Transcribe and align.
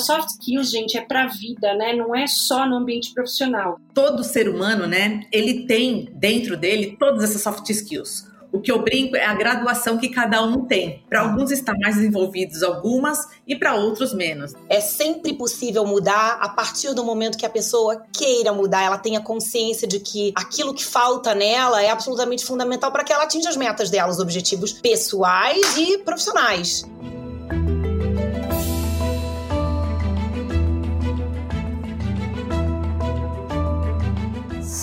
Soft 0.00 0.30
skills, 0.30 0.70
gente, 0.70 0.96
é 0.96 1.00
para 1.00 1.24
a 1.24 1.26
vida, 1.26 1.74
né? 1.74 1.92
Não 1.92 2.14
é 2.14 2.26
só 2.26 2.66
no 2.66 2.76
ambiente 2.76 3.12
profissional. 3.12 3.78
Todo 3.94 4.24
ser 4.24 4.48
humano, 4.48 4.86
né, 4.86 5.22
ele 5.32 5.66
tem 5.66 6.08
dentro 6.14 6.56
dele 6.56 6.96
todas 6.98 7.24
essas 7.24 7.42
soft 7.42 7.68
skills. 7.70 8.36
O 8.52 8.60
que 8.60 8.72
eu 8.72 8.80
brinco 8.82 9.16
é 9.16 9.24
a 9.24 9.34
graduação 9.34 9.98
que 9.98 10.08
cada 10.08 10.42
um 10.42 10.64
tem. 10.64 11.02
Para 11.10 11.20
alguns 11.20 11.50
está 11.50 11.74
mais 11.78 11.96
desenvolvidos 11.96 12.62
algumas 12.62 13.26
e 13.46 13.54
para 13.54 13.74
outros 13.74 14.14
menos. 14.14 14.54
É 14.68 14.80
sempre 14.80 15.34
possível 15.34 15.84
mudar 15.84 16.38
a 16.40 16.48
partir 16.48 16.94
do 16.94 17.04
momento 17.04 17.36
que 17.36 17.44
a 17.44 17.50
pessoa 17.50 18.02
queira 18.12 18.54
mudar, 18.54 18.82
ela 18.82 18.96
tenha 18.96 19.20
consciência 19.20 19.86
de 19.86 20.00
que 20.00 20.32
aquilo 20.34 20.72
que 20.72 20.84
falta 20.84 21.34
nela 21.34 21.82
é 21.82 21.90
absolutamente 21.90 22.46
fundamental 22.46 22.90
para 22.90 23.04
que 23.04 23.12
ela 23.12 23.24
atinja 23.24 23.50
as 23.50 23.56
metas 23.56 23.90
dela, 23.90 24.10
os 24.10 24.18
objetivos 24.18 24.72
pessoais 24.72 25.76
e 25.76 25.98
profissionais. 25.98 26.84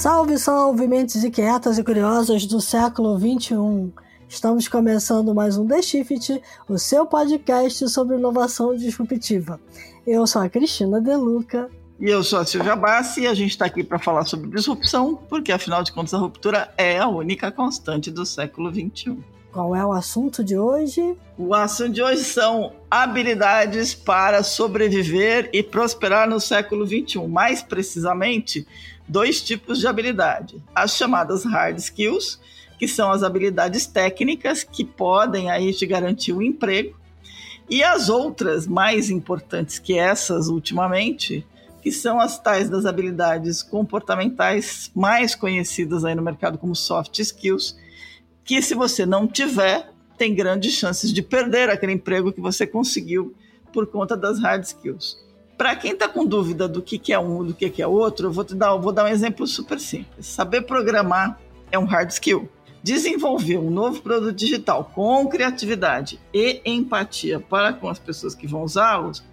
Salve, 0.03 0.37
salve, 0.37 0.85
mentes 0.85 1.23
inquietas 1.23 1.77
e 1.77 1.83
curiosas 1.83 2.45
do 2.45 2.59
século 2.59 3.17
XXI! 3.17 3.89
Estamos 4.27 4.67
começando 4.67 5.33
mais 5.33 5.57
um 5.57 5.65
The 5.65 5.81
Shift, 5.81 6.41
o 6.67 6.77
seu 6.77 7.05
podcast 7.05 7.87
sobre 7.87 8.17
inovação 8.17 8.75
disruptiva. 8.75 9.61
Eu 10.05 10.27
sou 10.27 10.41
a 10.41 10.49
Cristina 10.49 10.99
Deluca. 10.99 11.69
E 12.01 12.09
eu 12.09 12.21
sou 12.21 12.39
a 12.39 12.45
Silvia 12.45 12.75
Bassi 12.75 13.21
e 13.21 13.27
a 13.27 13.33
gente 13.33 13.51
está 13.51 13.65
aqui 13.65 13.81
para 13.81 13.97
falar 13.97 14.25
sobre 14.25 14.49
disrupção, 14.49 15.15
porque 15.15 15.53
afinal 15.53 15.81
de 15.83 15.93
contas 15.93 16.13
a 16.13 16.17
ruptura 16.17 16.69
é 16.77 16.99
a 16.99 17.07
única 17.07 17.49
constante 17.49 18.11
do 18.11 18.25
século 18.25 18.73
XXI. 18.73 19.17
Qual 19.53 19.75
é 19.75 19.85
o 19.85 19.93
assunto 19.93 20.43
de 20.43 20.57
hoje? 20.57 21.15
O 21.37 21.53
assunto 21.53 21.93
de 21.93 22.01
hoje 22.01 22.23
são 22.23 22.73
habilidades 22.89 23.93
para 23.93 24.43
sobreviver 24.43 25.47
e 25.53 25.61
prosperar 25.61 26.27
no 26.27 26.39
século 26.39 26.87
XXI. 26.87 27.25
Mais 27.27 27.61
precisamente, 27.61 28.67
dois 29.07 29.41
tipos 29.41 29.79
de 29.79 29.87
habilidade: 29.87 30.63
as 30.73 30.95
chamadas 30.95 31.43
hard 31.43 31.77
skills, 31.77 32.39
que 32.77 32.87
são 32.87 33.11
as 33.11 33.23
habilidades 33.23 33.85
técnicas 33.85 34.63
que 34.63 34.83
podem 34.83 35.49
aí 35.49 35.73
te 35.73 35.85
garantir 35.85 36.33
o 36.33 36.37
um 36.37 36.41
emprego, 36.41 36.95
e 37.69 37.83
as 37.83 38.09
outras 38.09 38.67
mais 38.67 39.09
importantes 39.09 39.79
que 39.79 39.97
essas 39.97 40.47
ultimamente, 40.47 41.45
que 41.81 41.91
são 41.91 42.19
as 42.19 42.39
tais 42.39 42.69
das 42.69 42.85
habilidades 42.85 43.61
comportamentais 43.61 44.91
mais 44.95 45.35
conhecidas 45.35 46.05
aí 46.05 46.15
no 46.15 46.21
mercado 46.21 46.57
como 46.57 46.75
soft 46.75 47.19
skills, 47.19 47.77
que 48.43 48.61
se 48.61 48.73
você 48.73 49.05
não 49.05 49.27
tiver, 49.27 49.91
tem 50.17 50.35
grandes 50.35 50.73
chances 50.73 51.11
de 51.11 51.21
perder 51.21 51.69
aquele 51.69 51.93
emprego 51.93 52.31
que 52.31 52.41
você 52.41 52.67
conseguiu 52.67 53.33
por 53.71 53.87
conta 53.87 54.15
das 54.15 54.39
hard 54.39 54.63
skills. 54.63 55.17
Para 55.57 55.75
quem 55.75 55.91
está 55.91 56.07
com 56.07 56.25
dúvida 56.25 56.67
do 56.67 56.81
que, 56.81 56.97
que 56.97 57.13
é 57.13 57.19
um 57.19 57.43
do 57.43 57.53
que, 57.53 57.69
que 57.69 57.81
é 57.81 57.87
outro, 57.87 58.27
eu 58.27 58.31
vou, 58.31 58.43
te 58.43 58.55
dar, 58.55 58.75
vou 58.75 58.91
dar 58.91 59.05
um 59.05 59.07
exemplo 59.07 59.45
super 59.45 59.79
simples. 59.79 60.25
Saber 60.25 60.63
programar 60.63 61.39
é 61.71 61.77
um 61.77 61.85
hard 61.85 62.09
skill. 62.09 62.49
Desenvolver 62.81 63.57
um 63.57 63.69
novo 63.69 64.01
produto 64.01 64.35
digital 64.35 64.91
com 64.93 65.25
criatividade 65.27 66.19
e 66.33 66.61
empatia 66.65 67.39
para 67.39 67.71
com 67.71 67.87
as 67.87 67.97
pessoas 67.97 68.35
que 68.35 68.45
vão 68.45 68.63
usá-los, 68.63 69.23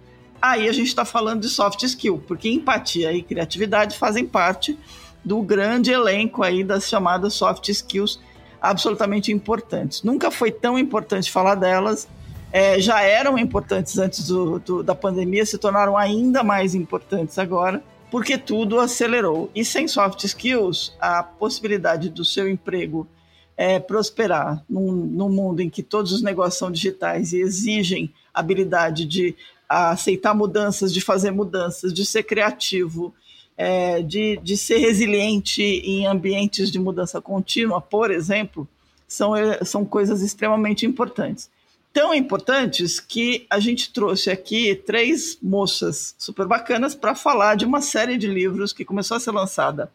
aí 0.41 0.69
a 0.69 0.71
gente 0.71 0.87
está 0.87 1.03
falando 1.03 1.41
de 1.41 1.49
soft 1.49 1.83
skill, 1.83 2.23
porque 2.25 2.49
empatia 2.49 3.11
e 3.11 3.21
criatividade 3.21 3.97
fazem 3.97 4.25
parte 4.25 4.77
do 5.23 5.41
grande 5.41 5.91
elenco 5.91 6.43
aí 6.43 6.63
das 6.63 6.87
chamadas 6.87 7.33
soft 7.33 7.67
skills 7.67 8.19
absolutamente 8.61 9.31
importantes. 9.31 10.03
Nunca 10.03 10.31
foi 10.31 10.51
tão 10.51 10.77
importante 10.77 11.31
falar 11.31 11.55
delas 11.55 12.07
é, 12.51 12.79
já 12.81 13.01
eram 13.01 13.37
importantes 13.37 13.97
antes 13.97 14.27
do, 14.27 14.59
do, 14.59 14.83
da 14.83 14.93
pandemia, 14.93 15.45
se 15.45 15.57
tornaram 15.57 15.97
ainda 15.97 16.43
mais 16.43 16.75
importantes 16.75 17.39
agora, 17.39 17.81
porque 18.09 18.37
tudo 18.37 18.79
acelerou. 18.79 19.49
E 19.55 19.63
sem 19.63 19.87
soft 19.87 20.23
skills, 20.25 20.93
a 20.99 21.23
possibilidade 21.23 22.09
do 22.09 22.25
seu 22.25 22.49
emprego 22.49 23.07
é, 23.55 23.79
prosperar 23.79 24.63
num, 24.69 24.91
num 24.91 25.29
mundo 25.29 25.61
em 25.61 25.69
que 25.69 25.81
todos 25.81 26.11
os 26.11 26.21
negócios 26.21 26.57
são 26.57 26.69
digitais 26.69 27.31
e 27.31 27.39
exigem 27.39 28.13
habilidade 28.33 29.05
de 29.05 29.33
aceitar 29.69 30.33
mudanças, 30.33 30.93
de 30.93 30.99
fazer 30.99 31.31
mudanças, 31.31 31.93
de 31.93 32.05
ser 32.05 32.23
criativo, 32.23 33.13
é, 33.55 34.01
de, 34.01 34.37
de 34.37 34.57
ser 34.57 34.79
resiliente 34.79 35.61
em 35.61 36.05
ambientes 36.05 36.69
de 36.69 36.79
mudança 36.79 37.21
contínua, 37.21 37.79
por 37.79 38.11
exemplo, 38.11 38.67
são, 39.07 39.33
são 39.63 39.85
coisas 39.85 40.21
extremamente 40.21 40.85
importantes 40.85 41.49
tão 41.93 42.13
importantes 42.13 42.99
que 42.99 43.45
a 43.49 43.59
gente 43.59 43.91
trouxe 43.91 44.29
aqui 44.29 44.75
três 44.75 45.37
moças 45.41 46.15
super 46.17 46.47
bacanas 46.47 46.95
para 46.95 47.15
falar 47.15 47.55
de 47.55 47.65
uma 47.65 47.81
série 47.81 48.17
de 48.17 48.27
livros 48.27 48.73
que 48.73 48.85
começou 48.85 49.17
a 49.17 49.19
ser 49.19 49.31
lançada 49.31 49.91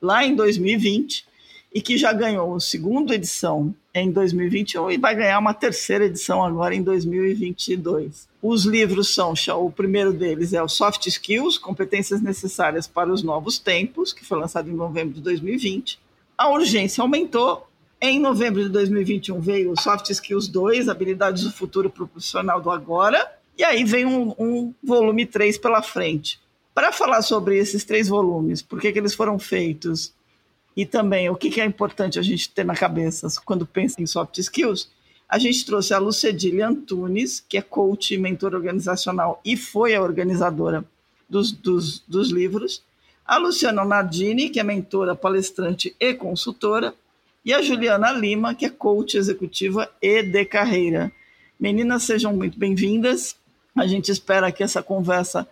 lá 0.00 0.24
em 0.24 0.34
2020 0.34 1.26
e 1.74 1.80
que 1.82 1.98
já 1.98 2.12
ganhou 2.12 2.54
a 2.54 2.60
segunda 2.60 3.14
edição 3.14 3.74
em 3.94 4.10
2021 4.10 4.92
e 4.92 4.96
vai 4.96 5.14
ganhar 5.14 5.38
uma 5.38 5.52
terceira 5.52 6.06
edição 6.06 6.42
agora 6.42 6.74
em 6.74 6.82
2022. 6.82 8.28
Os 8.40 8.64
livros 8.64 9.12
são, 9.12 9.34
o 9.62 9.70
primeiro 9.70 10.12
deles 10.12 10.52
é 10.52 10.62
o 10.62 10.68
Soft 10.68 11.06
Skills, 11.06 11.58
Competências 11.58 12.22
Necessárias 12.22 12.86
para 12.86 13.12
os 13.12 13.22
Novos 13.22 13.58
Tempos, 13.58 14.12
que 14.12 14.24
foi 14.24 14.38
lançado 14.38 14.70
em 14.70 14.74
novembro 14.74 15.14
de 15.14 15.20
2020. 15.20 15.98
A 16.38 16.48
urgência 16.50 17.02
aumentou 17.02 17.65
em 18.00 18.20
novembro 18.20 18.62
de 18.62 18.68
2021 18.68 19.40
veio 19.40 19.72
o 19.72 19.80
Soft 19.80 20.10
Skills 20.10 20.48
2, 20.48 20.88
Habilidades 20.88 21.44
do 21.44 21.52
Futuro 21.52 21.88
Profissional 21.88 22.60
do 22.60 22.70
Agora, 22.70 23.32
e 23.56 23.64
aí 23.64 23.84
vem 23.84 24.04
um, 24.04 24.34
um 24.38 24.74
volume 24.82 25.24
3 25.24 25.56
pela 25.58 25.82
frente. 25.82 26.38
Para 26.74 26.92
falar 26.92 27.22
sobre 27.22 27.56
esses 27.56 27.84
três 27.84 28.08
volumes, 28.08 28.60
por 28.60 28.80
que, 28.80 28.92
que 28.92 28.98
eles 28.98 29.14
foram 29.14 29.38
feitos 29.38 30.12
e 30.76 30.84
também 30.84 31.30
o 31.30 31.34
que, 31.34 31.48
que 31.48 31.60
é 31.60 31.64
importante 31.64 32.18
a 32.18 32.22
gente 32.22 32.50
ter 32.50 32.64
na 32.64 32.74
cabeça 32.74 33.28
quando 33.46 33.64
pensa 33.64 34.00
em 34.00 34.06
soft 34.06 34.36
skills, 34.36 34.90
a 35.26 35.38
gente 35.38 35.64
trouxe 35.64 35.94
a 35.94 35.98
Lucedile 35.98 36.62
Antunes, 36.62 37.42
que 37.48 37.56
é 37.56 37.62
coach 37.62 38.12
e 38.12 38.18
mentora 38.18 38.56
organizacional 38.56 39.40
e 39.42 39.56
foi 39.56 39.94
a 39.94 40.02
organizadora 40.02 40.84
dos, 41.28 41.50
dos, 41.50 42.00
dos 42.06 42.30
livros, 42.30 42.82
a 43.24 43.38
Luciana 43.38 43.84
Nardini, 43.84 44.50
que 44.50 44.60
é 44.60 44.62
mentora, 44.62 45.16
palestrante 45.16 45.96
e 45.98 46.14
consultora, 46.14 46.94
e 47.46 47.54
a 47.54 47.62
Juliana 47.62 48.10
Lima, 48.10 48.56
que 48.56 48.66
é 48.66 48.68
coach 48.68 49.16
executiva 49.16 49.88
e 50.02 50.20
de 50.20 50.44
carreira. 50.44 51.12
Meninas, 51.60 52.02
sejam 52.02 52.34
muito 52.34 52.58
bem-vindas. 52.58 53.36
A 53.76 53.86
gente 53.86 54.10
espera 54.10 54.50
que 54.50 54.64
essa 54.64 54.82
conversa 54.82 55.46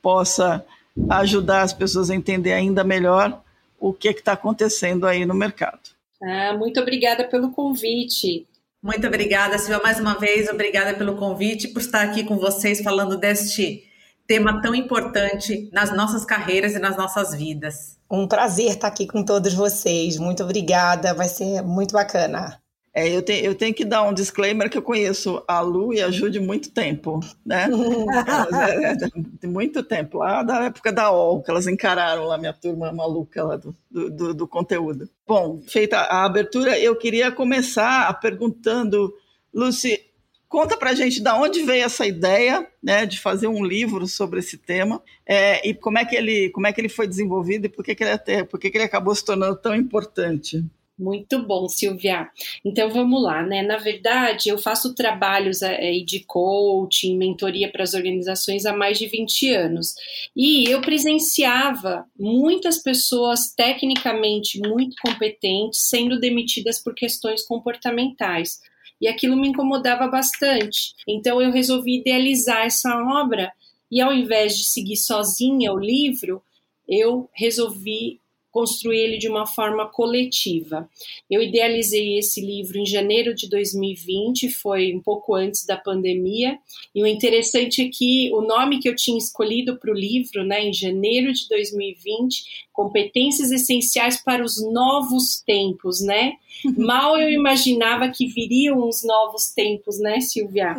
possa 0.00 0.64
ajudar 1.10 1.62
as 1.62 1.72
pessoas 1.72 2.08
a 2.08 2.14
entender 2.14 2.52
ainda 2.52 2.84
melhor 2.84 3.42
o 3.80 3.92
que 3.92 4.06
é 4.06 4.12
está 4.12 4.34
acontecendo 4.34 5.08
aí 5.08 5.26
no 5.26 5.34
mercado. 5.34 5.80
Ah, 6.22 6.54
muito 6.56 6.78
obrigada 6.78 7.24
pelo 7.24 7.50
convite. 7.50 8.46
Muito 8.80 9.04
obrigada, 9.08 9.58
Silvia, 9.58 9.82
mais 9.82 9.98
uma 9.98 10.14
vez. 10.14 10.48
Obrigada 10.48 10.94
pelo 10.94 11.16
convite, 11.16 11.66
por 11.66 11.80
estar 11.80 12.02
aqui 12.02 12.22
com 12.22 12.38
vocês 12.38 12.80
falando 12.80 13.16
deste 13.16 13.89
tema 14.30 14.62
tão 14.62 14.72
importante 14.76 15.68
nas 15.72 15.92
nossas 15.92 16.24
carreiras 16.24 16.76
e 16.76 16.78
nas 16.78 16.96
nossas 16.96 17.34
vidas. 17.34 17.98
Um 18.08 18.28
prazer 18.28 18.68
estar 18.68 18.86
aqui 18.86 19.04
com 19.04 19.24
todos 19.24 19.52
vocês. 19.52 20.18
Muito 20.18 20.44
obrigada, 20.44 21.12
vai 21.12 21.26
ser 21.26 21.62
muito 21.62 21.92
bacana. 21.92 22.62
É, 22.94 23.08
eu, 23.08 23.22
tenho, 23.22 23.44
eu 23.44 23.56
tenho 23.56 23.74
que 23.74 23.84
dar 23.84 24.04
um 24.04 24.14
disclaimer 24.14 24.70
que 24.70 24.78
eu 24.78 24.82
conheço 24.82 25.42
a 25.48 25.58
Lu 25.58 25.92
e 25.92 26.00
a 26.00 26.12
Ju 26.12 26.30
de 26.30 26.38
muito 26.38 26.70
tempo, 26.70 27.18
né? 27.44 27.66
é, 28.54 28.92
é, 28.92 28.94
de 28.94 29.48
muito 29.48 29.82
tempo, 29.82 30.18
lá 30.18 30.44
da 30.44 30.66
época 30.66 30.92
da 30.92 31.10
OL, 31.10 31.42
que 31.42 31.50
elas 31.50 31.66
encararam 31.66 32.24
lá 32.24 32.38
minha 32.38 32.52
turma 32.52 32.92
maluca 32.92 33.42
lá 33.42 33.56
do, 33.56 33.74
do, 33.90 34.32
do 34.32 34.46
conteúdo. 34.46 35.08
Bom, 35.26 35.60
feita 35.66 35.96
a 35.98 36.24
abertura, 36.24 36.78
eu 36.78 36.94
queria 36.94 37.32
começar 37.32 38.12
perguntando, 38.20 39.12
Lucy, 39.52 40.09
Conta 40.50 40.76
para 40.76 40.90
a 40.90 40.94
gente 40.94 41.22
da 41.22 41.40
onde 41.40 41.62
veio 41.62 41.84
essa 41.84 42.04
ideia 42.04 42.66
né, 42.82 43.06
de 43.06 43.20
fazer 43.20 43.46
um 43.46 43.64
livro 43.64 44.04
sobre 44.08 44.40
esse 44.40 44.58
tema 44.58 45.00
é, 45.24 45.66
e 45.66 45.72
como 45.72 45.96
é, 45.96 46.04
que 46.04 46.16
ele, 46.16 46.50
como 46.50 46.66
é 46.66 46.72
que 46.72 46.80
ele 46.80 46.88
foi 46.88 47.06
desenvolvido 47.06 47.66
e 47.66 47.68
por 47.68 47.84
que, 47.84 47.94
que, 47.94 48.02
ele, 48.02 48.10
até, 48.10 48.42
por 48.42 48.58
que, 48.58 48.68
que 48.68 48.76
ele 48.76 48.82
acabou 48.82 49.14
se 49.14 49.24
tornando 49.24 49.54
tão 49.54 49.76
importante. 49.76 50.64
Muito 50.98 51.46
bom, 51.46 51.68
Silvia. 51.68 52.28
Então 52.64 52.90
vamos 52.90 53.22
lá, 53.22 53.44
né? 53.44 53.62
Na 53.62 53.76
verdade, 53.76 54.48
eu 54.48 54.58
faço 54.58 54.92
trabalhos 54.92 55.62
aí 55.62 56.04
de 56.04 56.24
coaching, 56.24 57.16
mentoria 57.16 57.70
para 57.70 57.84
as 57.84 57.94
organizações 57.94 58.66
há 58.66 58.76
mais 58.76 58.98
de 58.98 59.06
20 59.06 59.54
anos. 59.54 59.94
E 60.34 60.68
eu 60.68 60.80
presenciava 60.80 62.04
muitas 62.18 62.82
pessoas 62.82 63.54
tecnicamente 63.56 64.58
muito 64.58 64.96
competentes 65.00 65.88
sendo 65.88 66.18
demitidas 66.18 66.82
por 66.82 66.92
questões 66.92 67.46
comportamentais 67.46 68.58
e 69.00 69.08
aquilo 69.08 69.36
me 69.36 69.48
incomodava 69.48 70.06
bastante. 70.08 70.94
Então 71.08 71.40
eu 71.40 71.50
resolvi 71.50 72.00
idealizar 72.00 72.66
essa 72.66 72.94
obra 73.02 73.52
e 73.90 74.00
ao 74.00 74.12
invés 74.12 74.56
de 74.56 74.64
seguir 74.64 74.96
sozinha 74.96 75.72
o 75.72 75.78
livro, 75.78 76.42
eu 76.88 77.28
resolvi 77.32 78.20
construir 78.50 78.98
ele 78.98 79.18
de 79.18 79.28
uma 79.28 79.46
forma 79.46 79.86
coletiva. 79.86 80.88
Eu 81.30 81.42
idealizei 81.42 82.18
esse 82.18 82.44
livro 82.44 82.78
em 82.78 82.86
janeiro 82.86 83.34
de 83.34 83.48
2020, 83.48 84.50
foi 84.50 84.94
um 84.94 85.00
pouco 85.00 85.34
antes 85.34 85.64
da 85.64 85.76
pandemia, 85.76 86.58
e 86.94 87.02
o 87.02 87.06
interessante 87.06 87.82
é 87.82 87.88
que 87.88 88.30
o 88.32 88.40
nome 88.40 88.80
que 88.80 88.88
eu 88.88 88.96
tinha 88.96 89.18
escolhido 89.18 89.78
para 89.78 89.92
o 89.92 89.94
livro, 89.94 90.44
né, 90.44 90.66
em 90.66 90.72
janeiro 90.72 91.32
de 91.32 91.48
2020, 91.48 92.68
competências 92.80 93.50
essenciais 93.50 94.16
para 94.16 94.42
os 94.42 94.54
novos 94.72 95.42
tempos, 95.46 96.00
né? 96.00 96.32
Mal 96.78 97.18
eu 97.18 97.30
imaginava 97.30 98.08
que 98.08 98.26
viriam 98.26 98.88
os 98.88 99.04
novos 99.04 99.52
tempos, 99.54 100.00
né, 100.00 100.18
Silvia? 100.22 100.74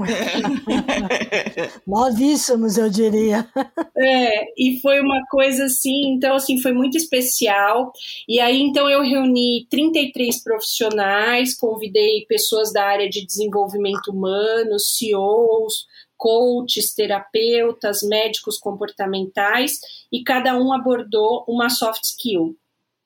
Novíssimos, 1.86 2.78
eu 2.78 2.90
diria. 2.90 3.48
É, 3.96 4.46
e 4.58 4.80
foi 4.82 5.00
uma 5.00 5.22
coisa 5.30 5.66
assim, 5.66 6.14
então 6.16 6.36
assim, 6.36 6.60
foi 6.60 6.74
muito 6.74 6.98
especial. 6.98 7.92
E 8.28 8.40
aí 8.40 8.60
então 8.60 8.90
eu 8.90 9.04
reuni 9.04 9.68
33 9.70 10.44
profissionais, 10.44 11.56
convidei 11.56 12.26
pessoas 12.28 12.74
da 12.74 12.84
área 12.84 13.08
de 13.08 13.24
desenvolvimento 13.24 14.08
humano, 14.08 14.80
CEOs, 14.80 15.86
coaches, 16.22 16.94
terapeutas, 16.94 18.04
médicos 18.04 18.60
comportamentais, 18.60 19.80
e 20.12 20.24
cada 20.24 20.56
um 20.56 20.72
abordou 20.72 21.44
uma 21.48 21.68
soft 21.68 22.04
skill. 22.04 22.56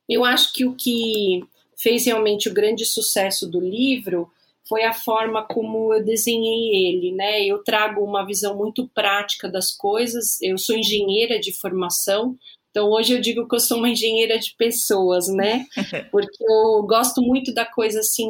Eu 0.08 0.26
acho 0.26 0.52
que 0.52 0.66
o 0.66 0.76
que 0.76 1.42
fez 1.78 2.06
realmente 2.06 2.50
o 2.50 2.54
grande 2.54 2.86
sucesso 2.86 3.50
do 3.50 3.62
livro 3.62 4.30
foi 4.68 4.84
a 4.84 4.92
forma 4.94 5.48
como 5.48 5.94
eu 5.94 6.04
desenhei 6.04 6.88
ele, 6.88 7.14
né? 7.14 7.42
Eu 7.46 7.64
trago 7.64 8.04
uma 8.04 8.26
visão 8.26 8.58
muito 8.58 8.86
prática 8.94 9.48
das 9.48 9.72
coisas. 9.72 10.42
Eu 10.42 10.58
sou 10.58 10.76
engenheira 10.76 11.40
de 11.40 11.54
formação, 11.54 12.38
então 12.76 12.90
hoje 12.90 13.14
eu 13.14 13.22
digo 13.22 13.48
que 13.48 13.56
eu 13.56 13.60
sou 13.62 13.78
uma 13.78 13.88
engenheira 13.88 14.38
de 14.38 14.54
pessoas, 14.58 15.30
né? 15.30 15.66
Porque 16.12 16.44
eu 16.44 16.84
gosto 16.86 17.22
muito 17.22 17.54
da 17.54 17.66
coisa 17.66 18.02
assim 18.02 18.28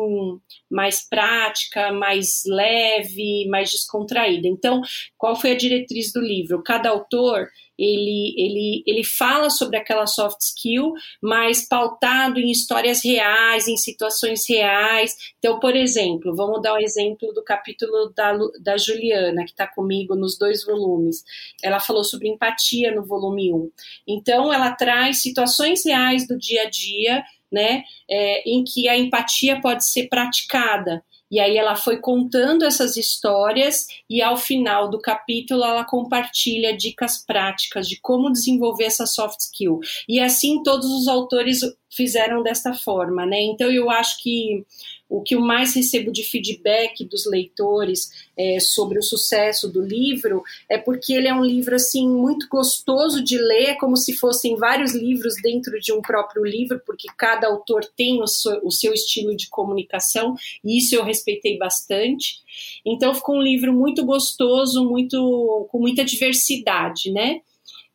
mais 0.69 1.09
prática, 1.09 1.91
mais 1.91 2.43
leve, 2.45 3.47
mais 3.49 3.71
descontraída. 3.71 4.47
Então, 4.47 4.81
qual 5.17 5.35
foi 5.35 5.53
a 5.53 5.57
diretriz 5.57 6.13
do 6.13 6.21
livro? 6.21 6.61
Cada 6.61 6.89
autor 6.89 7.47
ele, 7.77 8.33
ele, 8.37 8.83
ele 8.85 9.03
fala 9.03 9.49
sobre 9.49 9.77
aquela 9.77 10.07
soft 10.07 10.41
skill, 10.41 10.93
mas 11.21 11.67
pautado 11.67 12.39
em 12.39 12.49
histórias 12.51 13.03
reais, 13.03 13.67
em 13.67 13.77
situações 13.77 14.47
reais. 14.49 15.15
Então, 15.39 15.59
por 15.59 15.75
exemplo, 15.75 16.35
vamos 16.35 16.61
dar 16.61 16.73
um 16.73 16.79
exemplo 16.79 17.33
do 17.33 17.43
capítulo 17.43 18.13
da, 18.15 18.37
da 18.61 18.77
Juliana, 18.77 19.43
que 19.43 19.51
está 19.51 19.67
comigo 19.67 20.15
nos 20.15 20.37
dois 20.37 20.65
volumes. 20.65 21.23
Ela 21.63 21.79
falou 21.79 22.03
sobre 22.03 22.29
empatia 22.29 22.93
no 22.93 23.05
volume 23.05 23.53
1. 23.53 23.71
Então, 24.07 24.51
ela 24.51 24.71
traz 24.71 25.21
situações 25.21 25.85
reais 25.85 26.27
do 26.27 26.37
dia 26.37 26.63
a 26.63 26.69
dia, 26.69 27.23
né, 27.51 27.83
é, 28.09 28.49
em 28.49 28.63
que 28.63 28.87
a 28.87 28.97
empatia 28.97 29.61
pode 29.61 29.87
ser 29.87 30.07
praticada. 30.07 31.03
E 31.31 31.39
aí 31.39 31.57
ela 31.57 31.75
foi 31.75 31.97
contando 31.97 32.63
essas 32.63 32.97
histórias 32.97 33.87
e 34.09 34.21
ao 34.21 34.37
final 34.37 34.89
do 34.89 34.99
capítulo 34.99 35.63
ela 35.63 35.83
compartilha 35.83 36.75
dicas 36.75 37.23
práticas 37.25 37.87
de 37.87 37.99
como 37.99 38.31
desenvolver 38.31 38.85
essa 38.85 39.05
soft 39.05 39.39
skill. 39.39 39.79
E 40.07 40.19
assim 40.19 40.61
todos 40.61 40.89
os 40.89 41.07
autores 41.07 41.61
fizeram 41.95 42.43
desta 42.43 42.73
forma, 42.73 43.25
né? 43.25 43.41
Então 43.41 43.71
eu 43.71 43.89
acho 43.89 44.21
que 44.21 44.65
o 45.07 45.21
que 45.21 45.35
eu 45.35 45.39
mais 45.39 45.75
recebo 45.75 46.11
de 46.11 46.23
feedback 46.23 47.05
dos 47.05 47.25
leitores 47.25 48.09
é, 48.37 48.59
sobre 48.59 48.97
o 48.97 49.03
sucesso 49.03 49.71
do 49.71 49.81
livro 49.81 50.43
é 50.69 50.77
porque 50.77 51.13
ele 51.13 51.27
é 51.27 51.33
um 51.33 51.43
livro 51.43 51.75
assim 51.75 52.09
muito 52.09 52.47
gostoso 52.49 53.23
de 53.23 53.37
ler, 53.37 53.75
como 53.75 53.95
se 53.95 54.13
fossem 54.13 54.55
vários 54.55 54.95
livros 54.95 55.35
dentro 55.41 55.79
de 55.79 55.93
um 55.93 56.01
próprio 56.01 56.43
livro, 56.43 56.81
porque 56.85 57.07
cada 57.17 57.47
autor 57.47 57.85
tem 57.95 58.21
o 58.21 58.27
seu, 58.27 58.59
o 58.63 58.71
seu 58.71 58.93
estilo 58.93 59.35
de 59.35 59.47
comunicação 59.47 60.35
e 60.63 60.79
isso 60.79 60.95
eu 60.95 61.03
respeitei 61.03 61.57
bastante. 61.57 62.39
Então 62.85 63.13
ficou 63.13 63.37
um 63.37 63.41
livro 63.41 63.71
muito 63.71 64.03
gostoso, 64.03 64.83
muito 64.83 65.67
com 65.69 65.79
muita 65.79 66.03
diversidade, 66.03 67.11
né? 67.11 67.41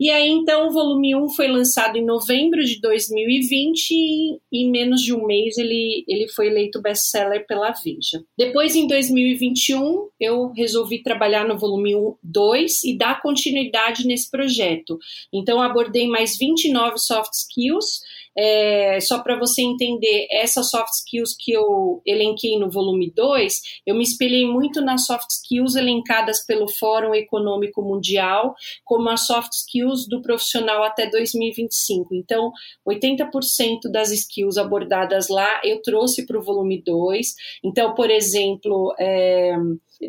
E 0.00 0.08
aí, 0.08 0.31
então, 0.31 0.67
o 0.67 0.73
volume 0.73 1.14
1 1.14 1.29
foi 1.29 1.47
lançado 1.47 1.99
em 1.99 2.05
novembro 2.05 2.64
de 2.64 2.81
2020 2.81 3.91
e 3.91 4.41
em 4.50 4.70
menos 4.70 5.02
de 5.02 5.12
um 5.12 5.26
mês 5.26 5.58
ele, 5.58 6.06
ele 6.08 6.26
foi 6.26 6.47
eleito 6.47 6.81
best-seller 6.81 7.47
pela 7.47 7.70
Veja. 7.73 8.25
Depois, 8.35 8.75
em 8.75 8.87
2021, 8.87 10.08
eu 10.19 10.52
resolvi 10.52 11.02
trabalhar 11.02 11.47
no 11.47 11.58
volume 11.58 11.94
1, 11.94 12.14
2 12.23 12.85
e 12.85 12.97
dar 12.97 13.20
continuidade 13.20 14.06
nesse 14.06 14.31
projeto. 14.31 14.99
Então, 15.31 15.61
abordei 15.61 16.08
mais 16.08 16.38
29 16.38 16.97
soft 16.97 17.35
skills, 17.35 18.00
é, 18.37 18.99
só 19.00 19.23
para 19.23 19.38
você 19.38 19.62
entender, 19.62 20.27
essas 20.31 20.71
soft 20.71 20.93
skills 20.93 21.35
que 21.38 21.53
eu 21.53 22.00
elenquei 22.06 22.59
no 22.59 22.71
volume 22.71 23.12
2, 23.15 23.61
eu 23.87 23.94
me 23.94 24.03
espelhei 24.03 24.47
muito 24.47 24.81
nas 24.81 25.06
soft 25.06 25.29
skills 25.31 25.75
elencadas 25.75 26.44
pelo 26.47 26.69
Fórum 26.69 27.15
Econômico 27.15 27.82
Mundial, 27.82 28.55
como 28.85 29.09
as 29.09 29.27
soft 29.27 29.53
skills 29.53 30.06
do 30.09 30.23
profissional 30.23 30.82
até 30.82 31.09
2025. 31.09 32.15
Então, 32.15 32.53
80% 32.88 33.91
das 33.91 34.11
skills 34.12 34.56
abordadas 34.56 35.29
lá 35.29 35.61
eu 35.65 35.83
trouxe 35.83 36.25
para 36.25 36.38
o 36.38 36.43
volume 36.43 36.83
2. 36.83 37.35
Então, 37.65 37.94
por 37.94 38.11
exemplo, 38.11 38.94
é, 38.99 39.56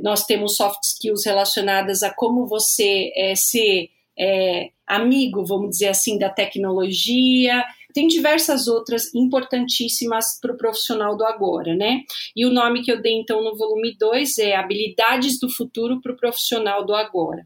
nós 0.01 0.25
temos 0.25 0.55
soft 0.55 0.83
skills 0.83 1.25
relacionadas 1.25 2.03
a 2.03 2.13
como 2.13 2.47
você 2.47 3.11
é, 3.15 3.35
ser 3.35 3.89
é, 4.17 4.69
amigo, 4.85 5.45
vamos 5.45 5.71
dizer 5.71 5.87
assim, 5.87 6.17
da 6.17 6.29
tecnologia, 6.29 7.63
tem 7.93 8.07
diversas 8.07 8.67
outras 8.67 9.13
importantíssimas 9.13 10.39
para 10.41 10.53
o 10.53 10.57
profissional 10.57 11.15
do 11.15 11.25
agora, 11.25 11.75
né? 11.75 12.01
E 12.35 12.45
o 12.45 12.51
nome 12.51 12.81
que 12.81 12.91
eu 12.91 13.01
dei 13.01 13.13
então 13.13 13.43
no 13.43 13.57
volume 13.57 13.95
2 13.97 14.37
é 14.39 14.55
Habilidades 14.55 15.39
do 15.39 15.51
Futuro 15.53 16.01
para 16.01 16.13
o 16.13 16.17
Profissional 16.17 16.85
do 16.85 16.93
Agora. 16.93 17.45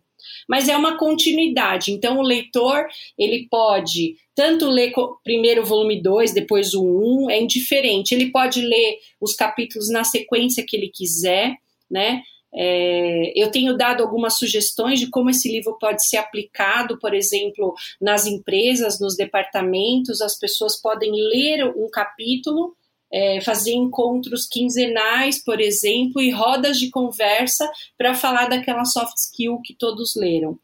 Mas 0.50 0.68
é 0.68 0.76
uma 0.76 0.98
continuidade, 0.98 1.92
então 1.92 2.18
o 2.18 2.24
leitor 2.24 2.88
ele 3.18 3.48
pode 3.50 4.16
tanto 4.34 4.68
ler 4.68 4.92
primeiro 5.24 5.62
o 5.62 5.66
volume 5.66 6.02
2, 6.02 6.34
depois 6.34 6.74
o 6.74 6.84
1, 6.84 7.26
um, 7.26 7.30
é 7.30 7.40
indiferente. 7.40 8.14
Ele 8.14 8.32
pode 8.32 8.62
ler 8.62 8.98
os 9.22 9.34
capítulos 9.34 9.90
na 9.90 10.04
sequência 10.04 10.66
que 10.68 10.76
ele 10.76 10.90
quiser, 10.94 11.56
né? 11.90 12.22
É, 12.58 13.34
eu 13.36 13.52
tenho 13.52 13.76
dado 13.76 14.02
algumas 14.02 14.38
sugestões 14.38 15.00
de 15.00 15.10
como 15.10 15.30
esse 15.30 15.52
livro 15.52 15.78
pode 15.80 16.06
ser 16.08 16.18
aplicado, 16.18 16.98
por 17.00 17.14
exemplo, 17.14 17.74
nas 18.00 18.26
empresas, 18.26 19.00
nos 19.00 19.18
departamentos, 19.18 20.22
as 20.22 20.40
pessoas 20.40 20.80
podem 20.82 21.12
ler 21.12 21.66
um 21.76 21.90
capítulo, 21.90 22.74
é, 23.12 23.42
fazer 23.42 23.74
encontros 23.74 24.48
quinzenais, 24.48 25.44
por 25.44 25.60
exemplo, 25.60 26.22
e 26.22 26.32
rodas 26.32 26.80
de 26.80 26.90
conversa 26.90 27.70
para 27.98 28.14
falar 28.14 28.48
daquela 28.48 28.86
soft 28.86 29.18
skill 29.18 29.60
que 29.64 29.74
todos 29.74 30.16
leram. 30.16 30.58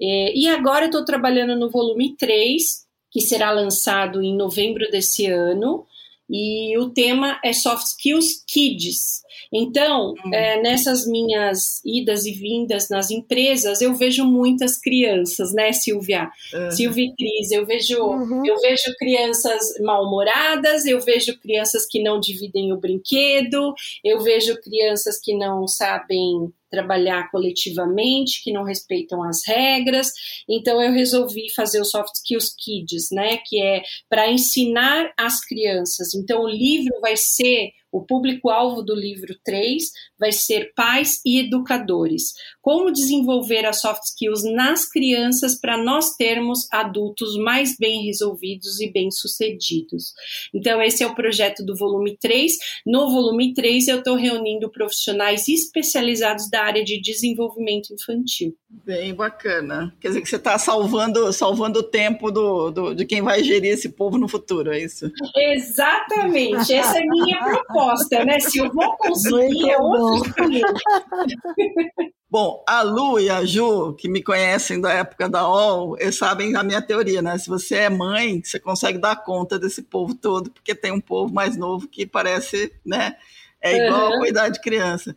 É, 0.00 0.36
e 0.36 0.48
agora 0.48 0.84
eu 0.84 0.90
estou 0.90 1.04
trabalhando 1.04 1.56
no 1.56 1.70
volume 1.70 2.16
3, 2.16 2.84
que 3.10 3.20
será 3.20 3.50
lançado 3.50 4.22
em 4.22 4.36
novembro 4.36 4.88
desse 4.90 5.26
ano, 5.26 5.84
e 6.28 6.76
o 6.78 6.90
tema 6.90 7.38
é 7.44 7.52
Soft 7.52 7.86
Skills 7.86 8.44
Kids. 8.46 9.22
Então, 9.52 10.14
uhum. 10.24 10.34
é, 10.34 10.60
nessas 10.62 11.06
minhas 11.06 11.80
idas 11.84 12.24
e 12.24 12.32
vindas 12.32 12.88
nas 12.88 13.10
empresas, 13.10 13.80
eu 13.80 13.94
vejo 13.94 14.24
muitas 14.24 14.78
crianças, 14.80 15.52
né, 15.52 15.72
Silvia? 15.72 16.30
Uhum. 16.52 16.70
Silvia 16.70 17.04
e 17.04 17.14
Cris, 17.14 17.50
eu 17.52 17.66
vejo, 17.66 18.02
uhum. 18.02 18.44
eu 18.44 18.58
vejo 18.60 18.94
crianças 18.98 19.74
mal-humoradas, 19.80 20.86
eu 20.86 21.00
vejo 21.00 21.38
crianças 21.38 21.86
que 21.86 22.02
não 22.02 22.18
dividem 22.18 22.72
o 22.72 22.80
brinquedo, 22.80 23.74
eu 24.02 24.20
vejo 24.20 24.60
crianças 24.60 25.20
que 25.20 25.36
não 25.36 25.66
sabem 25.68 26.52
trabalhar 26.74 27.30
coletivamente, 27.30 28.42
que 28.42 28.52
não 28.52 28.64
respeitam 28.64 29.22
as 29.22 29.38
regras. 29.46 30.08
Então 30.48 30.82
eu 30.82 30.92
resolvi 30.92 31.52
fazer 31.54 31.80
o 31.80 31.84
Soft 31.84 32.14
Skills 32.16 32.54
Kids, 32.58 33.08
né, 33.12 33.38
que 33.46 33.62
é 33.62 33.82
para 34.08 34.30
ensinar 34.30 35.12
as 35.16 35.40
crianças. 35.44 36.14
Então 36.14 36.42
o 36.42 36.48
livro 36.48 37.00
vai 37.00 37.16
ser 37.16 37.70
o 37.94 38.04
público-alvo 38.04 38.82
do 38.82 38.92
livro 38.92 39.36
3 39.44 39.84
vai 40.18 40.32
ser 40.32 40.72
pais 40.74 41.20
e 41.24 41.38
educadores. 41.38 42.32
Como 42.60 42.90
desenvolver 42.90 43.64
as 43.64 43.80
soft 43.80 44.02
skills 44.02 44.42
nas 44.42 44.88
crianças 44.88 45.60
para 45.60 45.76
nós 45.76 46.16
termos 46.16 46.66
adultos 46.72 47.36
mais 47.36 47.76
bem 47.78 48.04
resolvidos 48.04 48.80
e 48.80 48.90
bem-sucedidos. 48.90 50.12
Então, 50.52 50.82
esse 50.82 51.04
é 51.04 51.06
o 51.06 51.14
projeto 51.14 51.64
do 51.64 51.76
volume 51.76 52.18
3. 52.20 52.52
No 52.84 53.10
volume 53.10 53.54
3, 53.54 53.86
eu 53.86 53.98
estou 53.98 54.16
reunindo 54.16 54.70
profissionais 54.70 55.46
especializados 55.46 56.50
da 56.50 56.64
área 56.64 56.82
de 56.82 57.00
desenvolvimento 57.00 57.94
infantil. 57.94 58.56
Bem 58.84 59.14
bacana. 59.14 59.94
Quer 60.00 60.08
dizer 60.08 60.20
que 60.20 60.28
você 60.28 60.36
está 60.36 60.58
salvando, 60.58 61.32
salvando 61.32 61.78
o 61.78 61.82
tempo 61.82 62.30
do, 62.32 62.70
do, 62.70 62.94
de 62.94 63.06
quem 63.06 63.22
vai 63.22 63.42
gerir 63.44 63.72
esse 63.72 63.88
povo 63.90 64.18
no 64.18 64.26
futuro, 64.26 64.72
é 64.72 64.82
isso? 64.82 65.10
Exatamente. 65.36 66.72
Essa 66.74 66.98
é 66.98 67.02
a 67.02 67.06
minha 67.06 67.38
proposta, 67.38 67.74
né? 68.24 68.40
Se 68.40 68.58
eu 68.58 68.72
vou 68.72 68.96
conseguir, 68.96 69.70
é 69.70 69.78
outro 69.78 70.34
Bom, 72.30 72.64
a 72.66 72.82
Lu 72.82 73.20
e 73.20 73.30
a 73.30 73.44
Ju, 73.44 73.94
que 73.94 74.08
me 74.08 74.20
conhecem 74.20 74.80
da 74.80 74.92
época 74.92 75.28
da 75.28 75.48
OL, 75.48 75.96
eles 76.00 76.16
sabem 76.16 76.56
a 76.56 76.64
minha 76.64 76.82
teoria, 76.82 77.22
né? 77.22 77.38
Se 77.38 77.48
você 77.48 77.76
é 77.76 77.88
mãe, 77.88 78.42
você 78.42 78.58
consegue 78.58 78.98
dar 78.98 79.22
conta 79.22 79.56
desse 79.56 79.82
povo 79.82 80.16
todo, 80.16 80.50
porque 80.50 80.74
tem 80.74 80.90
um 80.90 81.00
povo 81.00 81.32
mais 81.32 81.56
novo 81.56 81.86
que 81.86 82.04
parece, 82.04 82.72
né? 82.84 83.14
É 83.60 83.86
igual 83.86 84.08
uhum. 84.08 84.16
a 84.16 84.18
cuidar 84.18 84.48
de 84.48 84.60
criança. 84.60 85.14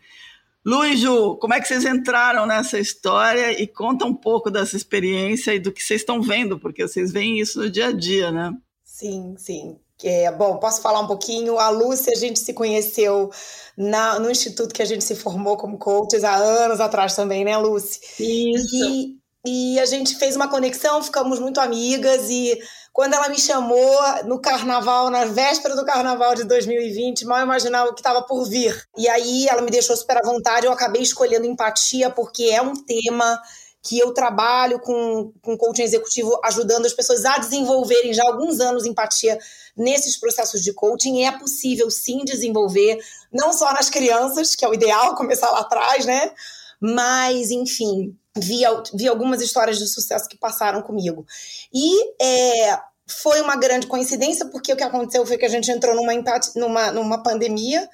Lu 0.63 0.85
e 0.85 0.95
Ju, 0.95 1.37
como 1.37 1.55
é 1.55 1.59
que 1.59 1.67
vocês 1.67 1.85
entraram 1.85 2.45
nessa 2.45 2.77
história 2.77 3.59
e 3.59 3.65
conta 3.65 4.05
um 4.05 4.13
pouco 4.13 4.51
dessa 4.51 4.77
experiência 4.77 5.55
e 5.55 5.59
do 5.59 5.71
que 5.71 5.81
vocês 5.81 6.01
estão 6.01 6.21
vendo, 6.21 6.59
porque 6.59 6.87
vocês 6.87 7.11
veem 7.11 7.39
isso 7.39 7.59
no 7.59 7.69
dia 7.69 7.87
a 7.87 7.91
dia, 7.91 8.31
né? 8.31 8.53
Sim, 8.83 9.33
sim. 9.37 9.79
É, 10.03 10.31
bom, 10.31 10.57
posso 10.57 10.81
falar 10.81 10.99
um 10.99 11.07
pouquinho? 11.07 11.57
A 11.57 11.69
Lúcia, 11.69 12.13
a 12.13 12.15
gente 12.15 12.39
se 12.39 12.53
conheceu 12.53 13.31
na, 13.75 14.19
no 14.19 14.29
instituto 14.29 14.73
que 14.73 14.81
a 14.81 14.85
gente 14.85 15.03
se 15.03 15.15
formou 15.15 15.57
como 15.57 15.77
coaches 15.77 16.23
há 16.23 16.35
anos 16.35 16.79
atrás 16.79 17.15
também, 17.15 17.43
né, 17.43 17.57
Lúcia? 17.57 17.99
Isso. 18.19 18.75
E, 18.75 19.17
e 19.45 19.79
a 19.79 19.85
gente 19.85 20.15
fez 20.15 20.35
uma 20.35 20.47
conexão, 20.47 21.01
ficamos 21.01 21.39
muito 21.39 21.59
amigas 21.59 22.29
e 22.29 22.59
quando 22.97 23.13
ela 23.13 23.29
me 23.29 23.39
chamou 23.39 23.95
no 24.25 24.39
carnaval, 24.39 25.11
na 25.11 25.25
véspera 25.25 25.75
do 25.75 25.85
carnaval 25.85 26.33
de 26.33 26.43
2020, 26.45 27.25
mal 27.25 27.43
imaginava 27.43 27.91
o 27.91 27.93
que 27.93 27.99
estava 27.99 28.23
por 28.23 28.43
vir. 28.45 28.75
E 28.97 29.07
aí 29.07 29.47
ela 29.47 29.61
me 29.61 29.69
deixou 29.69 29.95
super 29.95 30.17
à 30.17 30.21
vontade, 30.21 30.65
eu 30.65 30.71
acabei 30.71 31.03
escolhendo 31.03 31.45
empatia 31.45 32.09
porque 32.09 32.45
é 32.45 32.59
um 32.59 32.73
tema 32.73 33.39
que 33.83 33.97
eu 33.97 34.13
trabalho 34.13 34.79
com, 34.79 35.31
com 35.41 35.57
coaching 35.57 35.83
executivo, 35.83 36.39
ajudando 36.43 36.85
as 36.85 36.93
pessoas 36.93 37.23
a 37.25 37.37
desenvolverem 37.37 38.13
já 38.13 38.23
há 38.23 38.27
alguns 38.27 38.59
anos 38.59 38.85
empatia 38.85 39.37
nesses 39.75 40.17
processos 40.17 40.61
de 40.61 40.73
coaching. 40.73 41.23
É 41.23 41.31
possível 41.31 41.89
sim 41.89 42.23
desenvolver, 42.25 42.99
não 43.31 43.53
só 43.53 43.71
nas 43.73 43.89
crianças, 43.89 44.55
que 44.55 44.65
é 44.65 44.67
o 44.67 44.73
ideal, 44.73 45.15
começar 45.17 45.49
lá 45.51 45.59
atrás, 45.59 46.05
né? 46.05 46.31
Mas, 46.79 47.49
enfim, 47.49 48.15
vi, 48.37 48.61
vi 48.93 49.07
algumas 49.07 49.41
histórias 49.41 49.77
de 49.77 49.87
sucesso 49.87 50.27
que 50.27 50.37
passaram 50.37 50.81
comigo. 50.81 51.25
E 51.73 52.13
é, 52.21 52.79
foi 53.07 53.41
uma 53.41 53.55
grande 53.55 53.87
coincidência, 53.87 54.45
porque 54.47 54.73
o 54.73 54.75
que 54.75 54.83
aconteceu 54.83 55.25
foi 55.25 55.37
que 55.37 55.45
a 55.45 55.49
gente 55.49 55.71
entrou 55.71 55.95
numa, 55.95 56.13
numa, 56.55 56.91
numa 56.91 57.23
pandemia 57.23 57.89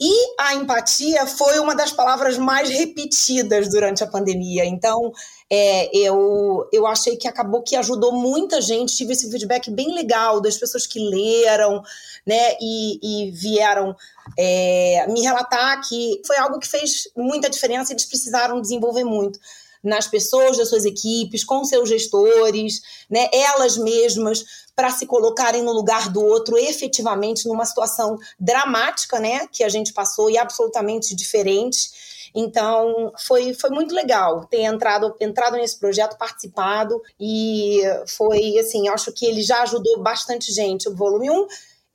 e 0.00 0.34
a 0.38 0.54
empatia 0.54 1.26
foi 1.26 1.58
uma 1.58 1.74
das 1.74 1.90
palavras 1.90 2.38
mais 2.38 2.68
repetidas 2.68 3.68
durante 3.68 4.04
a 4.04 4.06
pandemia. 4.06 4.64
Então, 4.64 5.12
é, 5.50 5.90
eu, 5.96 6.68
eu 6.72 6.86
achei 6.86 7.16
que 7.16 7.26
acabou 7.26 7.62
que 7.62 7.74
ajudou 7.74 8.12
muita 8.12 8.60
gente. 8.60 8.96
Tive 8.96 9.12
esse 9.12 9.28
feedback 9.28 9.70
bem 9.70 9.92
legal 9.92 10.40
das 10.40 10.56
pessoas 10.56 10.86
que 10.86 11.00
leram, 11.00 11.82
né, 12.24 12.56
e, 12.60 13.26
e 13.26 13.30
vieram 13.32 13.96
é, 14.36 15.06
me 15.08 15.22
relatar 15.22 15.80
que 15.88 16.20
foi 16.26 16.36
algo 16.36 16.58
que 16.58 16.68
fez 16.68 17.08
muita 17.16 17.48
diferença 17.48 17.90
e 17.90 17.94
eles 17.94 18.04
precisaram 18.04 18.60
desenvolver 18.60 19.04
muito 19.04 19.40
nas 19.82 20.06
pessoas 20.06 20.58
das 20.58 20.68
suas 20.68 20.84
equipes, 20.84 21.44
com 21.44 21.64
seus 21.64 21.88
gestores, 21.88 22.82
né, 23.08 23.28
elas 23.32 23.76
mesmas, 23.76 24.44
para 24.78 24.92
se 24.92 25.06
colocarem 25.06 25.60
no 25.60 25.72
lugar 25.72 26.08
do 26.08 26.24
outro 26.24 26.56
efetivamente 26.56 27.48
numa 27.48 27.64
situação 27.64 28.16
dramática, 28.38 29.18
né, 29.18 29.48
que 29.48 29.64
a 29.64 29.68
gente 29.68 29.92
passou 29.92 30.30
e 30.30 30.38
absolutamente 30.38 31.16
diferente. 31.16 32.30
Então, 32.32 33.10
foi, 33.18 33.54
foi 33.54 33.70
muito 33.70 33.92
legal 33.92 34.44
ter 34.44 34.62
entrado, 34.62 35.16
entrado 35.18 35.56
nesse 35.56 35.76
projeto, 35.80 36.16
participado, 36.16 37.02
e 37.18 37.80
foi, 38.06 38.56
assim, 38.56 38.88
acho 38.88 39.10
que 39.10 39.26
ele 39.26 39.42
já 39.42 39.62
ajudou 39.62 40.00
bastante 40.00 40.52
gente. 40.52 40.88
O 40.88 40.94
volume 40.94 41.28
1 41.28 41.46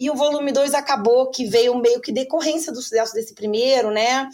e 0.01 0.09
o 0.09 0.15
volume 0.15 0.51
2 0.51 0.73
acabou 0.73 1.31
que 1.31 1.45
veio 1.45 1.77
meio 1.77 2.01
que 2.01 2.11
decorrência 2.11 2.73
do 2.73 2.81
sucesso 2.81 3.13
desse 3.13 3.33
primeiro, 3.33 3.91
né? 3.91 4.29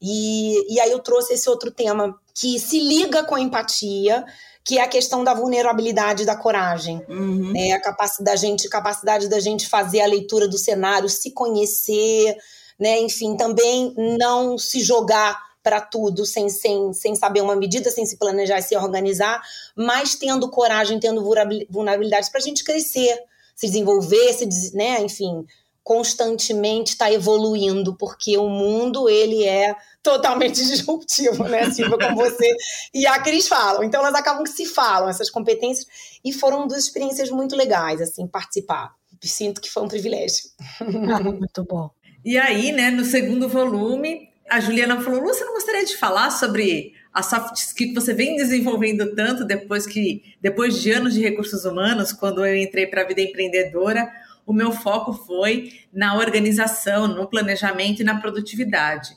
E, 0.00 0.74
e 0.74 0.80
aí 0.80 0.90
eu 0.90 1.00
trouxe 1.00 1.34
esse 1.34 1.50
outro 1.50 1.70
tema 1.70 2.18
que 2.34 2.58
se 2.58 2.80
liga 2.80 3.22
com 3.24 3.34
a 3.34 3.40
empatia, 3.40 4.24
que 4.64 4.78
é 4.78 4.82
a 4.82 4.88
questão 4.88 5.24
da 5.24 5.34
vulnerabilidade 5.34 6.24
da 6.24 6.36
coragem. 6.36 7.04
Uhum. 7.08 7.52
Né? 7.52 7.72
A 7.72 7.80
capacidade 7.80 8.24
da, 8.24 8.36
gente, 8.36 8.68
capacidade 8.68 9.28
da 9.28 9.40
gente 9.40 9.68
fazer 9.68 10.00
a 10.00 10.06
leitura 10.06 10.46
do 10.46 10.58
cenário, 10.58 11.08
se 11.08 11.30
conhecer, 11.32 12.36
né? 12.78 13.00
enfim, 13.00 13.36
também 13.36 13.94
não 13.96 14.58
se 14.58 14.80
jogar 14.80 15.50
para 15.62 15.80
tudo 15.80 16.24
sem, 16.24 16.48
sem, 16.48 16.92
sem 16.92 17.14
saber 17.14 17.42
uma 17.42 17.54
medida, 17.54 17.90
sem 17.90 18.06
se 18.06 18.16
planejar 18.16 18.58
e 18.58 18.62
se 18.62 18.76
organizar, 18.76 19.42
mas 19.76 20.14
tendo 20.14 20.48
coragem, 20.50 20.98
tendo 20.98 21.22
vulnerabilidade 21.22 22.30
para 22.30 22.40
a 22.40 22.42
gente 22.42 22.64
crescer, 22.64 23.18
se 23.54 23.66
desenvolver, 23.66 24.32
se, 24.32 24.74
né? 24.74 25.02
enfim, 25.02 25.44
constantemente 25.82 26.92
está 26.92 27.12
evoluindo, 27.12 27.96
porque 27.96 28.36
o 28.36 28.48
mundo 28.48 29.08
ele 29.08 29.44
é 29.44 29.74
totalmente 30.02 30.56
disruptivo, 30.64 31.44
né, 31.44 31.70
Silvia, 31.70 31.98
como 31.98 32.16
você 32.16 32.48
e 32.94 33.06
a 33.06 33.18
Cris 33.20 33.48
falam. 33.48 33.82
Então 33.82 34.00
elas 34.00 34.14
acabam 34.14 34.44
que 34.44 34.50
se 34.50 34.66
falam 34.66 35.08
essas 35.08 35.30
competências 35.30 35.86
e 36.24 36.32
foram 36.32 36.66
duas 36.66 36.84
experiências 36.84 37.30
muito 37.30 37.56
legais, 37.56 38.00
assim, 38.00 38.26
participar. 38.26 38.94
Sinto 39.22 39.60
que 39.60 39.70
foi 39.70 39.82
um 39.82 39.88
privilégio. 39.88 40.44
Ah, 40.80 41.20
muito 41.20 41.64
bom. 41.64 41.90
E 42.24 42.38
aí, 42.38 42.72
né, 42.72 42.90
no 42.90 43.04
segundo 43.04 43.48
volume, 43.48 44.30
a 44.50 44.60
Juliana 44.60 45.00
falou: 45.00 45.20
Lu, 45.20 45.28
você 45.28 45.44
não 45.44 45.54
gostaria 45.54 45.84
de 45.84 45.96
falar 45.96 46.30
sobre 46.30 46.92
a 47.12 47.22
soft 47.22 47.56
skill 47.56 47.88
que 47.88 47.94
você 47.94 48.14
vem 48.14 48.36
desenvolvendo 48.36 49.14
tanto 49.14 49.44
depois 49.44 49.86
que, 49.86 50.22
depois 50.40 50.80
de 50.80 50.90
anos 50.92 51.14
de 51.14 51.20
recursos 51.20 51.64
humanos, 51.64 52.12
quando 52.12 52.44
eu 52.44 52.56
entrei 52.56 52.86
para 52.86 53.02
a 53.02 53.06
vida 53.06 53.20
empreendedora, 53.20 54.10
o 54.50 54.54
meu 54.54 54.72
foco 54.72 55.12
foi 55.12 55.72
na 55.92 56.16
organização, 56.16 57.06
no 57.08 57.28
planejamento 57.28 58.00
e 58.00 58.04
na 58.04 58.20
produtividade. 58.20 59.16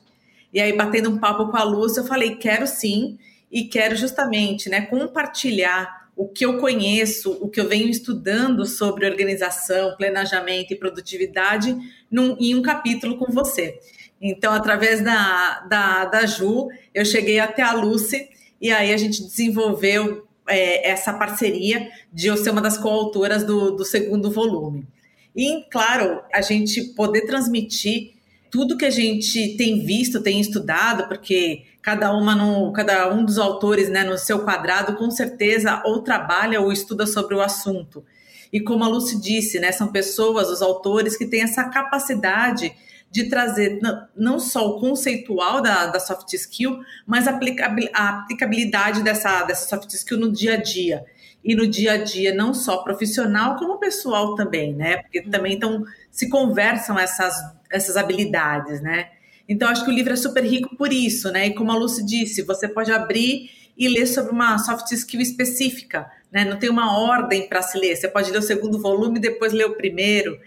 E 0.54 0.62
aí, 0.62 0.72
batendo 0.72 1.10
um 1.10 1.18
papo 1.18 1.50
com 1.50 1.58
a 1.58 1.64
Lúcia, 1.64 2.02
eu 2.02 2.06
falei: 2.06 2.36
quero 2.36 2.68
sim, 2.68 3.18
e 3.52 3.66
quero 3.66 3.96
justamente 3.96 4.70
né, 4.70 4.82
compartilhar 4.82 6.04
o 6.16 6.28
que 6.28 6.46
eu 6.46 6.60
conheço, 6.60 7.32
o 7.42 7.50
que 7.50 7.60
eu 7.60 7.68
venho 7.68 7.90
estudando 7.90 8.66
sobre 8.66 9.10
organização, 9.10 9.96
planejamento 9.98 10.72
e 10.72 10.78
produtividade 10.78 11.76
num, 12.10 12.38
em 12.40 12.54
um 12.56 12.62
capítulo 12.62 13.18
com 13.18 13.32
você. 13.32 13.80
Então, 14.22 14.54
através 14.54 15.02
da, 15.02 15.62
da, 15.62 16.06
da 16.06 16.26
Ju, 16.26 16.68
eu 16.94 17.04
cheguei 17.04 17.40
até 17.40 17.62
a 17.62 17.74
Lucy 17.74 18.30
e 18.62 18.72
aí 18.72 18.94
a 18.94 18.98
gente 18.98 19.24
desenvolveu 19.24 20.28
é, 20.48 20.90
essa 20.90 21.14
parceria 21.14 21.90
de 22.12 22.28
eu 22.28 22.38
ser 22.38 22.52
uma 22.52 22.62
das 22.62 22.78
coautoras 22.78 23.44
do, 23.44 23.72
do 23.72 23.84
segundo 23.84 24.32
volume. 24.32 24.88
E, 25.36 25.66
claro, 25.72 26.22
a 26.32 26.42
gente 26.42 26.94
poder 26.94 27.22
transmitir 27.22 28.14
tudo 28.52 28.78
que 28.78 28.86
a 28.86 28.92
gente 28.92 29.58
tem 29.58 29.84
visto, 29.84 30.22
tem 30.22 30.40
estudado, 30.40 31.08
porque 31.08 31.64
cada 31.82 32.14
uma 32.14 32.36
no, 32.36 32.72
cada 32.72 33.12
um 33.12 33.26
dos 33.26 33.40
autores, 33.40 33.90
né, 33.90 34.04
no 34.04 34.16
seu 34.18 34.44
quadrado, 34.44 34.96
com 34.96 35.10
certeza 35.10 35.82
ou 35.86 36.04
trabalha 36.04 36.62
ou 36.62 36.72
estuda 36.72 37.08
sobre 37.08 37.34
o 37.34 37.42
assunto. 37.42 38.06
E 38.52 38.62
como 38.62 38.84
a 38.84 38.88
Lucy 38.88 39.20
disse, 39.20 39.60
né, 39.60 39.72
são 39.72 39.92
pessoas, 39.92 40.50
os 40.50 40.62
autores 40.62 41.18
que 41.18 41.26
têm 41.26 41.42
essa 41.42 41.64
capacidade 41.64 42.72
de 43.10 43.28
trazer 43.28 43.80
não 44.16 44.40
só 44.40 44.70
o 44.70 44.80
conceitual 44.80 45.60
da, 45.60 45.88
da 45.88 46.00
soft 46.00 46.32
skill, 46.34 46.80
mas 47.08 47.28
a 47.28 47.32
aplicabilidade 47.32 49.02
dessa, 49.02 49.44
dessa 49.44 49.68
soft 49.68 49.92
skill 49.94 50.20
no 50.20 50.32
dia 50.32 50.54
a 50.54 50.58
dia 50.58 51.04
e 51.44 51.56
no 51.56 51.68
dia 51.68 51.94
a 51.94 51.98
dia, 51.98 52.34
não 52.34 52.54
só 52.54 52.78
profissional, 52.84 53.58
como 53.58 53.78
pessoal 53.78 54.34
também, 54.36 54.74
né? 54.74 54.98
Porque 54.98 55.20
uhum. 55.20 55.30
também 55.30 55.54
então, 55.54 55.84
se 56.10 56.30
conversam 56.30 56.98
essas, 56.98 57.36
essas 57.70 57.98
habilidades, 57.98 58.82
né? 58.82 59.10
Então, 59.48 59.68
acho 59.68 59.84
que 59.84 59.92
o 59.92 59.94
livro 59.94 60.14
é 60.14 60.16
super 60.16 60.44
rico 60.44 60.76
por 60.78 60.94
isso, 60.94 61.30
né? 61.32 61.48
E 61.48 61.54
como 61.54 61.72
a 61.72 61.76
Lucy 61.76 62.06
disse, 62.06 62.44
você 62.44 62.68
pode 62.68 62.92
abrir 62.94 63.50
e 63.78 63.90
ler 63.90 64.06
sobre 64.06 64.32
uma 64.32 64.58
soft 64.58 64.90
skill 64.92 65.20
específica, 65.20 66.10
né? 66.32 66.46
Não 66.46 66.58
tem 66.58 66.70
uma 66.70 66.98
ordem 66.98 67.50
para 67.50 67.62
se 67.62 67.78
ler. 67.78 67.96
Você 67.98 68.08
pode 68.08 68.32
ler 68.32 68.38
o 68.38 68.42
segundo 68.42 68.82
volume 68.82 69.18
e 69.18 69.22
depois 69.22 69.52
ler 69.52 69.66
o 69.66 69.76
primeiro. 69.76 70.40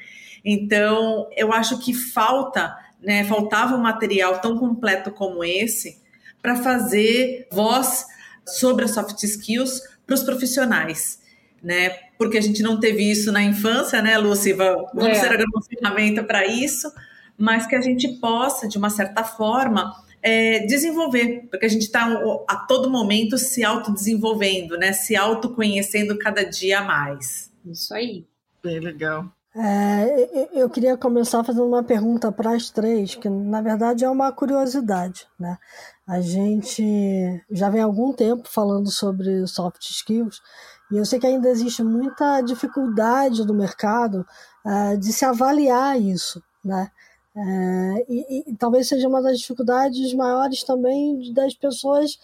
Então, 0.43 1.29
eu 1.37 1.53
acho 1.53 1.79
que 1.79 1.93
falta, 1.93 2.75
né? 3.03 3.23
Faltava 3.25 3.75
um 3.75 3.83
material 3.83 4.41
tão 4.41 4.57
completo 4.57 5.11
como 5.11 5.45
esse 5.45 6.01
para 6.41 6.57
fazer 6.57 7.49
voz 7.51 8.07
sobre 8.47 8.85
as 8.85 8.93
soft 8.93 9.23
skills 9.25 9.83
para 10.07 10.15
os 10.15 10.23
profissionais, 10.23 11.21
né? 11.63 11.91
Porque 12.17 12.39
a 12.39 12.41
gente 12.41 12.63
não 12.63 12.79
teve 12.79 13.11
isso 13.11 13.33
na 13.33 13.43
infância, 13.43 14.01
né, 14.01 14.17
Lúcia? 14.17 14.57
Vamos 14.57 15.05
é. 15.09 15.15
ser 15.15 15.45
uma 15.45 15.63
ferramenta 15.63 16.23
para 16.23 16.47
isso, 16.47 16.91
mas 17.37 17.67
que 17.67 17.75
a 17.75 17.81
gente 17.81 18.09
possa, 18.21 18.69
de 18.69 18.79
uma 18.79 18.89
certa 18.89 19.25
forma, 19.25 19.93
é, 20.23 20.61
desenvolver, 20.67 21.47
porque 21.51 21.67
a 21.67 21.69
gente 21.69 21.83
está 21.83 22.07
a 22.49 22.57
todo 22.57 22.91
momento 22.91 23.37
se 23.37 23.63
autodesenvolvendo, 23.63 24.79
né? 24.79 24.93
Se 24.93 25.15
autoconhecendo 25.15 26.17
cada 26.19 26.43
dia 26.43 26.83
mais. 26.83 27.53
Isso 27.65 27.93
aí. 27.93 28.25
Bem 28.63 28.81
legal. 28.81 29.36
É, 29.59 30.51
eu 30.53 30.69
queria 30.69 30.99
começar 30.99 31.43
fazendo 31.43 31.67
uma 31.67 31.83
pergunta 31.83 32.31
para 32.31 32.55
as 32.55 32.69
três, 32.69 33.15
que 33.15 33.27
na 33.27 33.63
verdade 33.63 34.05
é 34.05 34.11
uma 34.11 34.31
curiosidade, 34.31 35.27
né? 35.41 35.57
A 36.07 36.21
gente 36.21 36.85
já 37.51 37.71
vem 37.71 37.81
há 37.81 37.85
algum 37.85 38.13
tempo 38.13 38.47
falando 38.51 38.91
sobre 38.91 39.47
soft 39.47 39.83
skills 39.83 40.43
e 40.93 40.99
eu 40.99 41.07
sei 41.07 41.19
que 41.19 41.27
ainda 41.27 41.49
existe 41.49 41.83
muita 41.83 42.43
dificuldade 42.43 43.47
no 43.47 43.55
mercado 43.55 44.27
uh, 44.63 44.99
de 44.99 45.11
se 45.11 45.25
avaliar 45.25 45.99
isso, 45.99 46.43
né? 46.63 46.91
É, 47.35 48.07
e, 48.09 48.51
e, 48.51 48.57
talvez 48.57 48.89
seja 48.89 49.09
uma 49.09 49.21
das 49.23 49.39
dificuldades 49.39 50.15
maiores 50.15 50.63
também 50.65 51.33
das 51.35 51.55
pessoas 51.55 52.19